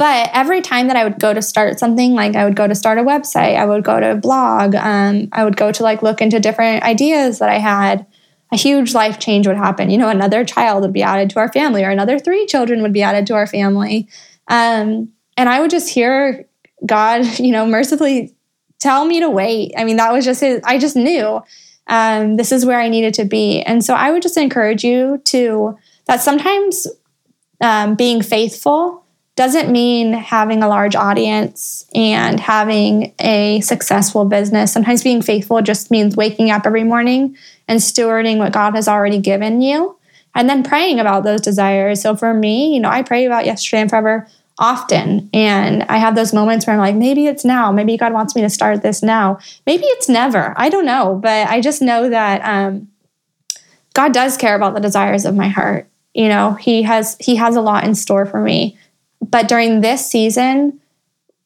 but 0.00 0.30
every 0.32 0.62
time 0.62 0.86
that 0.86 0.96
I 0.96 1.04
would 1.04 1.20
go 1.20 1.34
to 1.34 1.42
start 1.42 1.78
something, 1.78 2.14
like 2.14 2.34
I 2.34 2.46
would 2.46 2.56
go 2.56 2.66
to 2.66 2.74
start 2.74 2.96
a 2.96 3.02
website, 3.02 3.56
I 3.56 3.66
would 3.66 3.84
go 3.84 4.00
to 4.00 4.12
a 4.12 4.16
blog, 4.16 4.74
um, 4.74 5.28
I 5.30 5.44
would 5.44 5.58
go 5.58 5.70
to 5.72 5.82
like 5.82 6.02
look 6.02 6.22
into 6.22 6.40
different 6.40 6.84
ideas 6.84 7.38
that 7.38 7.50
I 7.50 7.58
had, 7.58 8.06
a 8.50 8.56
huge 8.56 8.94
life 8.94 9.18
change 9.18 9.46
would 9.46 9.58
happen. 9.58 9.90
You 9.90 9.98
know, 9.98 10.08
another 10.08 10.42
child 10.42 10.80
would 10.80 10.94
be 10.94 11.02
added 11.02 11.28
to 11.30 11.38
our 11.38 11.52
family, 11.52 11.84
or 11.84 11.90
another 11.90 12.18
three 12.18 12.46
children 12.46 12.80
would 12.80 12.94
be 12.94 13.02
added 13.02 13.26
to 13.26 13.34
our 13.34 13.46
family. 13.46 14.08
Um, 14.48 15.10
and 15.36 15.50
I 15.50 15.60
would 15.60 15.70
just 15.70 15.90
hear 15.90 16.46
God, 16.86 17.26
you 17.38 17.52
know, 17.52 17.66
mercifully 17.66 18.34
tell 18.78 19.04
me 19.04 19.20
to 19.20 19.28
wait. 19.28 19.74
I 19.76 19.84
mean, 19.84 19.98
that 19.98 20.14
was 20.14 20.24
just 20.24 20.40
his, 20.40 20.62
I 20.64 20.78
just 20.78 20.96
knew 20.96 21.42
um, 21.88 22.36
this 22.38 22.52
is 22.52 22.64
where 22.64 22.80
I 22.80 22.88
needed 22.88 23.12
to 23.14 23.26
be. 23.26 23.60
And 23.60 23.84
so 23.84 23.92
I 23.92 24.12
would 24.12 24.22
just 24.22 24.38
encourage 24.38 24.82
you 24.82 25.20
to, 25.26 25.76
that 26.06 26.22
sometimes 26.22 26.86
um, 27.60 27.96
being 27.96 28.22
faithful 28.22 28.99
doesn't 29.40 29.72
mean 29.72 30.12
having 30.12 30.62
a 30.62 30.68
large 30.68 30.94
audience 30.94 31.86
and 31.94 32.38
having 32.38 33.14
a 33.18 33.58
successful 33.62 34.26
business. 34.26 34.70
Sometimes 34.70 35.02
being 35.02 35.22
faithful 35.22 35.62
just 35.62 35.90
means 35.90 36.14
waking 36.14 36.50
up 36.50 36.66
every 36.66 36.84
morning 36.84 37.34
and 37.66 37.80
stewarding 37.80 38.36
what 38.36 38.52
God 38.52 38.74
has 38.74 38.86
already 38.86 39.18
given 39.18 39.62
you 39.62 39.96
and 40.34 40.46
then 40.46 40.62
praying 40.62 41.00
about 41.00 41.24
those 41.24 41.40
desires. 41.40 42.02
So 42.02 42.14
for 42.16 42.34
me, 42.34 42.74
you 42.74 42.80
know, 42.80 42.90
I 42.90 43.02
pray 43.02 43.24
about 43.24 43.46
yesterday 43.46 43.80
and 43.80 43.88
forever 43.88 44.28
often. 44.58 45.30
And 45.32 45.84
I 45.84 45.96
have 45.96 46.14
those 46.14 46.34
moments 46.34 46.66
where 46.66 46.74
I'm 46.74 46.80
like, 46.80 46.94
maybe 46.94 47.24
it's 47.26 47.42
now. 47.42 47.72
Maybe 47.72 47.96
God 47.96 48.12
wants 48.12 48.36
me 48.36 48.42
to 48.42 48.50
start 48.50 48.82
this 48.82 49.02
now. 49.02 49.38
Maybe 49.64 49.84
it's 49.84 50.06
never. 50.06 50.52
I 50.58 50.68
don't 50.68 50.84
know. 50.84 51.18
But 51.18 51.48
I 51.48 51.62
just 51.62 51.80
know 51.80 52.10
that 52.10 52.42
um, 52.44 52.88
God 53.94 54.12
does 54.12 54.36
care 54.36 54.54
about 54.54 54.74
the 54.74 54.80
desires 54.80 55.24
of 55.24 55.34
my 55.34 55.48
heart. 55.48 55.88
You 56.12 56.28
know, 56.28 56.52
He 56.52 56.82
has 56.82 57.16
He 57.18 57.36
has 57.36 57.56
a 57.56 57.62
lot 57.62 57.84
in 57.84 57.94
store 57.94 58.26
for 58.26 58.42
me. 58.42 58.76
But 59.20 59.48
during 59.48 59.80
this 59.80 60.06
season, 60.06 60.80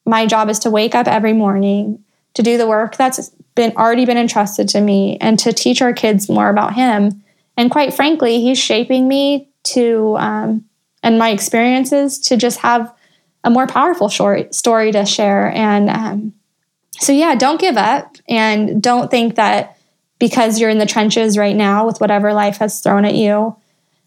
my 0.06 0.26
job 0.26 0.48
is 0.48 0.58
to 0.60 0.70
wake 0.70 0.94
up 0.94 1.06
every 1.06 1.32
morning 1.32 2.02
to 2.34 2.42
do 2.42 2.58
the 2.58 2.66
work 2.66 2.96
that's 2.96 3.30
been 3.54 3.76
already 3.76 4.04
been 4.04 4.18
entrusted 4.18 4.68
to 4.68 4.80
me 4.80 5.16
and 5.20 5.38
to 5.38 5.52
teach 5.52 5.80
our 5.80 5.92
kids 5.92 6.28
more 6.28 6.48
about 6.48 6.74
him. 6.74 7.22
And 7.56 7.70
quite 7.70 7.94
frankly, 7.94 8.40
he's 8.40 8.58
shaping 8.58 9.06
me 9.06 9.48
to 9.64 10.16
um, 10.18 10.64
and 11.02 11.18
my 11.18 11.30
experiences 11.30 12.18
to 12.18 12.36
just 12.36 12.58
have 12.60 12.92
a 13.44 13.50
more 13.50 13.66
powerful 13.66 14.08
short 14.08 14.54
story 14.54 14.90
to 14.92 15.04
share. 15.04 15.52
And 15.52 15.90
um, 15.90 16.32
so, 16.98 17.12
yeah, 17.12 17.34
don't 17.34 17.60
give 17.60 17.76
up 17.76 18.16
and 18.28 18.82
don't 18.82 19.10
think 19.10 19.36
that 19.36 19.76
because 20.18 20.58
you're 20.58 20.70
in 20.70 20.78
the 20.78 20.86
trenches 20.86 21.36
right 21.36 21.54
now 21.54 21.86
with 21.86 22.00
whatever 22.00 22.32
life 22.32 22.56
has 22.56 22.80
thrown 22.80 23.04
at 23.04 23.14
you 23.14 23.54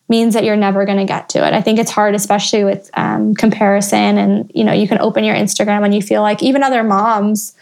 means 0.09 0.33
that 0.33 0.43
you're 0.43 0.55
never 0.55 0.85
going 0.85 0.97
to 0.97 1.05
get 1.05 1.29
to 1.29 1.45
it. 1.45 1.53
I 1.53 1.61
think 1.61 1.79
it's 1.79 1.91
hard, 1.91 2.15
especially 2.15 2.63
with 2.63 2.89
um, 2.93 3.35
comparison. 3.35 4.17
And 4.17 4.51
you 4.53 4.63
know, 4.63 4.73
you 4.73 4.87
can 4.87 4.99
open 4.99 5.23
your 5.23 5.35
Instagram 5.35 5.83
and 5.83 5.93
you 5.93 6.01
feel 6.01 6.21
like 6.21 6.41
even 6.41 6.63
other 6.63 6.83
moms 6.83 7.53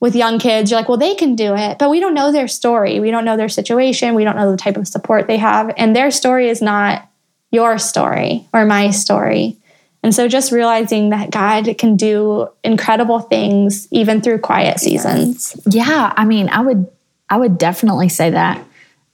with 0.00 0.16
young 0.16 0.38
kids, 0.38 0.70
you're 0.70 0.80
like, 0.80 0.88
well, 0.88 0.98
they 0.98 1.14
can 1.14 1.34
do 1.36 1.54
it, 1.54 1.78
but 1.78 1.90
we 1.90 2.00
don't 2.00 2.14
know 2.14 2.32
their 2.32 2.48
story. 2.48 3.00
We 3.00 3.10
don't 3.10 3.26
know 3.26 3.36
their 3.36 3.50
situation. 3.50 4.14
We 4.14 4.24
don't 4.24 4.36
know 4.36 4.50
the 4.50 4.56
type 4.56 4.78
of 4.78 4.88
support 4.88 5.26
they 5.26 5.36
have, 5.36 5.72
and 5.76 5.94
their 5.94 6.10
story 6.10 6.48
is 6.48 6.62
not 6.62 7.06
your 7.50 7.78
story 7.78 8.48
or 8.54 8.64
my 8.64 8.90
story. 8.90 9.56
And 10.02 10.14
so, 10.14 10.28
just 10.28 10.52
realizing 10.52 11.10
that 11.10 11.30
God 11.30 11.76
can 11.76 11.96
do 11.96 12.48
incredible 12.64 13.20
things 13.20 13.86
even 13.90 14.22
through 14.22 14.38
quiet 14.38 14.80
seasons. 14.80 15.54
Yeah, 15.66 16.12
I 16.16 16.24
mean, 16.24 16.48
I 16.48 16.62
would 16.62 16.88
I 17.28 17.36
would 17.36 17.58
definitely 17.58 18.08
say 18.08 18.30
that. 18.30 18.64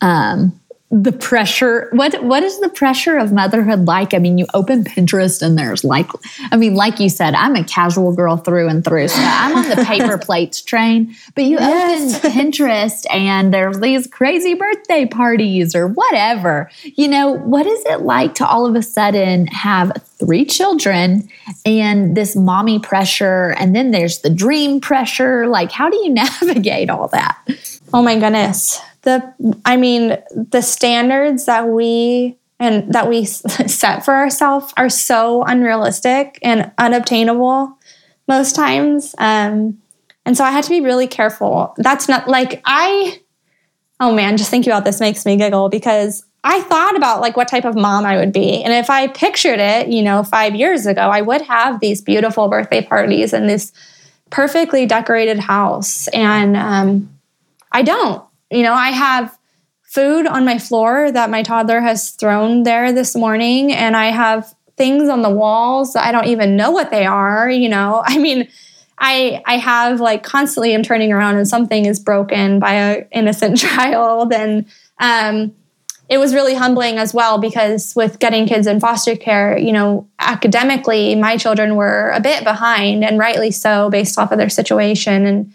Um 0.01 0.61
the 0.89 1.11
pressure 1.11 1.89
what 1.93 2.23
what 2.23 2.45
is 2.45 2.61
the 2.61 2.69
pressure 2.69 3.17
of 3.19 3.33
motherhood 3.33 3.87
like? 3.87 4.15
I 4.15 4.19
mean 4.19 4.39
you 4.39 4.47
open 4.55 4.85
pinterest 4.85 5.43
and 5.43 5.59
there's 5.59 5.83
like 5.83 6.07
i 6.53 6.57
mean 6.57 6.75
like 6.75 7.01
you 7.01 7.09
said 7.09 7.35
i'm 7.35 7.57
a 7.57 7.65
casual 7.65 8.13
girl 8.15 8.37
through 8.37 8.69
and 8.69 8.85
through 8.85 9.09
so 9.09 9.21
i'm 9.21 9.57
on 9.57 9.69
the 9.69 9.85
paper 9.85 10.17
plates 10.27 10.63
train 10.63 11.13
but 11.35 11.43
you 11.45 11.59
Yes. 11.59 12.17
open 12.25 12.31
pinterest 12.53 13.05
and 13.13 13.53
there's 13.53 13.81
these 13.81 14.07
crazy 14.07 14.55
birthday 14.55 15.07
parties 15.07 15.75
or 15.75 15.89
whatever. 15.89 16.71
You 16.85 17.09
know 17.09 17.33
what 17.33 17.67
is 17.67 17.85
it 17.87 18.03
like 18.03 18.35
to 18.37 18.47
all 18.47 18.65
of 18.65 18.77
a 18.77 18.83
sudden 18.83 19.49
have 19.49 19.91
three 20.19 20.45
children 20.45 21.29
and 21.65 22.17
this 22.17 22.37
mommy 22.37 22.79
pressure 22.79 23.55
and 23.59 23.75
then 23.75 23.91
there's 23.91 24.21
the 24.21 24.31
dream 24.31 24.81
pressure? 24.81 25.49
Like 25.49 25.73
how 25.73 25.91
do 25.91 25.97
you 25.97 26.11
navigate 26.15 26.91
all 26.91 27.09
that 27.09 27.39
Oh 27.93 28.03
my 28.03 28.19
goodness. 28.19 28.81
The 29.03 29.35
I 29.65 29.77
mean, 29.77 30.19
the 30.35 30.63
standards 30.63 31.47
that 31.47 31.69
we 31.69 32.37
and 32.59 32.93
that 32.93 33.09
we 33.09 33.25
set 33.27 34.05
for 34.05 34.15
ourselves 34.15 34.73
are 34.77 34.89
so 34.89 35.43
unrealistic 35.45 36.39
and 36.43 36.71
unobtainable 36.79 37.79
most 38.29 38.55
times. 38.57 39.15
Um 39.19 39.79
and 40.25 40.37
so 40.37 40.45
I 40.45 40.51
had 40.51 40.65
to 40.65 40.71
be 40.71 40.81
really 40.81 41.07
careful. 41.07 41.75
That's 41.79 42.09
not 42.09 42.29
like 42.29 42.61
I 42.65 43.21
oh 44.01 44.15
man, 44.15 44.37
just 44.37 44.51
thinking 44.51 44.73
about 44.73 44.85
this 44.85 45.01
makes 45.01 45.25
me 45.25 45.37
giggle 45.37 45.69
because 45.69 46.25
I 46.45 46.61
thought 46.63 46.97
about 46.97 47.21
like 47.21 47.37
what 47.37 47.49
type 47.49 47.65
of 47.65 47.75
mom 47.75 48.05
I 48.05 48.17
would 48.17 48.33
be. 48.33 48.63
And 48.63 48.73
if 48.73 48.89
I 48.89 49.09
pictured 49.09 49.59
it, 49.59 49.89
you 49.89 50.03
know, 50.03 50.23
5 50.23 50.55
years 50.55 50.87
ago, 50.87 51.03
I 51.03 51.21
would 51.21 51.43
have 51.43 51.81
these 51.81 52.01
beautiful 52.03 52.49
birthday 52.49 52.85
parties 52.85 53.33
and 53.33 53.49
this 53.49 53.73
perfectly 54.31 54.87
decorated 54.87 55.39
house 55.39 56.09
and 56.09 56.57
um 56.57 57.16
I 57.77 57.83
don't. 57.83 58.25
You 58.51 58.63
know, 58.63 58.73
I 58.73 58.89
have 58.89 59.37
food 59.83 60.27
on 60.27 60.47
my 60.47 60.59
floor 60.59 61.13
that 61.13 61.29
my 61.29 61.43
toddler 61.43 61.81
has 61.83 62.13
thrown 62.13 62.63
there 62.63 62.91
this 62.91 63.15
morning, 63.15 63.71
and 63.71 63.95
I 63.95 64.07
have 64.07 64.55
things 64.79 65.11
on 65.11 65.21
the 65.21 65.29
walls 65.29 65.93
that 65.93 66.07
I 66.07 66.11
don't 66.11 66.27
even 66.27 66.57
know 66.57 66.71
what 66.71 66.91
they 66.91 67.05
are. 67.05 67.51
You 67.51 67.69
know, 67.69 68.03
I 68.07 68.17
mean, 68.17 68.49
I 68.99 69.43
I 69.45 69.59
have 69.59 70.01
like 70.01 70.23
constantly 70.23 70.75
I'm 70.75 70.83
turning 70.83 71.13
around 71.13 71.37
and 71.37 71.47
something 71.47 71.85
is 71.85 72.01
broken 72.01 72.61
by 72.61 72.73
a 72.73 73.07
innocent 73.13 73.59
child, 73.67 74.33
and 74.33 74.65
um, 74.99 75.55
it 76.09 76.17
was 76.17 76.33
really 76.33 76.55
humbling 76.55 76.97
as 76.97 77.13
well 77.13 77.37
because 77.37 77.95
with 77.95 78.19
getting 78.21 78.47
kids 78.47 78.67
in 78.67 78.81
foster 78.81 79.17
care, 79.17 79.59
you 79.59 79.73
know, 79.73 80.09
academically, 80.19 81.15
my 81.15 81.37
children 81.37 81.77
were 81.77 82.11
a 82.13 82.21
bit 82.21 82.43
behind 82.43 83.05
and 83.05 83.19
rightly 83.19 83.51
so 83.51 83.91
based 83.91 84.19
off 84.19 84.33
of 84.33 84.39
their 84.39 84.49
situation. 84.49 85.27
And 85.27 85.53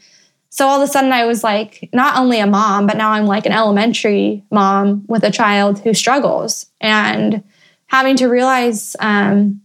so 0.51 0.67
all 0.67 0.81
of 0.81 0.87
a 0.87 0.91
sudden 0.91 1.13
I 1.13 1.25
was 1.25 1.43
like, 1.45 1.89
not 1.93 2.17
only 2.17 2.39
a 2.39 2.45
mom, 2.45 2.85
but 2.85 2.97
now 2.97 3.11
I'm 3.11 3.25
like 3.25 3.45
an 3.45 3.53
elementary 3.53 4.43
mom 4.51 5.05
with 5.07 5.23
a 5.23 5.31
child 5.31 5.79
who 5.79 5.93
struggles 5.93 6.65
and 6.81 7.41
having 7.87 8.17
to 8.17 8.27
realize 8.27 8.97
um, 8.99 9.61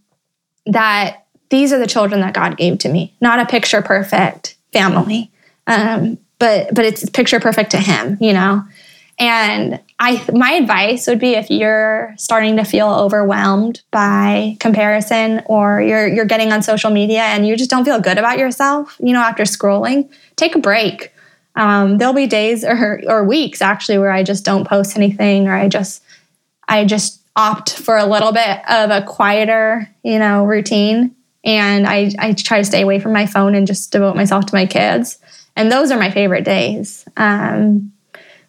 that 0.65 1.27
these 1.51 1.73
are 1.73 1.81
the 1.81 1.89
children 1.89 2.21
that 2.21 2.35
God 2.35 2.57
gave 2.57 2.79
to 2.79 2.89
me, 2.89 3.17
not 3.21 3.41
a 3.41 3.47
picture 3.47 3.83
perfect 3.83 4.57
family. 4.73 5.31
Um, 5.67 6.19
but 6.39 6.73
but 6.73 6.85
it's 6.85 7.09
picture 7.11 7.41
perfect 7.41 7.73
to 7.73 7.79
him, 7.79 8.17
you 8.21 8.33
know. 8.33 8.63
And 9.19 9.81
I 9.99 10.23
my 10.33 10.53
advice 10.53 11.07
would 11.07 11.19
be 11.19 11.35
if 11.35 11.51
you're 11.51 12.15
starting 12.19 12.57
to 12.57 12.65
feel 12.65 12.89
overwhelmed 12.89 13.81
by 13.91 14.57
comparison 14.61 15.43
or 15.47 15.81
you're 15.81 16.07
you're 16.07 16.27
getting 16.27 16.53
on 16.53 16.63
social 16.63 16.91
media 16.91 17.23
and 17.23 17.47
you 17.47 17.57
just 17.57 17.71
don't 17.71 17.85
feel 17.85 18.01
good 18.01 18.19
about 18.19 18.39
yourself, 18.39 18.97
you 19.01 19.15
know, 19.15 19.21
after 19.21 19.45
scrolling, 19.45 20.11
take 20.37 20.55
a 20.55 20.59
break. 20.59 21.13
Um, 21.55 21.97
there'll 21.97 22.13
be 22.13 22.27
days 22.27 22.63
or 22.63 23.01
or 23.07 23.25
weeks 23.25 23.63
actually 23.63 23.97
where 23.99 24.11
I 24.11 24.23
just 24.23 24.45
don't 24.45 24.69
post 24.69 24.97
anything 24.97 25.49
or 25.49 25.55
I 25.55 25.69
just 25.69 26.03
I 26.69 26.85
just 26.85 27.23
opt 27.37 27.73
for 27.79 27.97
a 27.97 28.07
little 28.07 28.33
bit 28.33 28.69
of 28.69 28.91
a 28.91 29.03
quieter, 29.07 29.89
you 30.03 30.19
know, 30.19 30.45
routine. 30.45 31.15
And 31.45 31.87
I, 31.87 32.11
I 32.19 32.33
try 32.33 32.59
to 32.59 32.65
stay 32.65 32.83
away 32.83 32.99
from 32.99 33.13
my 33.13 33.27
phone 33.27 33.55
and 33.55 33.67
just 33.67 33.93
devote 33.93 34.17
myself 34.17 34.47
to 34.47 34.55
my 34.55 34.67
kids. 34.67 35.19
And 35.55 35.71
those 35.71 35.91
are 35.93 35.99
my 35.99 36.11
favorite 36.11 36.45
days. 36.45 37.07
Um, 37.17 37.93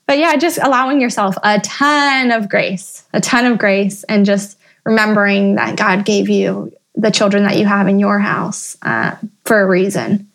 but 0.07 0.17
yeah, 0.17 0.35
just 0.37 0.57
allowing 0.57 1.01
yourself 1.01 1.35
a 1.43 1.59
ton 1.59 2.31
of 2.31 2.49
grace, 2.49 3.03
a 3.13 3.21
ton 3.21 3.45
of 3.45 3.57
grace, 3.57 4.03
and 4.05 4.25
just 4.25 4.57
remembering 4.85 5.55
that 5.55 5.75
God 5.75 6.05
gave 6.05 6.29
you 6.29 6.71
the 6.95 7.11
children 7.11 7.43
that 7.43 7.57
you 7.57 7.65
have 7.65 7.87
in 7.87 7.99
your 7.99 8.17
house 8.17 8.77
uh, 8.81 9.15
for 9.45 9.61
a 9.61 9.67
reason. 9.67 10.27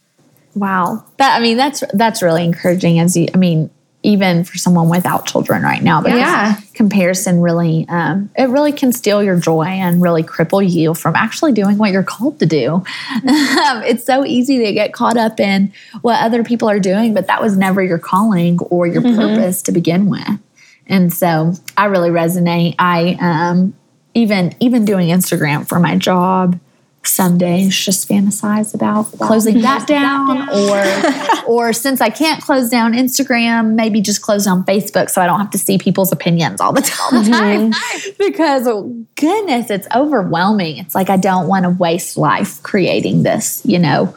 Wow, 0.54 1.04
that 1.16 1.38
I 1.38 1.42
mean 1.42 1.56
that's 1.56 1.82
that's 1.94 2.22
really 2.22 2.44
encouraging. 2.44 3.00
As 3.00 3.16
you, 3.16 3.28
I 3.34 3.38
mean, 3.38 3.70
even 4.02 4.44
for 4.44 4.58
someone 4.58 4.88
without 4.88 5.26
children 5.26 5.62
right 5.62 5.82
now. 5.82 6.00
Because 6.00 6.18
yeah. 6.18 6.56
comparison 6.74 7.40
really, 7.40 7.86
um, 7.88 8.30
it 8.36 8.48
really 8.48 8.72
can 8.72 8.92
steal 8.92 9.22
your 9.22 9.38
joy 9.38 9.64
and 9.64 10.02
really 10.02 10.22
cripple 10.22 10.68
you 10.68 10.94
from 10.94 11.14
actually 11.14 11.52
doing 11.52 11.78
what 11.78 11.92
you're 11.92 12.02
called 12.02 12.38
to 12.40 12.46
do. 12.46 12.82
it's 13.24 14.04
so 14.04 14.24
easy 14.24 14.64
to 14.64 14.72
get 14.72 14.92
caught 14.92 15.16
up 15.16 15.38
in 15.38 15.72
what 16.02 16.20
other 16.20 16.42
people 16.42 16.68
are 16.68 16.80
doing, 16.80 17.14
but 17.14 17.28
that 17.28 17.40
was 17.40 17.56
never 17.56 17.82
your 17.82 17.98
calling 17.98 18.58
or 18.70 18.86
your 18.86 19.02
mm-hmm. 19.02 19.16
purpose 19.16 19.62
to 19.62 19.72
begin 19.72 20.10
with. 20.10 20.38
And 20.86 21.12
so 21.12 21.54
I 21.76 21.86
really 21.86 22.10
resonate. 22.10 22.74
I 22.78 23.16
um, 23.20 23.74
even 24.14 24.54
even 24.60 24.84
doing 24.84 25.08
Instagram 25.08 25.66
for 25.66 25.78
my 25.78 25.96
job 25.96 26.58
some 27.04 27.36
days 27.36 27.76
just 27.76 28.08
fantasize 28.08 28.74
about 28.74 29.04
closing 29.18 29.60
that 29.60 29.86
down 29.86 30.48
or 30.48 31.46
or 31.46 31.72
since 31.72 32.00
I 32.00 32.10
can't 32.10 32.42
close 32.42 32.68
down 32.68 32.92
Instagram, 32.92 33.74
maybe 33.74 34.00
just 34.00 34.22
close 34.22 34.44
down 34.44 34.64
Facebook 34.64 35.10
so 35.10 35.20
I 35.20 35.26
don't 35.26 35.40
have 35.40 35.50
to 35.50 35.58
see 35.58 35.78
people's 35.78 36.12
opinions 36.12 36.60
all 36.60 36.72
the 36.72 36.80
time. 37.30 37.72
Mm-hmm. 37.72 38.10
because 38.18 38.66
oh, 38.68 39.04
goodness, 39.16 39.70
it's 39.70 39.88
overwhelming. 39.94 40.78
It's 40.78 40.94
like 40.94 41.10
I 41.10 41.16
don't 41.16 41.48
want 41.48 41.64
to 41.64 41.70
waste 41.70 42.16
life 42.16 42.62
creating 42.62 43.24
this, 43.24 43.62
you 43.64 43.78
know. 43.78 44.14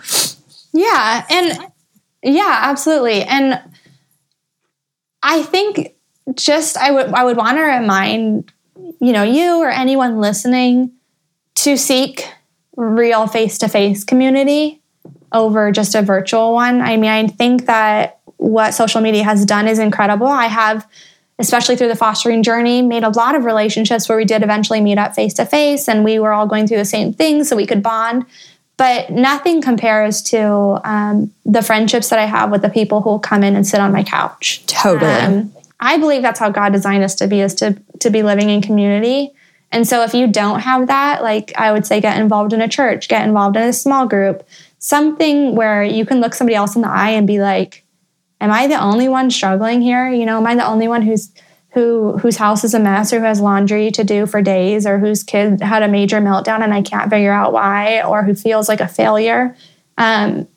Yeah, 0.71 1.25
and 1.29 1.71
yeah, 2.21 2.59
absolutely. 2.63 3.23
And 3.23 3.61
I 5.23 5.41
think 5.43 5.95
just 6.36 6.77
I 6.77 6.91
would 6.91 7.07
I 7.07 7.23
would 7.23 7.38
want 7.38 7.57
to 7.57 7.63
remind 7.63 8.51
you 8.99 9.11
know 9.11 9.23
you 9.23 9.61
or 9.61 9.69
anyone 9.69 10.19
listening 10.19 10.91
to 11.55 11.77
seek 11.77 12.27
real 12.76 13.28
face 13.28 13.57
to 13.59 13.67
face 13.67 14.03
community 14.03 14.82
over 15.32 15.71
just 15.71 15.95
a 15.95 16.01
virtual 16.01 16.53
one. 16.53 16.82
I 16.82 16.97
mean, 16.97 17.11
I 17.11 17.28
think 17.28 17.65
that 17.65 18.19
what 18.38 18.71
social 18.71 19.01
media 19.01 19.23
has 19.23 19.45
done 19.45 19.67
is 19.67 19.80
incredible. 19.80 20.28
I 20.28 20.47
have, 20.47 20.88
especially 21.39 21.76
through 21.76 21.89
the 21.89 21.95
fostering 21.95 22.43
journey, 22.43 22.82
made 22.82 23.03
a 23.03 23.09
lot 23.09 23.36
of 23.36 23.43
relationships 23.43 24.07
where 24.07 24.17
we 24.17 24.26
did 24.26 24.43
eventually 24.43 24.82
meet 24.82 24.97
up 24.97 25.15
face 25.15 25.34
to 25.36 25.45
face 25.45 25.88
and 25.88 26.03
we 26.03 26.19
were 26.19 26.32
all 26.32 26.47
going 26.47 26.67
through 26.67 26.78
the 26.78 26.86
same 26.86 27.13
things 27.13 27.49
so 27.49 27.55
we 27.55 27.65
could 27.65 27.84
bond. 27.84 28.26
But 28.78 29.09
nothing 29.09 29.61
compares 29.61 30.21
to 30.23 30.82
um, 30.84 31.34
the 31.45 31.61
friendships 31.61 32.09
that 32.09 32.19
I 32.19 32.26
have 32.26 32.51
with 32.51 32.61
the 32.61 32.69
people 32.69 33.01
who 33.01 33.09
will 33.09 33.19
come 33.19 33.43
in 33.43 33.55
and 33.55 33.65
sit 33.65 33.80
on 33.80 33.93
my 33.93 34.03
couch. 34.03 34.65
Totally. 34.67 35.11
Um, 35.11 35.53
I 35.80 35.97
believe 35.97 36.21
that's 36.21 36.39
how 36.39 36.49
God 36.49 36.73
designed 36.73 37.03
us 37.03 37.15
to 37.15 37.28
be, 37.28 37.39
is 37.39 37.55
to, 37.55 37.82
to 37.99 38.09
be 38.09 38.21
living 38.21 38.49
in 38.49 38.61
community. 38.61 39.34
And 39.72 39.88
so 39.88 40.03
if 40.03 40.13
you 40.13 40.28
don't 40.28 40.59
have 40.61 40.88
that, 40.88 41.22
like 41.22 41.51
I 41.57 41.72
would 41.72 41.86
say, 41.86 41.99
get 41.99 42.20
involved 42.20 42.53
in 42.53 42.61
a 42.61 42.68
church, 42.68 43.07
get 43.07 43.28
involved 43.28 43.57
in 43.57 43.63
a 43.63 43.74
small 43.74 44.07
group, 44.07 44.47
something 44.80 45.55
where 45.55 45.84
you 45.84 46.05
can 46.05 46.22
look 46.22 46.34
somebody 46.34 46.55
else 46.55 46.76
in 46.76 46.82
the 46.82 46.89
eye 46.89 47.11
and 47.11 47.28
be 47.28 47.39
like, 47.39 47.84
am 48.39 48.51
I 48.51 48.68
the 48.68 48.82
only 48.82 49.09
one 49.09 49.32
struggling 49.32 49.82
here? 49.82 50.09
You 50.09 50.26
know, 50.26 50.38
am 50.38 50.47
I 50.47 50.55
the 50.55 50.68
only 50.68 50.88
one 50.88 51.01
who's 51.01 51.32
who 51.72 52.18
whose 52.20 52.38
house 52.38 52.63
is 52.63 52.74
a 52.74 52.80
mess 52.80 53.11
or 53.11 53.20
who 53.20 53.26
has 53.26 53.41
laundry 53.41 53.91
to 53.91 54.03
do 54.05 54.26
for 54.26 54.41
days 54.41 54.88
or 54.88 54.97
whose 54.97 55.24
kid 55.24 55.61
had 55.61 55.84
a 55.84 55.89
major 55.89 56.22
meltdown 56.22 56.61
and 56.61 56.74
I 56.74 56.82
can't 56.82 57.09
figure 57.09 57.34
out 57.34 57.51
why 57.51 58.01
or 58.01 58.24
who 58.24 58.34
feels 58.34 58.70
like 58.70 58.80
a 58.80 58.88
failure? 58.88 59.57
Um, 59.97 60.47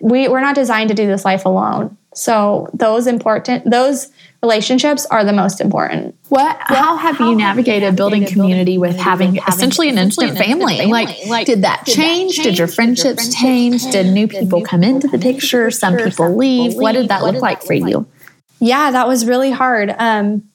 we, 0.00 0.28
we're 0.28 0.40
not 0.40 0.54
designed 0.54 0.88
to 0.88 0.94
do 0.94 1.06
this 1.06 1.24
life 1.24 1.44
alone. 1.44 1.96
So 2.16 2.68
those 2.72 3.06
important 3.06 3.70
those 3.70 4.08
relationships 4.42 5.04
are 5.06 5.22
the 5.22 5.34
most 5.34 5.60
important. 5.60 6.16
What? 6.30 6.56
How 6.60 6.96
have 6.96 7.16
how 7.16 7.30
you 7.30 7.36
navigated 7.36 7.94
building 7.94 8.24
community 8.24 8.78
with 8.78 8.96
having 8.96 9.36
essentially 9.46 9.90
an 9.90 9.98
instant 9.98 10.38
family? 10.38 10.78
family? 10.78 10.90
Like, 10.90 11.26
like, 11.26 11.46
did 11.46 11.62
that 11.62 11.84
did 11.84 11.94
change? 11.94 12.36
That 12.36 12.42
change? 12.42 12.46
Did 12.46 12.58
your 12.58 12.68
friendships 12.68 13.34
change? 13.34 13.90
Did 13.90 14.06
new 14.12 14.28
people 14.28 14.62
come 14.62 14.82
into 14.82 15.08
the 15.08 15.18
picture? 15.18 15.70
Some 15.70 15.96
people 15.98 16.34
leave. 16.34 16.74
What 16.74 16.92
did 16.92 17.08
that 17.08 17.22
look 17.22 17.42
like 17.42 17.62
for 17.62 17.74
you? 17.74 18.06
Yeah, 18.60 18.90
that 18.92 19.06
was 19.06 19.26
really 19.26 19.50
hard. 19.50 19.94
Um, 19.98 20.48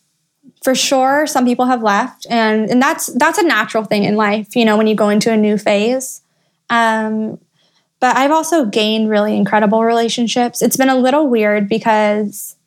for 0.64 0.74
sure, 0.74 1.28
some 1.28 1.46
people 1.46 1.66
have 1.66 1.84
left, 1.84 2.26
and 2.28 2.72
and 2.72 2.82
that's 2.82 3.06
that's 3.14 3.38
a 3.38 3.44
natural 3.44 3.84
thing 3.84 4.04
in 4.04 4.16
life. 4.16 4.56
You 4.56 4.66
know, 4.66 4.78
when 4.78 4.88
you 4.88 4.96
go 4.96 5.10
into 5.10 5.32
a 5.32 5.38
new 5.38 5.60
phase. 5.60 6.22
Um, 6.72 7.38
but 8.02 8.18
I've 8.18 8.32
also 8.32 8.66
gained 8.66 9.10
really 9.10 9.38
incredible 9.38 9.86
relationships. 9.86 10.62
It's 10.62 10.76
been 10.76 10.90
a 10.90 10.98
little 10.98 11.28
weird 11.28 11.70
because 11.70 12.58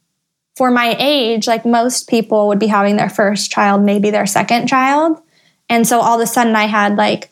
for 0.57 0.71
my 0.71 0.97
age, 0.99 1.47
like 1.49 1.67
most 1.67 2.09
people 2.09 2.49
would 2.49 2.61
be 2.61 2.69
having 2.69 2.97
their 2.97 3.11
first 3.11 3.51
child, 3.51 3.83
maybe 3.83 4.11
their 4.11 4.27
second 4.27 4.69
child. 4.69 5.21
And 5.69 5.87
so 5.87 6.01
all 6.01 6.21
of 6.21 6.23
a 6.23 6.27
sudden 6.27 6.55
I 6.55 6.67
had 6.67 6.95
like, 6.97 7.31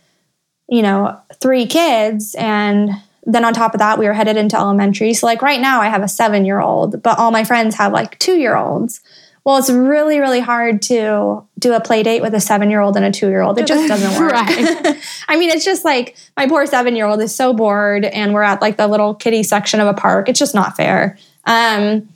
you 0.68 0.82
know, 0.82 1.16
three 1.40 1.64
kids. 1.66 2.34
And 2.36 2.90
then 3.24 3.44
on 3.44 3.54
top 3.54 3.72
of 3.72 3.78
that, 3.78 4.00
we 4.00 4.06
were 4.06 4.14
headed 4.14 4.36
into 4.36 4.58
elementary. 4.58 5.14
So, 5.14 5.26
like, 5.26 5.40
right 5.40 5.60
now 5.60 5.80
I 5.80 5.88
have 5.88 6.02
a 6.02 6.08
seven 6.08 6.44
year 6.44 6.60
old, 6.60 7.02
but 7.02 7.18
all 7.18 7.30
my 7.30 7.44
friends 7.44 7.76
have 7.76 7.92
like 7.92 8.18
two 8.18 8.34
year 8.34 8.56
olds. 8.56 9.00
Well, 9.44 9.56
it's 9.56 9.70
really, 9.70 10.20
really 10.20 10.40
hard 10.40 10.82
to 10.82 11.44
do 11.58 11.72
a 11.72 11.80
play 11.80 12.02
date 12.02 12.22
with 12.22 12.32
a 12.34 12.40
seven 12.40 12.70
year 12.70 12.80
old 12.80 12.96
and 12.96 13.04
a 13.04 13.10
two 13.10 13.28
year 13.28 13.40
old. 13.40 13.58
It 13.58 13.66
just 13.66 13.88
doesn't 13.88 14.20
work. 14.20 14.32
right. 14.32 15.02
I 15.28 15.36
mean, 15.36 15.50
it's 15.50 15.64
just 15.64 15.84
like 15.84 16.16
my 16.36 16.46
poor 16.46 16.64
seven 16.66 16.94
year 16.94 17.06
old 17.06 17.20
is 17.20 17.34
so 17.34 17.52
bored, 17.52 18.04
and 18.04 18.32
we're 18.34 18.42
at 18.42 18.60
like 18.60 18.76
the 18.76 18.86
little 18.86 19.14
kiddie 19.14 19.42
section 19.42 19.80
of 19.80 19.88
a 19.88 19.94
park. 19.94 20.28
It's 20.28 20.38
just 20.38 20.54
not 20.54 20.76
fair. 20.76 21.18
Um, 21.44 22.08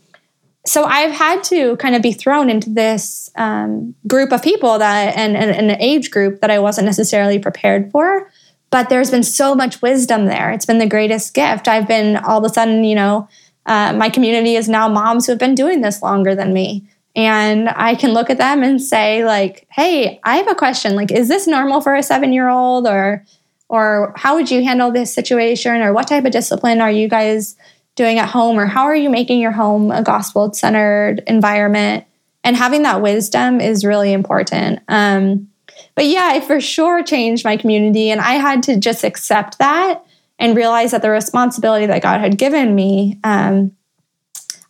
so 0.67 0.85
I've 0.85 1.13
had 1.13 1.45
to 1.45 1.77
kind 1.77 1.95
of 1.95 2.03
be 2.03 2.13
thrown 2.13 2.51
into 2.51 2.71
this 2.71 3.31
um, 3.37 3.95
group 4.07 4.33
of 4.33 4.43
people 4.43 4.79
that 4.79 5.17
and, 5.17 5.37
and, 5.37 5.51
and, 5.51 5.71
an 5.71 5.81
age 5.81 6.11
group 6.11 6.41
that 6.41 6.51
I 6.51 6.59
wasn't 6.59 6.87
necessarily 6.87 7.39
prepared 7.39 7.91
for. 7.93 8.31
But 8.71 8.89
there's 8.89 9.11
been 9.11 9.23
so 9.23 9.55
much 9.55 9.81
wisdom 9.81 10.27
there. 10.27 10.51
It's 10.51 10.67
been 10.67 10.79
the 10.79 10.89
greatest 10.89 11.35
gift. 11.35 11.69
I've 11.69 11.87
been 11.87 12.17
all 12.17 12.45
of 12.45 12.51
a 12.51 12.53
sudden, 12.53 12.83
you 12.83 12.97
know, 12.97 13.29
uh, 13.65 13.93
my 13.93 14.09
community 14.09 14.57
is 14.57 14.69
now 14.69 14.89
moms 14.89 15.27
who 15.27 15.33
have 15.33 15.39
been 15.39 15.55
doing 15.55 15.83
this 15.83 16.03
longer 16.03 16.35
than 16.35 16.53
me. 16.53 16.85
And 17.17 17.69
I 17.71 17.95
can 17.95 18.13
look 18.13 18.31
at 18.31 18.39
them 18.39 18.63
and 18.63 18.81
say, 18.81 19.25
like, 19.25 19.67
hey, 19.71 20.21
I 20.23 20.37
have 20.37 20.49
a 20.49 20.55
question. 20.55 20.95
Like, 20.95 21.11
is 21.11 21.29
this 21.29 21.47
normal 21.47 21.81
for 21.81 21.95
a 21.95 22.03
seven 22.03 22.33
year 22.33 22.49
old? 22.49 22.87
Or, 22.87 23.25
or 23.69 24.13
how 24.17 24.37
would 24.37 24.51
you 24.51 24.63
handle 24.63 24.93
this 24.93 25.13
situation? 25.13 25.81
Or 25.81 25.93
what 25.93 26.07
type 26.07 26.27
of 26.27 26.33
discipline 26.33 26.81
are 26.81 26.91
you 26.93 27.09
guys 27.09 27.57
doing 27.97 28.19
at 28.19 28.29
home 28.29 28.59
or 28.59 28.67
how 28.67 28.85
are 28.85 28.95
you 28.95 29.11
making 29.11 29.41
your 29.41 29.51
home 29.51 29.91
a 29.91 30.03
gospel 30.03 30.53
centered 30.53 31.23
environment 31.27 32.05
and 32.45 32.55
having 32.55 32.83
that 32.83 33.03
wisdom 33.03 33.61
is 33.61 33.85
really 33.85 34.13
important 34.13 34.79
um, 34.89 35.49
but 35.95 36.07
yeah 36.07 36.31
i 36.33 36.41
for 36.41 36.61
sure 36.61 37.03
changed 37.03 37.45
my 37.45 37.57
community 37.57 38.11
and 38.11 38.21
i 38.21 38.35
had 38.35 38.63
to 38.63 38.77
just 38.79 39.03
accept 39.03 39.59
that 39.59 40.05
and 40.39 40.57
realize 40.57 40.91
that 40.91 41.03
the 41.03 41.11
responsibility 41.11 41.87
that 41.87 42.03
god 42.03 42.21
had 42.21 42.39
given 42.39 42.75
me 42.75 43.19
um, 43.25 43.75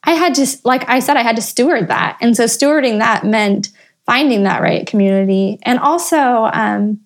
i 0.07 0.13
had 0.13 0.35
to 0.35 0.47
like 0.65 0.89
i 0.89 0.99
said 0.99 1.17
i 1.17 1.23
had 1.23 1.37
to 1.37 1.43
steward 1.43 1.89
that 1.89 2.17
and 2.21 2.37
so 2.37 2.45
stewarding 2.45 2.99
that 2.99 3.25
meant 3.25 3.71
finding 4.07 4.45
that 4.45 4.63
right 4.63 4.87
community 4.87 5.59
and 5.63 5.79
also 5.79 6.49
um, 6.53 6.99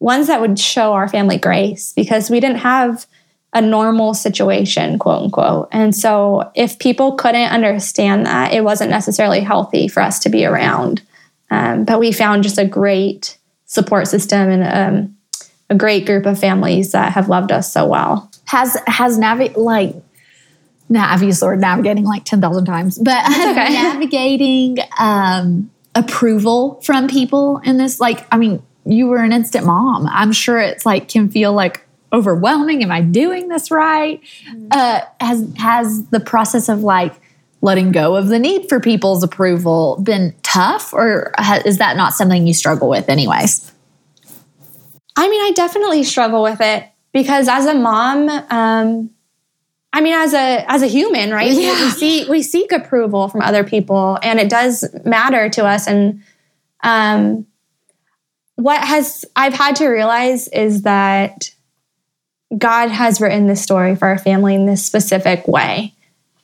ones 0.00 0.26
that 0.26 0.40
would 0.40 0.58
show 0.58 0.94
our 0.94 1.08
family 1.08 1.38
grace 1.38 1.92
because 1.92 2.30
we 2.30 2.40
didn't 2.40 2.58
have 2.58 3.06
a 3.52 3.60
normal 3.60 4.14
situation, 4.14 4.98
quote 4.98 5.24
unquote. 5.24 5.68
And 5.72 5.94
so 5.94 6.50
if 6.54 6.78
people 6.78 7.16
couldn't 7.16 7.50
understand 7.50 8.26
that, 8.26 8.52
it 8.52 8.62
wasn't 8.62 8.90
necessarily 8.90 9.40
healthy 9.40 9.88
for 9.88 10.00
us 10.02 10.20
to 10.20 10.28
be 10.28 10.44
around. 10.44 11.02
Um, 11.50 11.84
but 11.84 11.98
we 11.98 12.12
found 12.12 12.44
just 12.44 12.58
a 12.58 12.64
great 12.64 13.36
support 13.66 14.06
system 14.06 14.48
and 14.48 14.64
um, 14.64 15.16
a 15.68 15.74
great 15.74 16.06
group 16.06 16.26
of 16.26 16.38
families 16.38 16.92
that 16.92 17.12
have 17.12 17.28
loved 17.28 17.50
us 17.50 17.72
so 17.72 17.86
well. 17.86 18.30
Has 18.46 18.76
has 18.86 19.18
navigate 19.18 19.56
like 19.56 19.94
now 20.90 21.10
I've 21.10 21.22
used 21.22 21.40
the 21.40 21.46
word 21.46 21.60
navigating 21.60 22.04
like 22.04 22.24
ten 22.24 22.40
thousand 22.40 22.66
times, 22.66 22.98
but 22.98 23.24
okay. 23.30 23.72
navigating 23.72 24.78
um, 24.98 25.70
approval 25.94 26.80
from 26.82 27.08
people 27.08 27.58
in 27.64 27.78
this, 27.78 28.00
like, 28.00 28.26
I 28.32 28.36
mean, 28.36 28.62
you 28.84 29.06
were 29.06 29.18
an 29.18 29.32
instant 29.32 29.64
mom. 29.64 30.06
I'm 30.08 30.32
sure 30.32 30.58
it's 30.58 30.84
like 30.84 31.08
can 31.08 31.30
feel 31.30 31.52
like 31.52 31.86
overwhelming. 32.12 32.82
Am 32.82 32.90
I 32.90 33.02
doing 33.02 33.48
this 33.48 33.70
right? 33.70 34.20
Mm-hmm. 34.48 34.68
Uh, 34.72 35.00
has 35.20 35.48
has 35.56 36.04
the 36.06 36.20
process 36.20 36.68
of 36.68 36.82
like 36.82 37.14
letting 37.62 37.92
go 37.92 38.16
of 38.16 38.28
the 38.28 38.38
need 38.38 38.68
for 38.68 38.80
people's 38.80 39.22
approval 39.22 40.00
been 40.02 40.34
tough, 40.42 40.92
or 40.92 41.32
is 41.64 41.78
that 41.78 41.96
not 41.96 42.14
something 42.14 42.46
you 42.46 42.54
struggle 42.54 42.88
with, 42.88 43.08
anyways? 43.08 43.70
I 45.16 45.28
mean, 45.28 45.40
I 45.40 45.52
definitely 45.54 46.02
struggle 46.02 46.42
with 46.42 46.60
it 46.60 46.84
because 47.12 47.48
as 47.48 47.66
a 47.66 47.74
mom, 47.74 48.28
um, 48.50 49.10
I 49.92 50.00
mean, 50.00 50.14
as 50.14 50.34
a 50.34 50.64
as 50.70 50.82
a 50.82 50.86
human, 50.86 51.30
right? 51.30 51.50
Yeah. 51.52 51.84
We, 51.84 51.90
see 51.90 52.30
we 52.30 52.42
seek 52.42 52.72
approval 52.72 53.28
from 53.28 53.42
other 53.42 53.64
people, 53.64 54.18
and 54.22 54.38
it 54.38 54.48
does 54.48 54.84
matter 55.04 55.48
to 55.50 55.66
us. 55.66 55.86
And 55.86 56.22
um, 56.82 57.46
what 58.54 58.82
has 58.82 59.24
I've 59.34 59.54
had 59.54 59.76
to 59.76 59.88
realize 59.88 60.48
is 60.48 60.82
that 60.82 61.50
God 62.56 62.88
has 62.88 63.20
written 63.20 63.46
this 63.46 63.62
story 63.62 63.96
for 63.96 64.08
our 64.08 64.18
family 64.18 64.54
in 64.54 64.66
this 64.66 64.84
specific 64.84 65.46
way. 65.46 65.94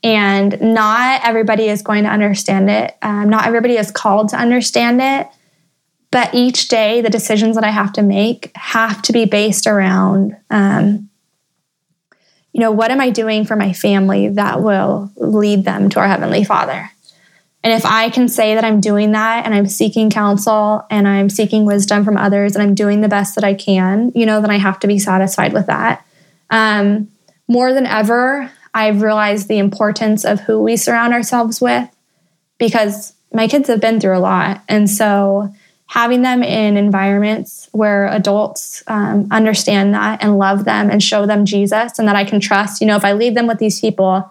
And 0.02 0.60
not 0.60 1.22
everybody 1.24 1.68
is 1.68 1.82
going 1.82 2.04
to 2.04 2.10
understand 2.10 2.70
it. 2.70 2.96
Um, 3.02 3.28
not 3.28 3.46
everybody 3.46 3.76
is 3.76 3.90
called 3.90 4.28
to 4.28 4.36
understand 4.36 5.00
it. 5.02 5.28
But 6.12 6.32
each 6.32 6.68
day, 6.68 7.00
the 7.00 7.10
decisions 7.10 7.56
that 7.56 7.64
I 7.64 7.70
have 7.70 7.92
to 7.94 8.02
make 8.02 8.52
have 8.54 9.02
to 9.02 9.12
be 9.12 9.24
based 9.24 9.66
around, 9.66 10.36
um, 10.50 11.10
you 12.56 12.60
know, 12.60 12.72
what 12.72 12.90
am 12.90 13.02
I 13.02 13.10
doing 13.10 13.44
for 13.44 13.54
my 13.54 13.74
family 13.74 14.30
that 14.30 14.62
will 14.62 15.12
lead 15.16 15.66
them 15.66 15.90
to 15.90 16.00
our 16.00 16.08
Heavenly 16.08 16.42
Father? 16.42 16.90
And 17.62 17.74
if 17.74 17.84
I 17.84 18.08
can 18.08 18.28
say 18.28 18.54
that 18.54 18.64
I'm 18.64 18.80
doing 18.80 19.12
that 19.12 19.44
and 19.44 19.54
I'm 19.54 19.66
seeking 19.66 20.08
counsel 20.08 20.82
and 20.88 21.06
I'm 21.06 21.28
seeking 21.28 21.66
wisdom 21.66 22.02
from 22.02 22.16
others 22.16 22.56
and 22.56 22.62
I'm 22.62 22.74
doing 22.74 23.02
the 23.02 23.08
best 23.08 23.34
that 23.34 23.44
I 23.44 23.52
can, 23.52 24.10
you 24.14 24.24
know, 24.24 24.40
then 24.40 24.50
I 24.50 24.56
have 24.56 24.80
to 24.80 24.86
be 24.86 24.98
satisfied 24.98 25.52
with 25.52 25.66
that. 25.66 26.06
Um, 26.48 27.08
more 27.46 27.74
than 27.74 27.84
ever, 27.84 28.50
I've 28.72 29.02
realized 29.02 29.48
the 29.48 29.58
importance 29.58 30.24
of 30.24 30.40
who 30.40 30.62
we 30.62 30.78
surround 30.78 31.12
ourselves 31.12 31.60
with 31.60 31.94
because 32.56 33.12
my 33.34 33.48
kids 33.48 33.68
have 33.68 33.82
been 33.82 34.00
through 34.00 34.16
a 34.16 34.18
lot. 34.18 34.62
And 34.66 34.88
so 34.88 35.52
having 35.86 36.22
them 36.22 36.42
in 36.42 36.76
environments 36.76 37.68
where 37.72 38.08
adults 38.08 38.82
um, 38.88 39.28
understand 39.30 39.94
that 39.94 40.22
and 40.22 40.38
love 40.38 40.64
them 40.64 40.90
and 40.90 41.02
show 41.02 41.26
them 41.26 41.44
Jesus 41.44 41.98
and 41.98 42.08
that 42.08 42.16
I 42.16 42.24
can 42.24 42.40
trust, 42.40 42.80
you 42.80 42.86
know, 42.86 42.96
if 42.96 43.04
I 43.04 43.12
leave 43.12 43.34
them 43.34 43.46
with 43.46 43.58
these 43.58 43.80
people, 43.80 44.30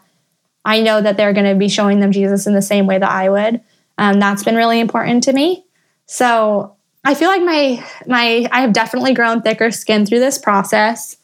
I 0.65 0.81
know 0.81 1.01
that 1.01 1.15
they're 1.15 1.33
going 1.33 1.51
to 1.51 1.55
be 1.55 1.69
showing 1.69 1.99
them 1.99 2.11
Jesus 2.11 2.45
in 2.45 2.53
the 2.53 2.61
same 2.61 2.87
way 2.87 2.97
that 2.97 3.09
I 3.09 3.29
would. 3.29 3.61
Um, 3.97 4.19
that's 4.19 4.43
been 4.43 4.55
really 4.55 4.79
important 4.79 5.23
to 5.23 5.33
me. 5.33 5.65
So 6.07 6.75
I 7.05 7.13
feel 7.13 7.29
like 7.29 7.43
my 7.43 7.85
my 8.07 8.47
I 8.51 8.61
have 8.61 8.73
definitely 8.73 9.13
grown 9.13 9.41
thicker 9.41 9.71
skin 9.71 10.05
through 10.05 10.19
this 10.19 10.37
process. 10.37 11.17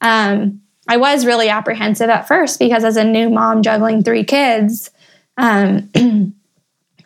Um, 0.00 0.62
I 0.88 0.96
was 0.96 1.26
really 1.26 1.48
apprehensive 1.50 2.08
at 2.08 2.26
first 2.26 2.58
because 2.58 2.84
as 2.84 2.96
a 2.96 3.04
new 3.04 3.28
mom 3.28 3.62
juggling 3.62 4.02
three 4.02 4.24
kids, 4.24 4.90
um, 5.36 5.90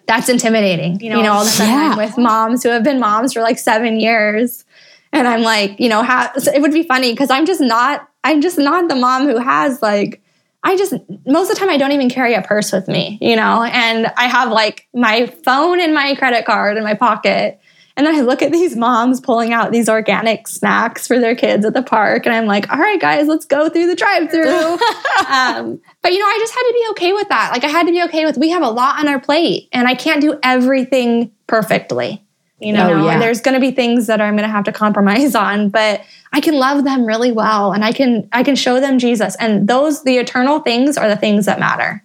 that's 0.07 0.29
intimidating. 0.29 1.01
You 1.01 1.11
know, 1.11 1.17
you 1.19 1.23
know 1.23 1.33
all 1.33 1.45
the 1.45 1.51
time 1.51 1.69
yeah. 1.69 1.97
with 1.97 2.19
moms 2.19 2.63
who 2.63 2.71
have 2.71 2.83
been 2.83 3.01
moms 3.01 3.33
for 3.33 3.41
like 3.41 3.59
seven 3.59 4.01
years, 4.01 4.65
and 5.13 5.29
I'm 5.29 5.43
like, 5.43 5.79
you 5.79 5.89
know, 5.89 6.03
how 6.03 6.31
it 6.35 6.61
would 6.61 6.73
be 6.73 6.83
funny 6.83 7.13
because 7.13 7.31
I'm 7.31 7.47
just 7.47 7.61
not. 7.61 8.09
I'm 8.25 8.41
just 8.41 8.57
not 8.57 8.89
the 8.89 8.95
mom 8.95 9.27
who 9.27 9.39
has 9.39 9.83
like 9.83 10.23
I 10.65 10.77
just 10.77 10.95
most 11.27 11.51
of 11.51 11.57
the 11.57 11.61
time 11.61 11.71
I 11.71 11.77
don't 11.77 11.93
even 11.93 12.09
carry 12.09 12.35
a 12.35 12.43
purse 12.43 12.73
with 12.73 12.87
me, 12.87 13.19
you 13.21 13.35
know, 13.35 13.65
and 13.65 14.07
I 14.17 14.29
have 14.29 14.51
like 14.53 14.87
my 14.95 15.27
phone 15.27 15.81
and 15.81 15.93
my 15.93 16.15
credit 16.15 16.45
card 16.45 16.77
in 16.77 16.85
my 16.85 16.95
pocket. 16.95 17.61
And 17.97 18.07
then 18.07 18.15
I 18.15 18.21
look 18.21 18.43
at 18.43 18.53
these 18.53 18.77
moms 18.77 19.21
pulling 19.21 19.53
out 19.53 19.71
these 19.71 19.89
organic 19.89 20.49
snacks 20.49 21.07
for 21.07 21.19
their 21.19 21.35
kids 21.35 21.65
at 21.65 21.75
the 21.75 21.83
park, 21.83 22.27
and 22.27 22.35
I'm 22.35 22.47
like, 22.47 22.71
all 22.71 22.79
right, 22.79 23.01
guys, 23.01 23.27
let's 23.27 23.45
go 23.45 23.69
through 23.69 23.87
the 23.87 23.97
drive-through. 23.97 24.49
um, 25.29 25.81
but 26.03 26.13
you 26.13 26.19
know, 26.19 26.27
I 26.27 26.39
just 26.41 26.55
had 26.55 26.63
to 26.63 26.73
be 26.73 26.87
okay 26.91 27.13
with 27.13 27.29
that. 27.29 27.51
Like 27.53 27.65
I 27.65 27.69
had 27.69 27.87
to 27.87 27.93
be 27.93 28.03
okay 28.05 28.25
with 28.25 28.39
we 28.39 28.51
have 28.51 28.63
a 28.63 28.71
lot 28.71 28.99
on 28.99 29.09
our 29.09 29.21
plate, 29.21 29.69
and 29.73 29.87
I 29.87 29.95
can't 29.95 30.21
do 30.21 30.39
everything 30.43 31.33
perfectly. 31.47 32.25
You 32.63 32.73
know, 32.73 32.93
oh, 32.93 33.05
yeah. 33.05 33.13
and 33.13 33.23
there's 33.23 33.41
going 33.41 33.55
to 33.55 33.61
be 33.61 33.73
things 33.73 34.07
that 34.07 34.21
I'm 34.21 34.35
going 34.35 34.49
to 34.49 34.53
have 34.53 34.65
to 34.65 34.73
compromise 34.73 35.35
on, 35.35 35.69
but 35.69 36.03
I 36.33 36.41
can 36.41 36.55
love 36.55 36.85
them 36.85 37.05
really 37.05 37.33
well 37.33 37.73
and 37.73 37.85
I 37.85 37.93
can 37.93 38.29
I 38.33 38.45
can 38.45 38.55
show 38.55 38.81
them 38.81 38.99
Jesus. 38.99 39.37
And 39.37 39.69
those 39.69 40.05
the 40.05 40.19
eternal 40.19 40.61
things 40.61 40.97
are 40.97 41.09
the 41.09 41.17
things 41.17 41.47
that 41.47 41.59
matter. 41.59 42.05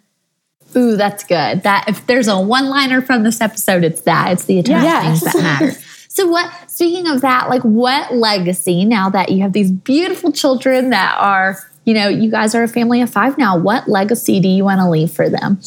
Ooh, 0.76 0.96
that's 0.96 1.24
good. 1.24 1.64
That 1.64 1.86
if 1.88 2.06
there's 2.08 2.28
a 2.28 2.40
one-liner 2.40 3.02
from 3.02 3.24
this 3.24 3.42
episode, 3.42 3.84
it's 3.84 4.02
that. 4.02 4.34
It's 4.34 4.46
the 4.46 4.60
eternal 4.60 4.84
yes. 4.84 5.22
things 5.22 5.34
that 5.34 5.42
matter. 5.42 5.72
so 6.10 6.28
what 6.28 6.52
speaking 6.70 7.08
of 7.08 7.22
that, 7.22 7.50
like 7.50 7.64
what 7.64 8.14
legacy 8.14 8.86
now 8.86 9.10
that 9.10 9.30
you 9.30 9.42
have 9.42 9.54
these 9.54 9.72
beautiful 9.72 10.32
children 10.32 10.90
that 10.90 11.16
are, 11.18 11.58
you 11.86 11.94
know, 11.94 12.08
you 12.08 12.30
guys 12.30 12.54
are 12.54 12.64
a 12.64 12.68
family 12.68 13.02
of 13.02 13.10
5 13.10 13.38
now, 13.38 13.58
what 13.58 13.88
legacy 13.88 14.40
do 14.40 14.48
you 14.48 14.64
want 14.64 14.80
to 14.80 14.90
leave 14.90 15.12
for 15.12 15.30
them? 15.30 15.60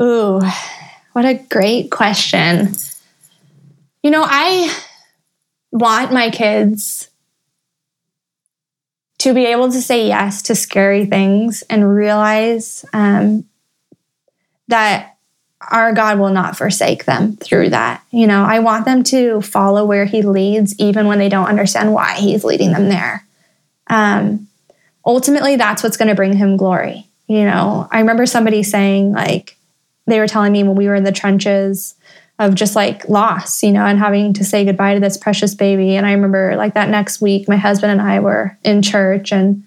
Ooh, 0.00 0.40
what 1.12 1.24
a 1.24 1.34
great 1.34 1.90
question. 1.90 2.72
You 4.02 4.12
know, 4.12 4.24
I 4.24 4.74
want 5.72 6.12
my 6.12 6.30
kids 6.30 7.07
to 9.18 9.34
be 9.34 9.46
able 9.46 9.70
to 9.70 9.80
say 9.80 10.06
yes 10.06 10.42
to 10.42 10.54
scary 10.54 11.04
things 11.06 11.62
and 11.62 11.94
realize 11.94 12.84
um, 12.92 13.44
that 14.68 15.16
our 15.60 15.92
God 15.92 16.18
will 16.18 16.30
not 16.30 16.56
forsake 16.56 17.04
them 17.04 17.36
through 17.36 17.70
that. 17.70 18.02
You 18.10 18.26
know, 18.26 18.44
I 18.44 18.60
want 18.60 18.84
them 18.84 19.02
to 19.04 19.40
follow 19.40 19.84
where 19.84 20.04
He 20.04 20.22
leads, 20.22 20.78
even 20.78 21.06
when 21.06 21.18
they 21.18 21.28
don't 21.28 21.48
understand 21.48 21.92
why 21.92 22.14
He's 22.14 22.44
leading 22.44 22.72
them 22.72 22.88
there. 22.88 23.26
Um, 23.88 24.46
ultimately, 25.04 25.56
that's 25.56 25.82
what's 25.82 25.96
going 25.96 26.08
to 26.08 26.14
bring 26.14 26.36
Him 26.36 26.56
glory. 26.56 27.06
You 27.26 27.44
know, 27.44 27.88
I 27.90 27.98
remember 27.98 28.24
somebody 28.24 28.62
saying, 28.62 29.12
like, 29.12 29.56
they 30.06 30.20
were 30.20 30.28
telling 30.28 30.52
me 30.52 30.62
when 30.62 30.76
we 30.76 30.86
were 30.86 30.94
in 30.94 31.04
the 31.04 31.12
trenches, 31.12 31.94
of 32.38 32.54
just 32.54 32.76
like 32.76 33.08
loss, 33.08 33.62
you 33.62 33.72
know, 33.72 33.84
and 33.84 33.98
having 33.98 34.32
to 34.34 34.44
say 34.44 34.64
goodbye 34.64 34.94
to 34.94 35.00
this 35.00 35.16
precious 35.16 35.54
baby. 35.54 35.96
And 35.96 36.06
I 36.06 36.12
remember 36.12 36.54
like 36.56 36.74
that 36.74 36.88
next 36.88 37.20
week, 37.20 37.48
my 37.48 37.56
husband 37.56 37.92
and 37.92 38.00
I 38.00 38.20
were 38.20 38.56
in 38.64 38.82
church 38.82 39.32
and 39.32 39.64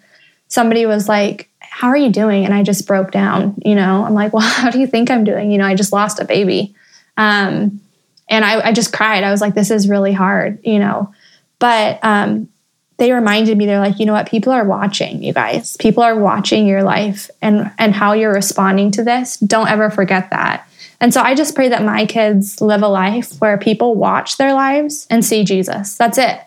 somebody 0.48 0.86
was 0.86 1.10
like, 1.10 1.50
How 1.60 1.90
are 1.90 1.98
you 1.98 2.10
doing? 2.10 2.46
And 2.46 2.54
I 2.54 2.64
just 2.64 2.88
broke 2.88 3.12
down, 3.12 3.62
you 3.66 3.76
know, 3.76 4.06
I'm 4.06 4.14
like, 4.14 4.32
Well, 4.32 4.42
how 4.48 4.70
do 4.70 4.80
you 4.80 4.88
think 4.88 5.12
I'm 5.12 5.24
doing? 5.24 5.52
You 5.52 5.58
know, 5.58 5.66
I 5.66 5.76
just 5.76 5.92
lost 5.92 6.20
a 6.20 6.26
baby. 6.26 6.74
Um, 7.18 7.82
and 8.30 8.46
I, 8.46 8.68
I 8.68 8.72
just 8.72 8.94
cried. 8.94 9.26
I 9.26 9.32
was 9.32 9.42
like, 9.42 9.54
This 9.54 9.72
is 9.72 9.90
really 9.90 10.14
hard, 10.14 10.60
you 10.64 10.80
know. 10.80 11.14
But 11.60 12.00
um, 12.04 12.48
they 12.98 13.12
reminded 13.12 13.58
me, 13.58 13.66
they're 13.66 13.80
like, 13.80 14.00
you 14.00 14.06
know 14.06 14.14
what, 14.14 14.30
people 14.30 14.54
are 14.54 14.64
watching, 14.64 15.22
you 15.22 15.34
guys. 15.34 15.76
People 15.78 16.04
are 16.04 16.18
watching 16.18 16.66
your 16.66 16.84
life 16.84 17.30
and 17.42 17.72
and 17.78 17.94
how 17.94 18.14
you're 18.14 18.34
responding 18.34 18.92
to 18.92 19.04
this. 19.04 19.38
Don't 19.38 19.68
ever 19.68 19.90
forget 19.90 20.30
that 20.30 20.68
and 21.02 21.12
so 21.12 21.20
I 21.20 21.34
just 21.34 21.56
pray 21.56 21.70
that 21.70 21.84
my 21.84 22.06
kids 22.06 22.62
live 22.62 22.84
a 22.84 22.88
life 22.88 23.42
where 23.42 23.58
people 23.58 23.96
watch 23.96 24.38
their 24.38 24.54
lives 24.54 25.08
and 25.10 25.26
see 25.26 25.44
Jesus. 25.44 25.98
That's 25.98 26.20
it. 26.20 26.40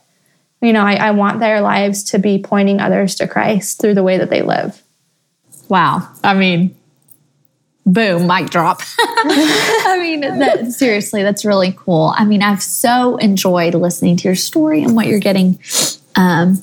You 0.62 0.72
know, 0.72 0.82
I, 0.82 0.94
I 0.94 1.10
want 1.10 1.40
their 1.40 1.60
lives 1.60 2.04
to 2.04 2.20
be 2.20 2.38
pointing 2.38 2.80
others 2.80 3.16
to 3.16 3.26
Christ 3.26 3.80
through 3.80 3.94
the 3.94 4.04
way 4.04 4.16
that 4.16 4.30
they 4.30 4.42
live. 4.42 4.80
Wow. 5.68 6.08
I 6.22 6.34
mean, 6.34 6.76
boom, 7.84 8.28
mic 8.28 8.48
drop. 8.48 8.80
I 8.98 9.98
mean, 10.00 10.20
that, 10.20 10.68
seriously, 10.68 11.24
that's 11.24 11.44
really 11.44 11.74
cool. 11.76 12.14
I 12.16 12.24
mean, 12.24 12.40
I've 12.40 12.62
so 12.62 13.16
enjoyed 13.16 13.74
listening 13.74 14.16
to 14.18 14.28
your 14.28 14.36
story 14.36 14.84
and 14.84 14.94
what 14.94 15.08
you're 15.08 15.18
getting 15.18 15.58
um, 16.14 16.62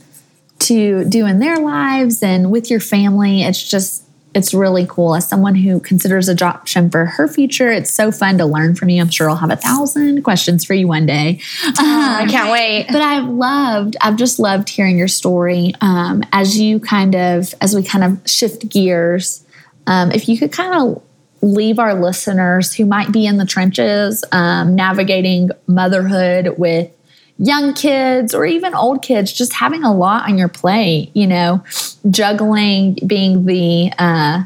to 0.59 1.03
do 1.03 1.25
in 1.25 1.39
their 1.39 1.59
lives 1.59 2.23
and 2.23 2.51
with 2.51 2.71
your 2.71 2.79
family. 2.79 3.43
It's 3.43 3.69
just, 3.69 4.03
it's 4.33 4.53
really 4.53 4.85
cool. 4.87 5.15
As 5.15 5.27
someone 5.27 5.55
who 5.55 5.79
considers 5.79 6.29
adoption 6.29 6.89
for 6.89 7.05
her 7.05 7.27
future, 7.27 7.69
it's 7.69 7.91
so 7.91 8.11
fun 8.11 8.37
to 8.37 8.45
learn 8.45 8.75
from 8.75 8.89
you. 8.89 9.01
I'm 9.01 9.09
sure 9.09 9.29
I'll 9.29 9.35
have 9.35 9.51
a 9.51 9.57
thousand 9.57 10.23
questions 10.23 10.63
for 10.63 10.73
you 10.73 10.87
one 10.87 11.05
day. 11.05 11.39
Oh, 11.65 12.17
I 12.19 12.27
can't 12.29 12.45
um, 12.45 12.51
wait. 12.51 12.87
But 12.87 13.01
I've 13.01 13.27
loved, 13.27 13.97
I've 13.99 14.15
just 14.15 14.39
loved 14.39 14.69
hearing 14.69 14.97
your 14.97 15.09
story 15.09 15.73
um, 15.81 16.23
as 16.31 16.59
you 16.59 16.79
kind 16.79 17.15
of, 17.15 17.53
as 17.59 17.75
we 17.75 17.83
kind 17.83 18.03
of 18.03 18.29
shift 18.29 18.69
gears. 18.69 19.45
Um, 19.87 20.11
if 20.11 20.29
you 20.29 20.37
could 20.37 20.51
kind 20.51 20.73
of 20.75 21.03
leave 21.41 21.79
our 21.79 21.93
listeners 21.93 22.73
who 22.73 22.85
might 22.85 23.11
be 23.11 23.25
in 23.25 23.37
the 23.37 23.45
trenches, 23.45 24.23
um, 24.31 24.75
navigating 24.75 25.49
motherhood 25.67 26.55
with 26.57 26.89
young 27.37 27.73
kids 27.73 28.35
or 28.35 28.45
even 28.45 28.75
old 28.75 29.01
kids 29.01 29.33
just 29.33 29.53
having 29.53 29.83
a 29.83 29.91
lot 29.91 30.29
on 30.29 30.37
your 30.37 30.47
plate 30.47 31.09
you 31.15 31.25
know 31.25 31.63
juggling 32.09 32.97
being 33.05 33.45
the 33.45 33.91
uh, 33.97 34.43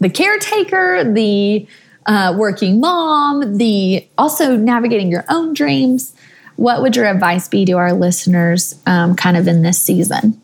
the 0.00 0.10
caretaker 0.10 1.04
the 1.04 1.66
uh, 2.06 2.34
working 2.36 2.80
mom, 2.80 3.58
the 3.58 4.08
also 4.16 4.56
navigating 4.56 5.10
your 5.10 5.24
own 5.28 5.52
dreams. 5.52 6.14
What 6.56 6.80
would 6.80 6.96
your 6.96 7.06
advice 7.06 7.48
be 7.48 7.64
to 7.66 7.72
our 7.72 7.92
listeners 7.92 8.80
um, 8.86 9.14
kind 9.14 9.36
of 9.36 9.46
in 9.46 9.62
this 9.62 9.80
season? 9.80 10.40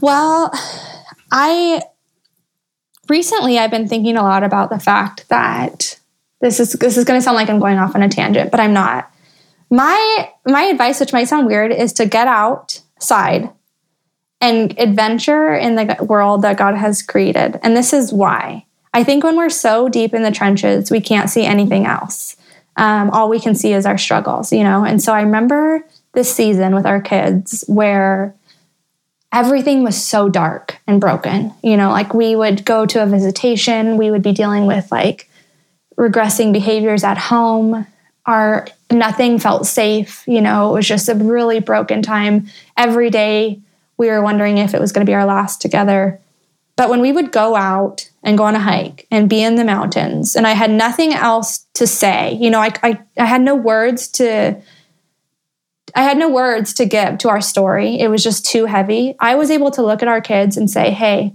Well, 0.00 0.50
I 1.32 1.82
recently 3.08 3.58
I've 3.58 3.70
been 3.70 3.88
thinking 3.88 4.16
a 4.16 4.22
lot 4.22 4.42
about 4.42 4.70
the 4.70 4.78
fact 4.78 5.28
that 5.28 5.98
this 6.40 6.60
is 6.60 6.72
this 6.72 6.96
is 6.96 7.04
going 7.04 7.18
to 7.18 7.22
sound 7.22 7.36
like 7.36 7.48
I'm 7.48 7.60
going 7.60 7.78
off 7.78 7.94
on 7.94 8.02
a 8.02 8.08
tangent, 8.08 8.50
but 8.50 8.60
I'm 8.60 8.72
not. 8.72 9.10
My 9.70 10.30
my 10.46 10.62
advice, 10.62 11.00
which 11.00 11.12
might 11.12 11.28
sound 11.28 11.46
weird, 11.46 11.72
is 11.72 11.92
to 11.94 12.06
get 12.06 12.26
outside 12.26 13.50
and 14.40 14.78
adventure 14.78 15.54
in 15.54 15.74
the 15.74 15.96
world 16.00 16.42
that 16.42 16.56
God 16.56 16.74
has 16.74 17.02
created. 17.02 17.58
And 17.62 17.76
this 17.76 17.92
is 17.92 18.12
why. 18.12 18.64
I 18.92 19.04
think 19.04 19.22
when 19.22 19.36
we're 19.36 19.50
so 19.50 19.88
deep 19.88 20.14
in 20.14 20.22
the 20.22 20.30
trenches, 20.30 20.90
we 20.90 21.00
can't 21.00 21.30
see 21.30 21.44
anything 21.44 21.86
else. 21.86 22.36
Um, 22.76 23.10
all 23.10 23.28
we 23.28 23.40
can 23.40 23.54
see 23.54 23.72
is 23.72 23.86
our 23.86 23.98
struggles, 23.98 24.52
you 24.52 24.64
know? 24.64 24.84
And 24.84 25.02
so 25.02 25.12
I 25.12 25.22
remember 25.22 25.84
this 26.12 26.34
season 26.34 26.74
with 26.74 26.86
our 26.86 27.00
kids 27.00 27.64
where 27.68 28.34
everything 29.32 29.84
was 29.84 30.02
so 30.02 30.28
dark 30.28 30.78
and 30.86 31.00
broken. 31.00 31.52
You 31.62 31.76
know, 31.76 31.90
like 31.90 32.14
we 32.14 32.34
would 32.34 32.64
go 32.64 32.86
to 32.86 33.02
a 33.02 33.06
visitation, 33.06 33.96
we 33.96 34.10
would 34.10 34.22
be 34.22 34.32
dealing 34.32 34.66
with 34.66 34.90
like 34.90 35.28
regressing 35.96 36.52
behaviors 36.52 37.04
at 37.04 37.18
home. 37.18 37.86
Our 38.26 38.66
nothing 38.90 39.38
felt 39.38 39.66
safe. 39.66 40.24
You 40.26 40.40
know, 40.40 40.70
it 40.70 40.74
was 40.74 40.88
just 40.88 41.08
a 41.08 41.14
really 41.14 41.60
broken 41.60 42.02
time. 42.02 42.48
Every 42.76 43.10
day 43.10 43.60
we 44.00 44.08
were 44.08 44.22
wondering 44.22 44.56
if 44.56 44.72
it 44.72 44.80
was 44.80 44.92
going 44.92 45.04
to 45.04 45.10
be 45.10 45.14
our 45.14 45.26
last 45.26 45.60
together. 45.60 46.18
But 46.74 46.88
when 46.88 47.02
we 47.02 47.12
would 47.12 47.32
go 47.32 47.54
out 47.54 48.08
and 48.22 48.38
go 48.38 48.44
on 48.44 48.54
a 48.54 48.58
hike 48.58 49.06
and 49.10 49.28
be 49.28 49.42
in 49.42 49.56
the 49.56 49.64
mountains, 49.64 50.34
and 50.34 50.46
I 50.46 50.52
had 50.52 50.70
nothing 50.70 51.12
else 51.12 51.66
to 51.74 51.86
say, 51.86 52.32
you 52.32 52.48
know, 52.48 52.60
I, 52.60 52.72
I, 52.82 52.98
I 53.18 53.26
had 53.26 53.42
no 53.42 53.54
words 53.54 54.08
to 54.12 54.62
I 55.94 56.02
had 56.02 56.16
no 56.16 56.30
words 56.30 56.72
to 56.74 56.86
give 56.86 57.18
to 57.18 57.28
our 57.28 57.42
story. 57.42 57.98
It 57.98 58.08
was 58.08 58.22
just 58.22 58.46
too 58.46 58.64
heavy. 58.64 59.16
I 59.18 59.34
was 59.34 59.50
able 59.50 59.70
to 59.72 59.82
look 59.82 60.02
at 60.02 60.08
our 60.08 60.20
kids 60.22 60.56
and 60.56 60.70
say, 60.70 60.92
Hey, 60.92 61.34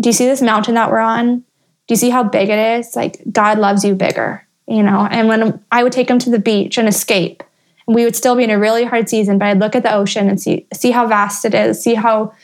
do 0.00 0.08
you 0.08 0.12
see 0.14 0.26
this 0.26 0.40
mountain 0.40 0.76
that 0.76 0.90
we're 0.90 0.98
on? 0.98 1.40
Do 1.40 1.44
you 1.90 1.96
see 1.96 2.10
how 2.10 2.22
big 2.22 2.48
it 2.48 2.78
is? 2.78 2.96
Like, 2.96 3.20
God 3.30 3.58
loves 3.58 3.84
you 3.84 3.94
bigger, 3.94 4.46
you 4.66 4.82
know? 4.82 5.06
And 5.10 5.28
when 5.28 5.62
I 5.70 5.82
would 5.82 5.92
take 5.92 6.08
them 6.08 6.20
to 6.20 6.30
the 6.30 6.38
beach 6.38 6.78
and 6.78 6.88
escape, 6.88 7.42
we 7.86 8.04
would 8.04 8.16
still 8.16 8.34
be 8.34 8.44
in 8.44 8.50
a 8.50 8.58
really 8.58 8.84
hard 8.84 9.08
season, 9.08 9.38
but 9.38 9.46
I'd 9.46 9.60
look 9.60 9.76
at 9.76 9.82
the 9.82 9.94
ocean 9.94 10.28
and 10.28 10.40
see, 10.40 10.66
see 10.74 10.90
how 10.90 11.06
vast 11.06 11.44
it 11.44 11.54
is, 11.54 11.82
see 11.82 11.94
how 11.94 12.34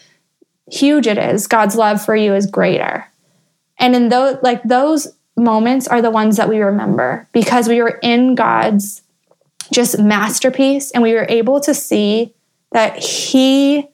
huge 0.70 1.06
it 1.06 1.18
is. 1.18 1.46
God's 1.46 1.76
love 1.76 2.04
for 2.04 2.14
you 2.14 2.34
is 2.34 2.46
greater. 2.46 3.06
And 3.78 3.96
in 3.96 4.08
those, 4.08 4.38
like, 4.42 4.62
those 4.62 5.08
moments 5.36 5.88
are 5.88 6.02
the 6.02 6.10
ones 6.10 6.36
that 6.36 6.48
we 6.48 6.60
remember 6.60 7.28
because 7.32 7.68
we 7.68 7.82
were 7.82 7.98
in 8.02 8.34
God's 8.34 9.02
just 9.72 9.98
masterpiece. 9.98 10.90
And 10.92 11.02
we 11.02 11.14
were 11.14 11.26
able 11.28 11.60
to 11.60 11.74
see 11.74 12.34
that 12.72 12.98
He 12.98 13.88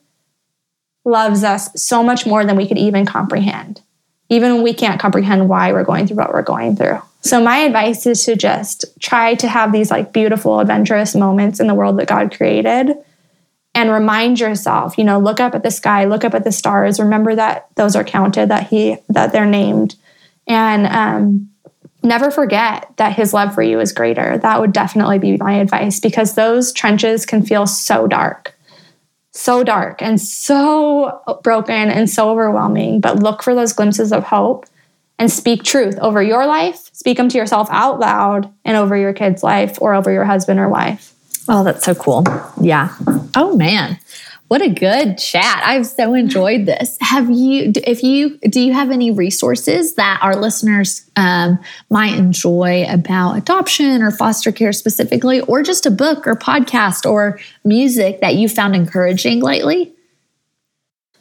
loves 1.05 1.43
us 1.43 1.69
so 1.81 2.03
much 2.03 2.25
more 2.25 2.45
than 2.45 2.57
we 2.57 2.67
could 2.67 2.77
even 2.77 3.05
comprehend, 3.05 3.81
even 4.29 4.53
when 4.53 4.63
we 4.63 4.73
can't 4.73 4.99
comprehend 4.99 5.49
why 5.49 5.71
we're 5.71 5.83
going 5.83 6.05
through 6.05 6.17
what 6.17 6.33
we're 6.33 6.41
going 6.41 6.75
through. 6.75 7.01
So, 7.21 7.41
my 7.41 7.57
advice 7.59 8.05
is 8.05 8.23
to 8.25 8.35
just 8.35 8.85
try 8.99 9.35
to 9.35 9.47
have 9.47 9.71
these 9.71 9.91
like 9.91 10.13
beautiful, 10.13 10.59
adventurous 10.59 11.15
moments 11.15 11.59
in 11.59 11.67
the 11.67 11.75
world 11.75 11.99
that 11.99 12.07
God 12.07 12.35
created 12.35 12.95
and 13.75 13.91
remind 13.91 14.39
yourself, 14.39 14.97
you 14.97 15.03
know, 15.03 15.19
look 15.19 15.39
up 15.39 15.53
at 15.53 15.63
the 15.63 15.71
sky, 15.71 16.05
look 16.05 16.23
up 16.23 16.33
at 16.33 16.43
the 16.43 16.51
stars, 16.51 16.99
remember 16.99 17.35
that 17.35 17.67
those 17.75 17.95
are 17.95 18.03
counted, 18.03 18.49
that 18.49 18.67
He, 18.67 18.97
that 19.09 19.31
they're 19.31 19.45
named. 19.45 19.95
And, 20.47 20.87
um, 20.87 21.49
never 22.03 22.31
forget 22.31 22.91
that 22.97 23.13
his 23.13 23.33
love 23.33 23.53
for 23.53 23.61
you 23.61 23.79
is 23.79 23.91
greater. 23.91 24.37
That 24.37 24.59
would 24.59 24.71
definitely 24.71 25.19
be 25.19 25.37
my 25.37 25.53
advice 25.53 25.99
because 25.99 26.35
those 26.35 26.71
trenches 26.71 27.25
can 27.25 27.43
feel 27.43 27.67
so 27.67 28.07
dark, 28.07 28.55
so 29.31 29.63
dark 29.63 30.01
and 30.01 30.19
so 30.19 31.21
broken 31.43 31.89
and 31.89 32.09
so 32.09 32.29
overwhelming. 32.29 33.01
But 33.01 33.19
look 33.19 33.43
for 33.43 33.53
those 33.53 33.73
glimpses 33.73 34.11
of 34.11 34.23
hope 34.23 34.65
and 35.19 35.29
speak 35.29 35.63
truth 35.63 35.99
over 35.99 36.23
your 36.23 36.47
life, 36.47 36.89
speak 36.93 37.17
them 37.17 37.29
to 37.29 37.37
yourself 37.37 37.67
out 37.69 37.99
loud 37.99 38.51
and 38.65 38.75
over 38.75 38.97
your 38.97 39.13
kid's 39.13 39.43
life 39.43 39.77
or 39.81 39.93
over 39.93 40.11
your 40.11 40.25
husband 40.25 40.59
or 40.59 40.69
wife. 40.69 41.13
Oh, 41.47 41.63
that's 41.63 41.83
so 41.83 41.93
cool. 41.93 42.23
Yeah. 42.61 42.95
Oh, 43.35 43.55
man. 43.55 43.99
What 44.47 44.63
a 44.63 44.69
good 44.69 45.19
chat. 45.19 45.61
I've 45.63 45.85
so 45.85 46.15
enjoyed 46.15 46.65
this. 46.65 46.97
Have 47.01 47.29
you, 47.29 47.71
if 47.85 48.01
you, 48.01 48.39
do 48.39 48.59
you 48.59 48.73
have 48.73 48.89
any 48.89 49.11
resources 49.11 49.93
that 49.95 50.19
our 50.23 50.35
listeners 50.35 51.07
um, 51.15 51.59
might 51.91 52.17
enjoy 52.17 52.85
about 52.89 53.33
adoption 53.33 54.01
or 54.01 54.09
foster 54.09 54.51
care 54.51 54.73
specifically, 54.73 55.41
or 55.41 55.61
just 55.61 55.85
a 55.85 55.91
book 55.91 56.25
or 56.25 56.35
podcast 56.35 57.07
or 57.07 57.39
music 57.63 58.21
that 58.21 58.35
you 58.35 58.49
found 58.49 58.75
encouraging 58.75 59.41
lately? 59.41 59.93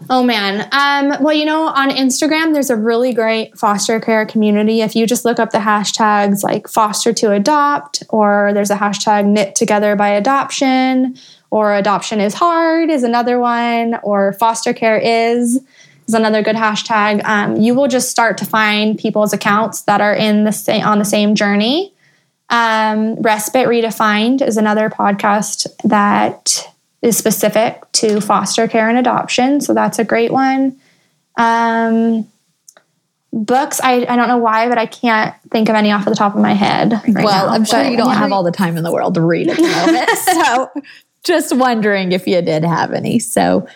Oh 0.09 0.23
man. 0.23 0.69
Um, 0.73 1.23
well, 1.23 1.35
you 1.35 1.45
know, 1.45 1.67
on 1.67 1.91
Instagram, 1.91 2.53
there's 2.53 2.71
a 2.71 2.77
really 2.77 3.13
great 3.13 3.59
foster 3.59 3.99
care 3.99 4.25
community. 4.25 4.81
If 4.81 4.95
you 4.95 5.07
just 5.07 5.25
look 5.25 5.39
up 5.39 5.51
the 5.51 5.59
hashtags 5.59 6.43
like 6.45 6.69
foster 6.69 7.13
to 7.15 7.33
adopt, 7.33 8.05
or 8.09 8.53
there's 8.55 8.71
a 8.71 8.77
hashtag 8.77 9.27
knit 9.27 9.55
together 9.57 9.97
by 9.97 10.11
adoption, 10.11 11.17
or 11.51 11.75
adoption 11.75 12.21
is 12.21 12.35
hard 12.35 12.91
is 12.91 13.03
another 13.03 13.41
one, 13.41 13.99
or 14.03 14.35
foster 14.35 14.73
care 14.73 14.99
is 14.99 15.61
is 16.07 16.15
another 16.15 16.43
good 16.43 16.57
hashtag. 16.57 17.23
Um, 17.25 17.57
you 17.57 17.75
will 17.75 17.89
just 17.89 18.09
start 18.09 18.39
to 18.39 18.45
find 18.45 18.97
people's 18.97 19.33
accounts 19.33 19.83
that 19.83 20.01
are 20.01 20.15
in 20.15 20.45
the 20.45 20.53
same 20.53 20.85
on 20.85 21.01
the 21.01 21.05
same 21.05 21.35
journey. 21.35 21.93
Um, 22.51 23.17
Respite 23.17 23.67
Redefined 23.67 24.47
is 24.47 24.57
another 24.57 24.89
podcast 24.89 25.67
that 25.85 26.73
is 27.03 27.17
specific 27.17 27.81
to 27.93 28.21
foster 28.21 28.67
care 28.67 28.89
and 28.89 28.99
adoption, 28.99 29.61
so 29.61 29.75
that's 29.75 29.99
a 29.99 30.05
great 30.05 30.33
one. 30.33 30.79
Um, 31.37 32.27
books, 33.33 33.81
I, 33.83 34.07
I 34.09 34.17
don't 34.17 34.29
know 34.29 34.39
why, 34.39 34.69
but 34.69 34.79
I 34.79 34.87
can't 34.87 35.35
think 35.51 35.69
of 35.69 35.75
any 35.75 35.93
off 35.93 36.05
the 36.05 36.15
top 36.15 36.35
of 36.35 36.41
my 36.41 36.55
head. 36.55 36.93
Right 36.93 37.25
well, 37.25 37.47
now. 37.47 37.53
I'm 37.53 37.65
sure 37.65 37.83
but, 37.83 37.91
you 37.91 37.97
don't 37.97 38.09
yeah. 38.09 38.15
have 38.15 38.33
all 38.33 38.43
the 38.43 38.51
time 38.51 38.77
in 38.77 38.85
the 38.85 38.93
world 38.93 39.15
to 39.15 39.21
read 39.21 39.49
at 39.49 39.57
the 39.57 39.63
moment. 39.63 40.11
so 40.19 40.83
just 41.25 41.55
wondering 41.57 42.13
if 42.13 42.27
you 42.27 42.41
did 42.43 42.65
have 42.65 42.93
any. 42.93 43.19
So, 43.19 43.67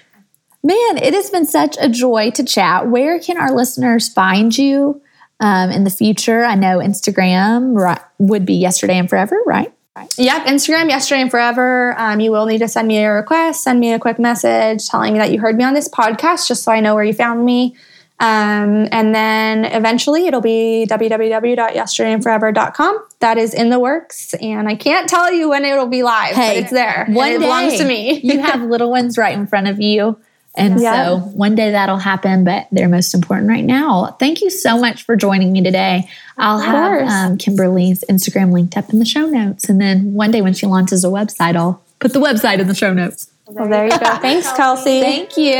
man, 0.63 0.99
it 0.99 1.15
has 1.15 1.31
been 1.31 1.47
such 1.47 1.77
a 1.81 1.89
joy 1.89 2.31
to 2.33 2.45
chat. 2.45 2.89
Where 2.89 3.19
can 3.21 3.37
our 3.37 3.53
listeners 3.53 4.09
find 4.09 4.57
you 4.57 5.03
um, 5.41 5.71
in 5.71 5.85
the 5.85 5.91
future? 5.91 6.45
I 6.45 6.55
know 6.55 6.79
Instagram 6.79 7.79
right, 7.79 8.01
would 8.19 8.47
be 8.47 8.55
yesterday 8.55 8.99
and 8.99 9.09
forever, 9.09 9.39
right? 9.47 9.73
Yep, 10.17 10.47
Instagram, 10.47 10.89
yesterday 10.89 11.21
and 11.21 11.31
forever. 11.31 11.95
Um, 11.99 12.21
you 12.21 12.31
will 12.31 12.47
need 12.47 12.59
to 12.59 12.69
send 12.69 12.89
me 12.89 12.99
a 12.99 13.13
request, 13.13 13.63
send 13.63 13.79
me 13.79 13.93
a 13.93 13.99
quick 13.99 14.19
message 14.19 14.89
telling 14.89 15.13
me 15.13 15.19
that 15.19 15.33
you 15.33 15.39
heard 15.39 15.57
me 15.57 15.65
on 15.65 15.75
this 15.75 15.89
podcast, 15.89 16.49
just 16.49 16.63
so 16.63 16.73
I 16.73 16.81
know 16.81 16.95
where 16.95 17.05
you 17.05 17.13
found 17.13 17.45
me. 17.45 17.77
Um, 18.21 18.89
and 18.93 19.15
then 19.15 19.65
eventually 19.65 20.27
it'll 20.27 20.41
be 20.41 20.87
www.yesterdayandforever.com. 20.89 23.05
That 23.19 23.37
is 23.37 23.53
in 23.53 23.69
the 23.69 23.81
works. 23.81 24.33
And 24.35 24.69
I 24.69 24.77
can't 24.77 25.09
tell 25.09 25.33
you 25.33 25.49
when 25.49 25.65
it'll 25.65 25.89
be 25.89 26.05
live, 26.05 26.37
hey, 26.37 26.55
but 26.55 26.63
it's 26.63 26.73
there. 26.73 27.07
One 27.09 27.31
it 27.31 27.33
day, 27.33 27.45
belongs 27.45 27.79
to 27.79 27.85
me. 27.85 28.21
you 28.21 28.41
have 28.41 28.63
little 28.71 28.91
ones 28.91 29.19
right 29.19 29.37
in 29.37 29.47
front 29.47 29.67
of 29.67 29.81
you. 29.81 30.19
And 30.55 30.81
yeah. 30.81 31.07
so 31.07 31.19
one 31.19 31.55
day 31.55 31.71
that'll 31.71 31.99
happen, 31.99 32.45
but 32.45 32.67
they're 32.71 32.89
most 32.89 33.15
important 33.15 33.49
right 33.49 33.65
now. 33.65 34.17
Thank 34.21 34.43
you 34.43 34.51
so 34.51 34.79
much 34.79 35.05
for 35.05 35.17
joining 35.17 35.51
me 35.51 35.63
today. 35.63 36.09
I'll 36.37 36.59
have 36.59 37.09
um, 37.09 37.39
Kimberly's 37.39 38.05
Instagram 38.11 38.53
linked 38.53 38.77
up 38.77 38.91
in 38.93 38.99
the 38.99 39.07
show 39.07 39.27
notes. 39.27 39.69
And 39.69 39.81
then 39.81 40.13
one 40.13 40.31
day 40.31 40.43
when 40.43 40.53
she 40.53 40.67
launches 40.67 41.05
a 41.05 41.09
website, 41.09 41.57
I'll 41.57 41.83
put 42.01 42.13
the 42.13 42.21
website 42.21 42.59
in 42.59 42.69
the 42.69 42.75
show 42.75 42.93
notes. 42.93 43.31
Well, 43.47 43.69
there 43.69 43.85
you 43.85 43.91
go. 43.91 43.99
Thanks, 44.21 44.53
Kelsey. 44.53 45.01
Thank 45.01 45.37
you. 45.39 45.53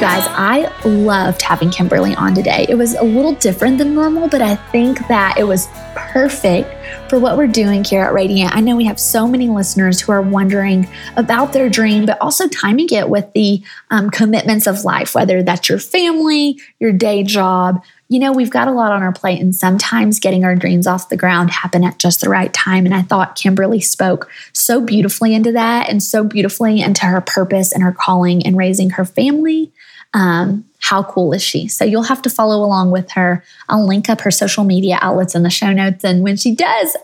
Guys, 0.00 0.24
I 0.28 0.72
loved 0.88 1.42
having 1.42 1.68
Kimberly 1.68 2.14
on 2.14 2.34
today. 2.34 2.64
It 2.70 2.74
was 2.74 2.94
a 2.94 3.02
little 3.02 3.34
different 3.34 3.76
than 3.76 3.94
normal, 3.94 4.28
but 4.30 4.40
I 4.40 4.54
think 4.54 5.06
that 5.08 5.36
it 5.36 5.44
was 5.44 5.68
perfect 5.94 6.74
for 7.10 7.18
what 7.18 7.36
we're 7.36 7.46
doing 7.46 7.84
here 7.84 8.00
at 8.00 8.14
Radiant. 8.14 8.56
I 8.56 8.60
know 8.60 8.76
we 8.76 8.86
have 8.86 8.98
so 8.98 9.28
many 9.28 9.50
listeners 9.50 10.00
who 10.00 10.10
are 10.10 10.22
wondering 10.22 10.88
about 11.18 11.52
their 11.52 11.68
dream, 11.68 12.06
but 12.06 12.18
also 12.18 12.48
timing 12.48 12.88
it 12.90 13.10
with 13.10 13.30
the 13.34 13.62
um, 13.90 14.08
commitments 14.08 14.66
of 14.66 14.84
life, 14.84 15.14
whether 15.14 15.42
that's 15.42 15.68
your 15.68 15.78
family, 15.78 16.58
your 16.78 16.92
day 16.92 17.22
job. 17.22 17.82
You 18.08 18.20
know, 18.20 18.32
we've 18.32 18.50
got 18.50 18.68
a 18.68 18.72
lot 18.72 18.92
on 18.92 19.02
our 19.02 19.12
plate, 19.12 19.40
and 19.40 19.54
sometimes 19.54 20.18
getting 20.18 20.46
our 20.46 20.56
dreams 20.56 20.86
off 20.86 21.10
the 21.10 21.16
ground 21.18 21.50
happen 21.50 21.84
at 21.84 21.98
just 21.98 22.22
the 22.22 22.30
right 22.30 22.52
time. 22.54 22.86
And 22.86 22.94
I 22.94 23.02
thought 23.02 23.36
Kimberly 23.36 23.82
spoke 23.82 24.30
so 24.54 24.80
beautifully 24.80 25.34
into 25.34 25.52
that 25.52 25.90
and 25.90 26.02
so 26.02 26.24
beautifully 26.24 26.80
into 26.80 27.04
her 27.04 27.20
purpose 27.20 27.70
and 27.70 27.82
her 27.82 27.92
calling 27.92 28.46
and 28.46 28.56
raising 28.56 28.90
her 28.90 29.04
family 29.04 29.70
um, 30.14 30.64
how 30.80 31.02
cool 31.02 31.32
is 31.32 31.42
she? 31.42 31.68
So 31.68 31.84
you'll 31.84 32.02
have 32.02 32.22
to 32.22 32.30
follow 32.30 32.64
along 32.64 32.90
with 32.90 33.10
her. 33.12 33.44
I'll 33.68 33.86
link 33.86 34.08
up 34.08 34.22
her 34.22 34.30
social 34.30 34.64
media 34.64 34.98
outlets 35.00 35.34
in 35.34 35.42
the 35.42 35.50
show 35.50 35.72
notes. 35.72 36.04
And 36.04 36.22
when 36.22 36.36
she 36.36 36.54
does 36.54 36.96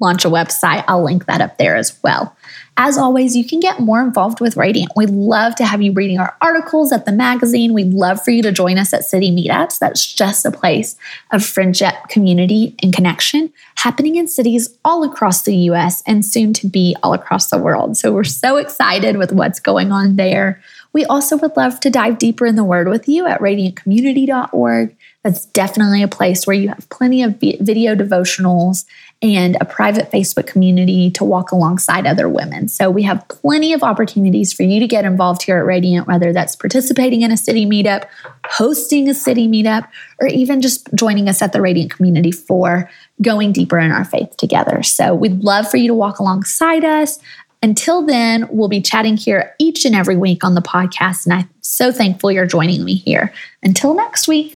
launch 0.00 0.24
a 0.24 0.28
website. 0.28 0.82
I'll 0.88 1.04
link 1.04 1.26
that 1.26 1.40
up 1.40 1.58
there 1.58 1.76
as 1.76 1.96
well. 2.02 2.34
As 2.76 2.96
always, 2.96 3.36
you 3.36 3.44
can 3.46 3.60
get 3.60 3.80
more 3.80 4.00
involved 4.00 4.40
with 4.40 4.56
Radiant. 4.56 4.92
We'd 4.96 5.10
love 5.10 5.54
to 5.56 5.66
have 5.66 5.82
you 5.82 5.92
reading 5.92 6.18
our 6.18 6.34
articles 6.40 6.92
at 6.92 7.04
the 7.04 7.12
magazine. 7.12 7.74
We'd 7.74 7.92
love 7.92 8.24
for 8.24 8.30
you 8.30 8.42
to 8.42 8.52
join 8.52 8.78
us 8.78 8.94
at 8.94 9.04
city 9.04 9.30
meetups. 9.30 9.78
That's 9.78 10.10
just 10.10 10.46
a 10.46 10.50
place 10.50 10.96
of 11.30 11.44
friendship, 11.44 11.94
community, 12.08 12.74
and 12.82 12.94
connection 12.94 13.52
happening 13.74 14.16
in 14.16 14.28
cities 14.28 14.74
all 14.84 15.04
across 15.04 15.42
the 15.42 15.54
US 15.54 16.02
and 16.06 16.24
soon 16.24 16.54
to 16.54 16.66
be 16.66 16.96
all 17.02 17.12
across 17.12 17.50
the 17.50 17.58
world. 17.58 17.98
So 17.98 18.12
we're 18.12 18.24
so 18.24 18.56
excited 18.56 19.18
with 19.18 19.32
what's 19.32 19.60
going 19.60 19.92
on 19.92 20.16
there. 20.16 20.62
We 20.92 21.04
also 21.04 21.36
would 21.36 21.56
love 21.56 21.80
to 21.80 21.90
dive 21.90 22.18
deeper 22.18 22.46
in 22.46 22.56
the 22.56 22.64
Word 22.64 22.88
with 22.88 23.08
you 23.08 23.26
at 23.26 23.40
radiantcommunity.org. 23.40 24.96
That's 25.22 25.44
definitely 25.46 26.02
a 26.02 26.08
place 26.08 26.46
where 26.46 26.56
you 26.56 26.68
have 26.68 26.88
plenty 26.88 27.22
of 27.22 27.36
video 27.36 27.94
devotionals 27.94 28.86
and 29.22 29.56
a 29.60 29.66
private 29.66 30.10
Facebook 30.10 30.46
community 30.46 31.10
to 31.10 31.24
walk 31.24 31.52
alongside 31.52 32.06
other 32.06 32.26
women. 32.28 32.68
So 32.68 32.90
we 32.90 33.02
have 33.02 33.28
plenty 33.28 33.74
of 33.74 33.82
opportunities 33.82 34.52
for 34.52 34.62
you 34.62 34.80
to 34.80 34.86
get 34.86 35.04
involved 35.04 35.42
here 35.42 35.58
at 35.58 35.66
Radiant, 35.66 36.06
whether 36.06 36.32
that's 36.32 36.56
participating 36.56 37.20
in 37.20 37.30
a 37.30 37.36
city 37.36 37.66
meetup, 37.66 38.06
hosting 38.46 39.08
a 39.10 39.14
city 39.14 39.46
meetup, 39.46 39.86
or 40.20 40.26
even 40.28 40.62
just 40.62 40.88
joining 40.94 41.28
us 41.28 41.42
at 41.42 41.52
the 41.52 41.60
Radiant 41.60 41.90
community 41.90 42.32
for 42.32 42.90
going 43.20 43.52
deeper 43.52 43.78
in 43.78 43.90
our 43.90 44.06
faith 44.06 44.36
together. 44.38 44.82
So 44.82 45.14
we'd 45.14 45.44
love 45.44 45.70
for 45.70 45.76
you 45.76 45.88
to 45.88 45.94
walk 45.94 46.18
alongside 46.18 46.84
us. 46.84 47.18
Until 47.62 48.04
then, 48.04 48.48
we'll 48.50 48.68
be 48.68 48.80
chatting 48.80 49.18
here 49.18 49.54
each 49.58 49.84
and 49.84 49.94
every 49.94 50.16
week 50.16 50.44
on 50.44 50.54
the 50.54 50.62
podcast. 50.62 51.26
And 51.26 51.34
I'm 51.34 51.50
so 51.60 51.92
thankful 51.92 52.32
you're 52.32 52.46
joining 52.46 52.84
me 52.84 52.94
here. 52.94 53.32
Until 53.62 53.94
next 53.94 54.26
week. 54.26 54.54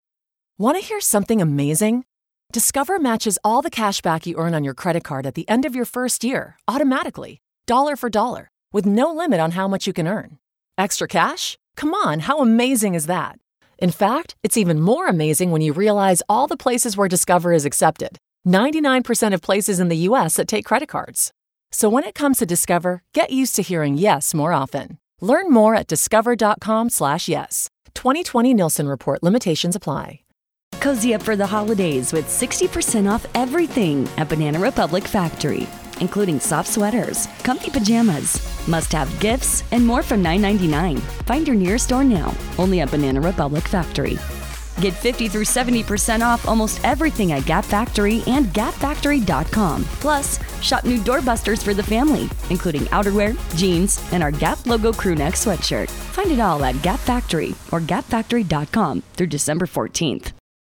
Want 0.56 0.78
to 0.78 0.86
hear 0.86 1.00
something 1.00 1.42
amazing? 1.42 2.04
Discover 2.52 3.00
matches 3.00 3.38
all 3.42 3.62
the 3.62 3.70
cash 3.70 4.02
back 4.02 4.26
you 4.26 4.36
earn 4.36 4.54
on 4.54 4.62
your 4.62 4.74
credit 4.74 5.02
card 5.02 5.26
at 5.26 5.34
the 5.34 5.48
end 5.48 5.64
of 5.64 5.74
your 5.74 5.84
first 5.84 6.22
year 6.22 6.56
automatically, 6.68 7.40
dollar 7.66 7.96
for 7.96 8.08
dollar, 8.08 8.50
with 8.72 8.86
no 8.86 9.12
limit 9.12 9.40
on 9.40 9.52
how 9.52 9.66
much 9.66 9.86
you 9.86 9.92
can 9.92 10.06
earn. 10.06 10.38
Extra 10.78 11.08
cash? 11.08 11.58
Come 11.76 11.94
on, 11.94 12.20
how 12.20 12.40
amazing 12.40 12.94
is 12.94 13.06
that? 13.06 13.38
In 13.78 13.90
fact, 13.90 14.36
it's 14.42 14.56
even 14.56 14.80
more 14.80 15.08
amazing 15.08 15.50
when 15.50 15.62
you 15.62 15.72
realize 15.72 16.22
all 16.28 16.46
the 16.46 16.56
places 16.56 16.96
where 16.96 17.08
Discover 17.08 17.52
is 17.52 17.64
accepted 17.64 18.18
99% 18.46 19.34
of 19.34 19.42
places 19.42 19.80
in 19.80 19.88
the 19.88 20.08
US 20.08 20.36
that 20.36 20.46
take 20.46 20.64
credit 20.64 20.88
cards. 20.88 21.32
So 21.72 21.88
when 21.88 22.04
it 22.04 22.14
comes 22.14 22.38
to 22.38 22.46
Discover, 22.46 23.02
get 23.14 23.30
used 23.30 23.56
to 23.56 23.62
hearing 23.62 23.96
yes 23.96 24.34
more 24.34 24.52
often. 24.52 24.98
Learn 25.20 25.50
more 25.50 25.74
at 25.74 25.86
discover.com/slash 25.86 27.28
yes. 27.28 27.68
2020 27.94 28.54
Nielsen 28.54 28.88
Report 28.88 29.22
limitations 29.22 29.74
apply. 29.74 30.20
Cozy 30.80 31.14
up 31.14 31.22
for 31.22 31.36
the 31.36 31.46
holidays 31.46 32.12
with 32.12 32.26
60% 32.26 33.08
off 33.10 33.24
everything 33.36 34.08
at 34.16 34.28
Banana 34.28 34.58
Republic 34.58 35.04
Factory, 35.04 35.68
including 36.00 36.40
soft 36.40 36.68
sweaters, 36.68 37.28
comfy 37.44 37.70
pajamas, 37.70 38.40
must 38.66 38.90
have 38.92 39.20
gifts, 39.20 39.62
and 39.70 39.86
more 39.86 40.02
from 40.02 40.24
$9.99. 40.24 40.98
Find 41.24 41.46
your 41.46 41.56
nearest 41.56 41.84
store 41.84 42.02
now, 42.02 42.34
only 42.58 42.80
at 42.80 42.90
Banana 42.90 43.20
Republic 43.20 43.62
Factory. 43.62 44.18
Get 44.80 44.94
50 44.94 45.28
through 45.28 45.44
70% 45.44 46.20
off 46.20 46.46
almost 46.46 46.84
everything 46.84 47.32
at 47.32 47.46
Gap 47.46 47.64
Factory 47.64 48.22
and 48.26 48.46
gapfactory.com. 48.46 49.84
Plus, 50.00 50.38
shop 50.60 50.84
new 50.84 50.98
doorbusters 50.98 51.62
for 51.62 51.74
the 51.74 51.82
family, 51.82 52.28
including 52.50 52.82
outerwear, 52.92 53.34
jeans, 53.56 54.02
and 54.12 54.22
our 54.22 54.32
Gap 54.32 54.66
logo 54.66 54.92
crew 54.92 55.14
neck 55.14 55.34
sweatshirt. 55.34 55.88
Find 55.88 56.30
it 56.30 56.40
all 56.40 56.64
at 56.64 56.82
Gap 56.82 57.00
Factory 57.00 57.54
or 57.70 57.80
gapfactory.com 57.80 59.02
through 59.14 59.28
December 59.28 59.66
14th. 59.66 60.41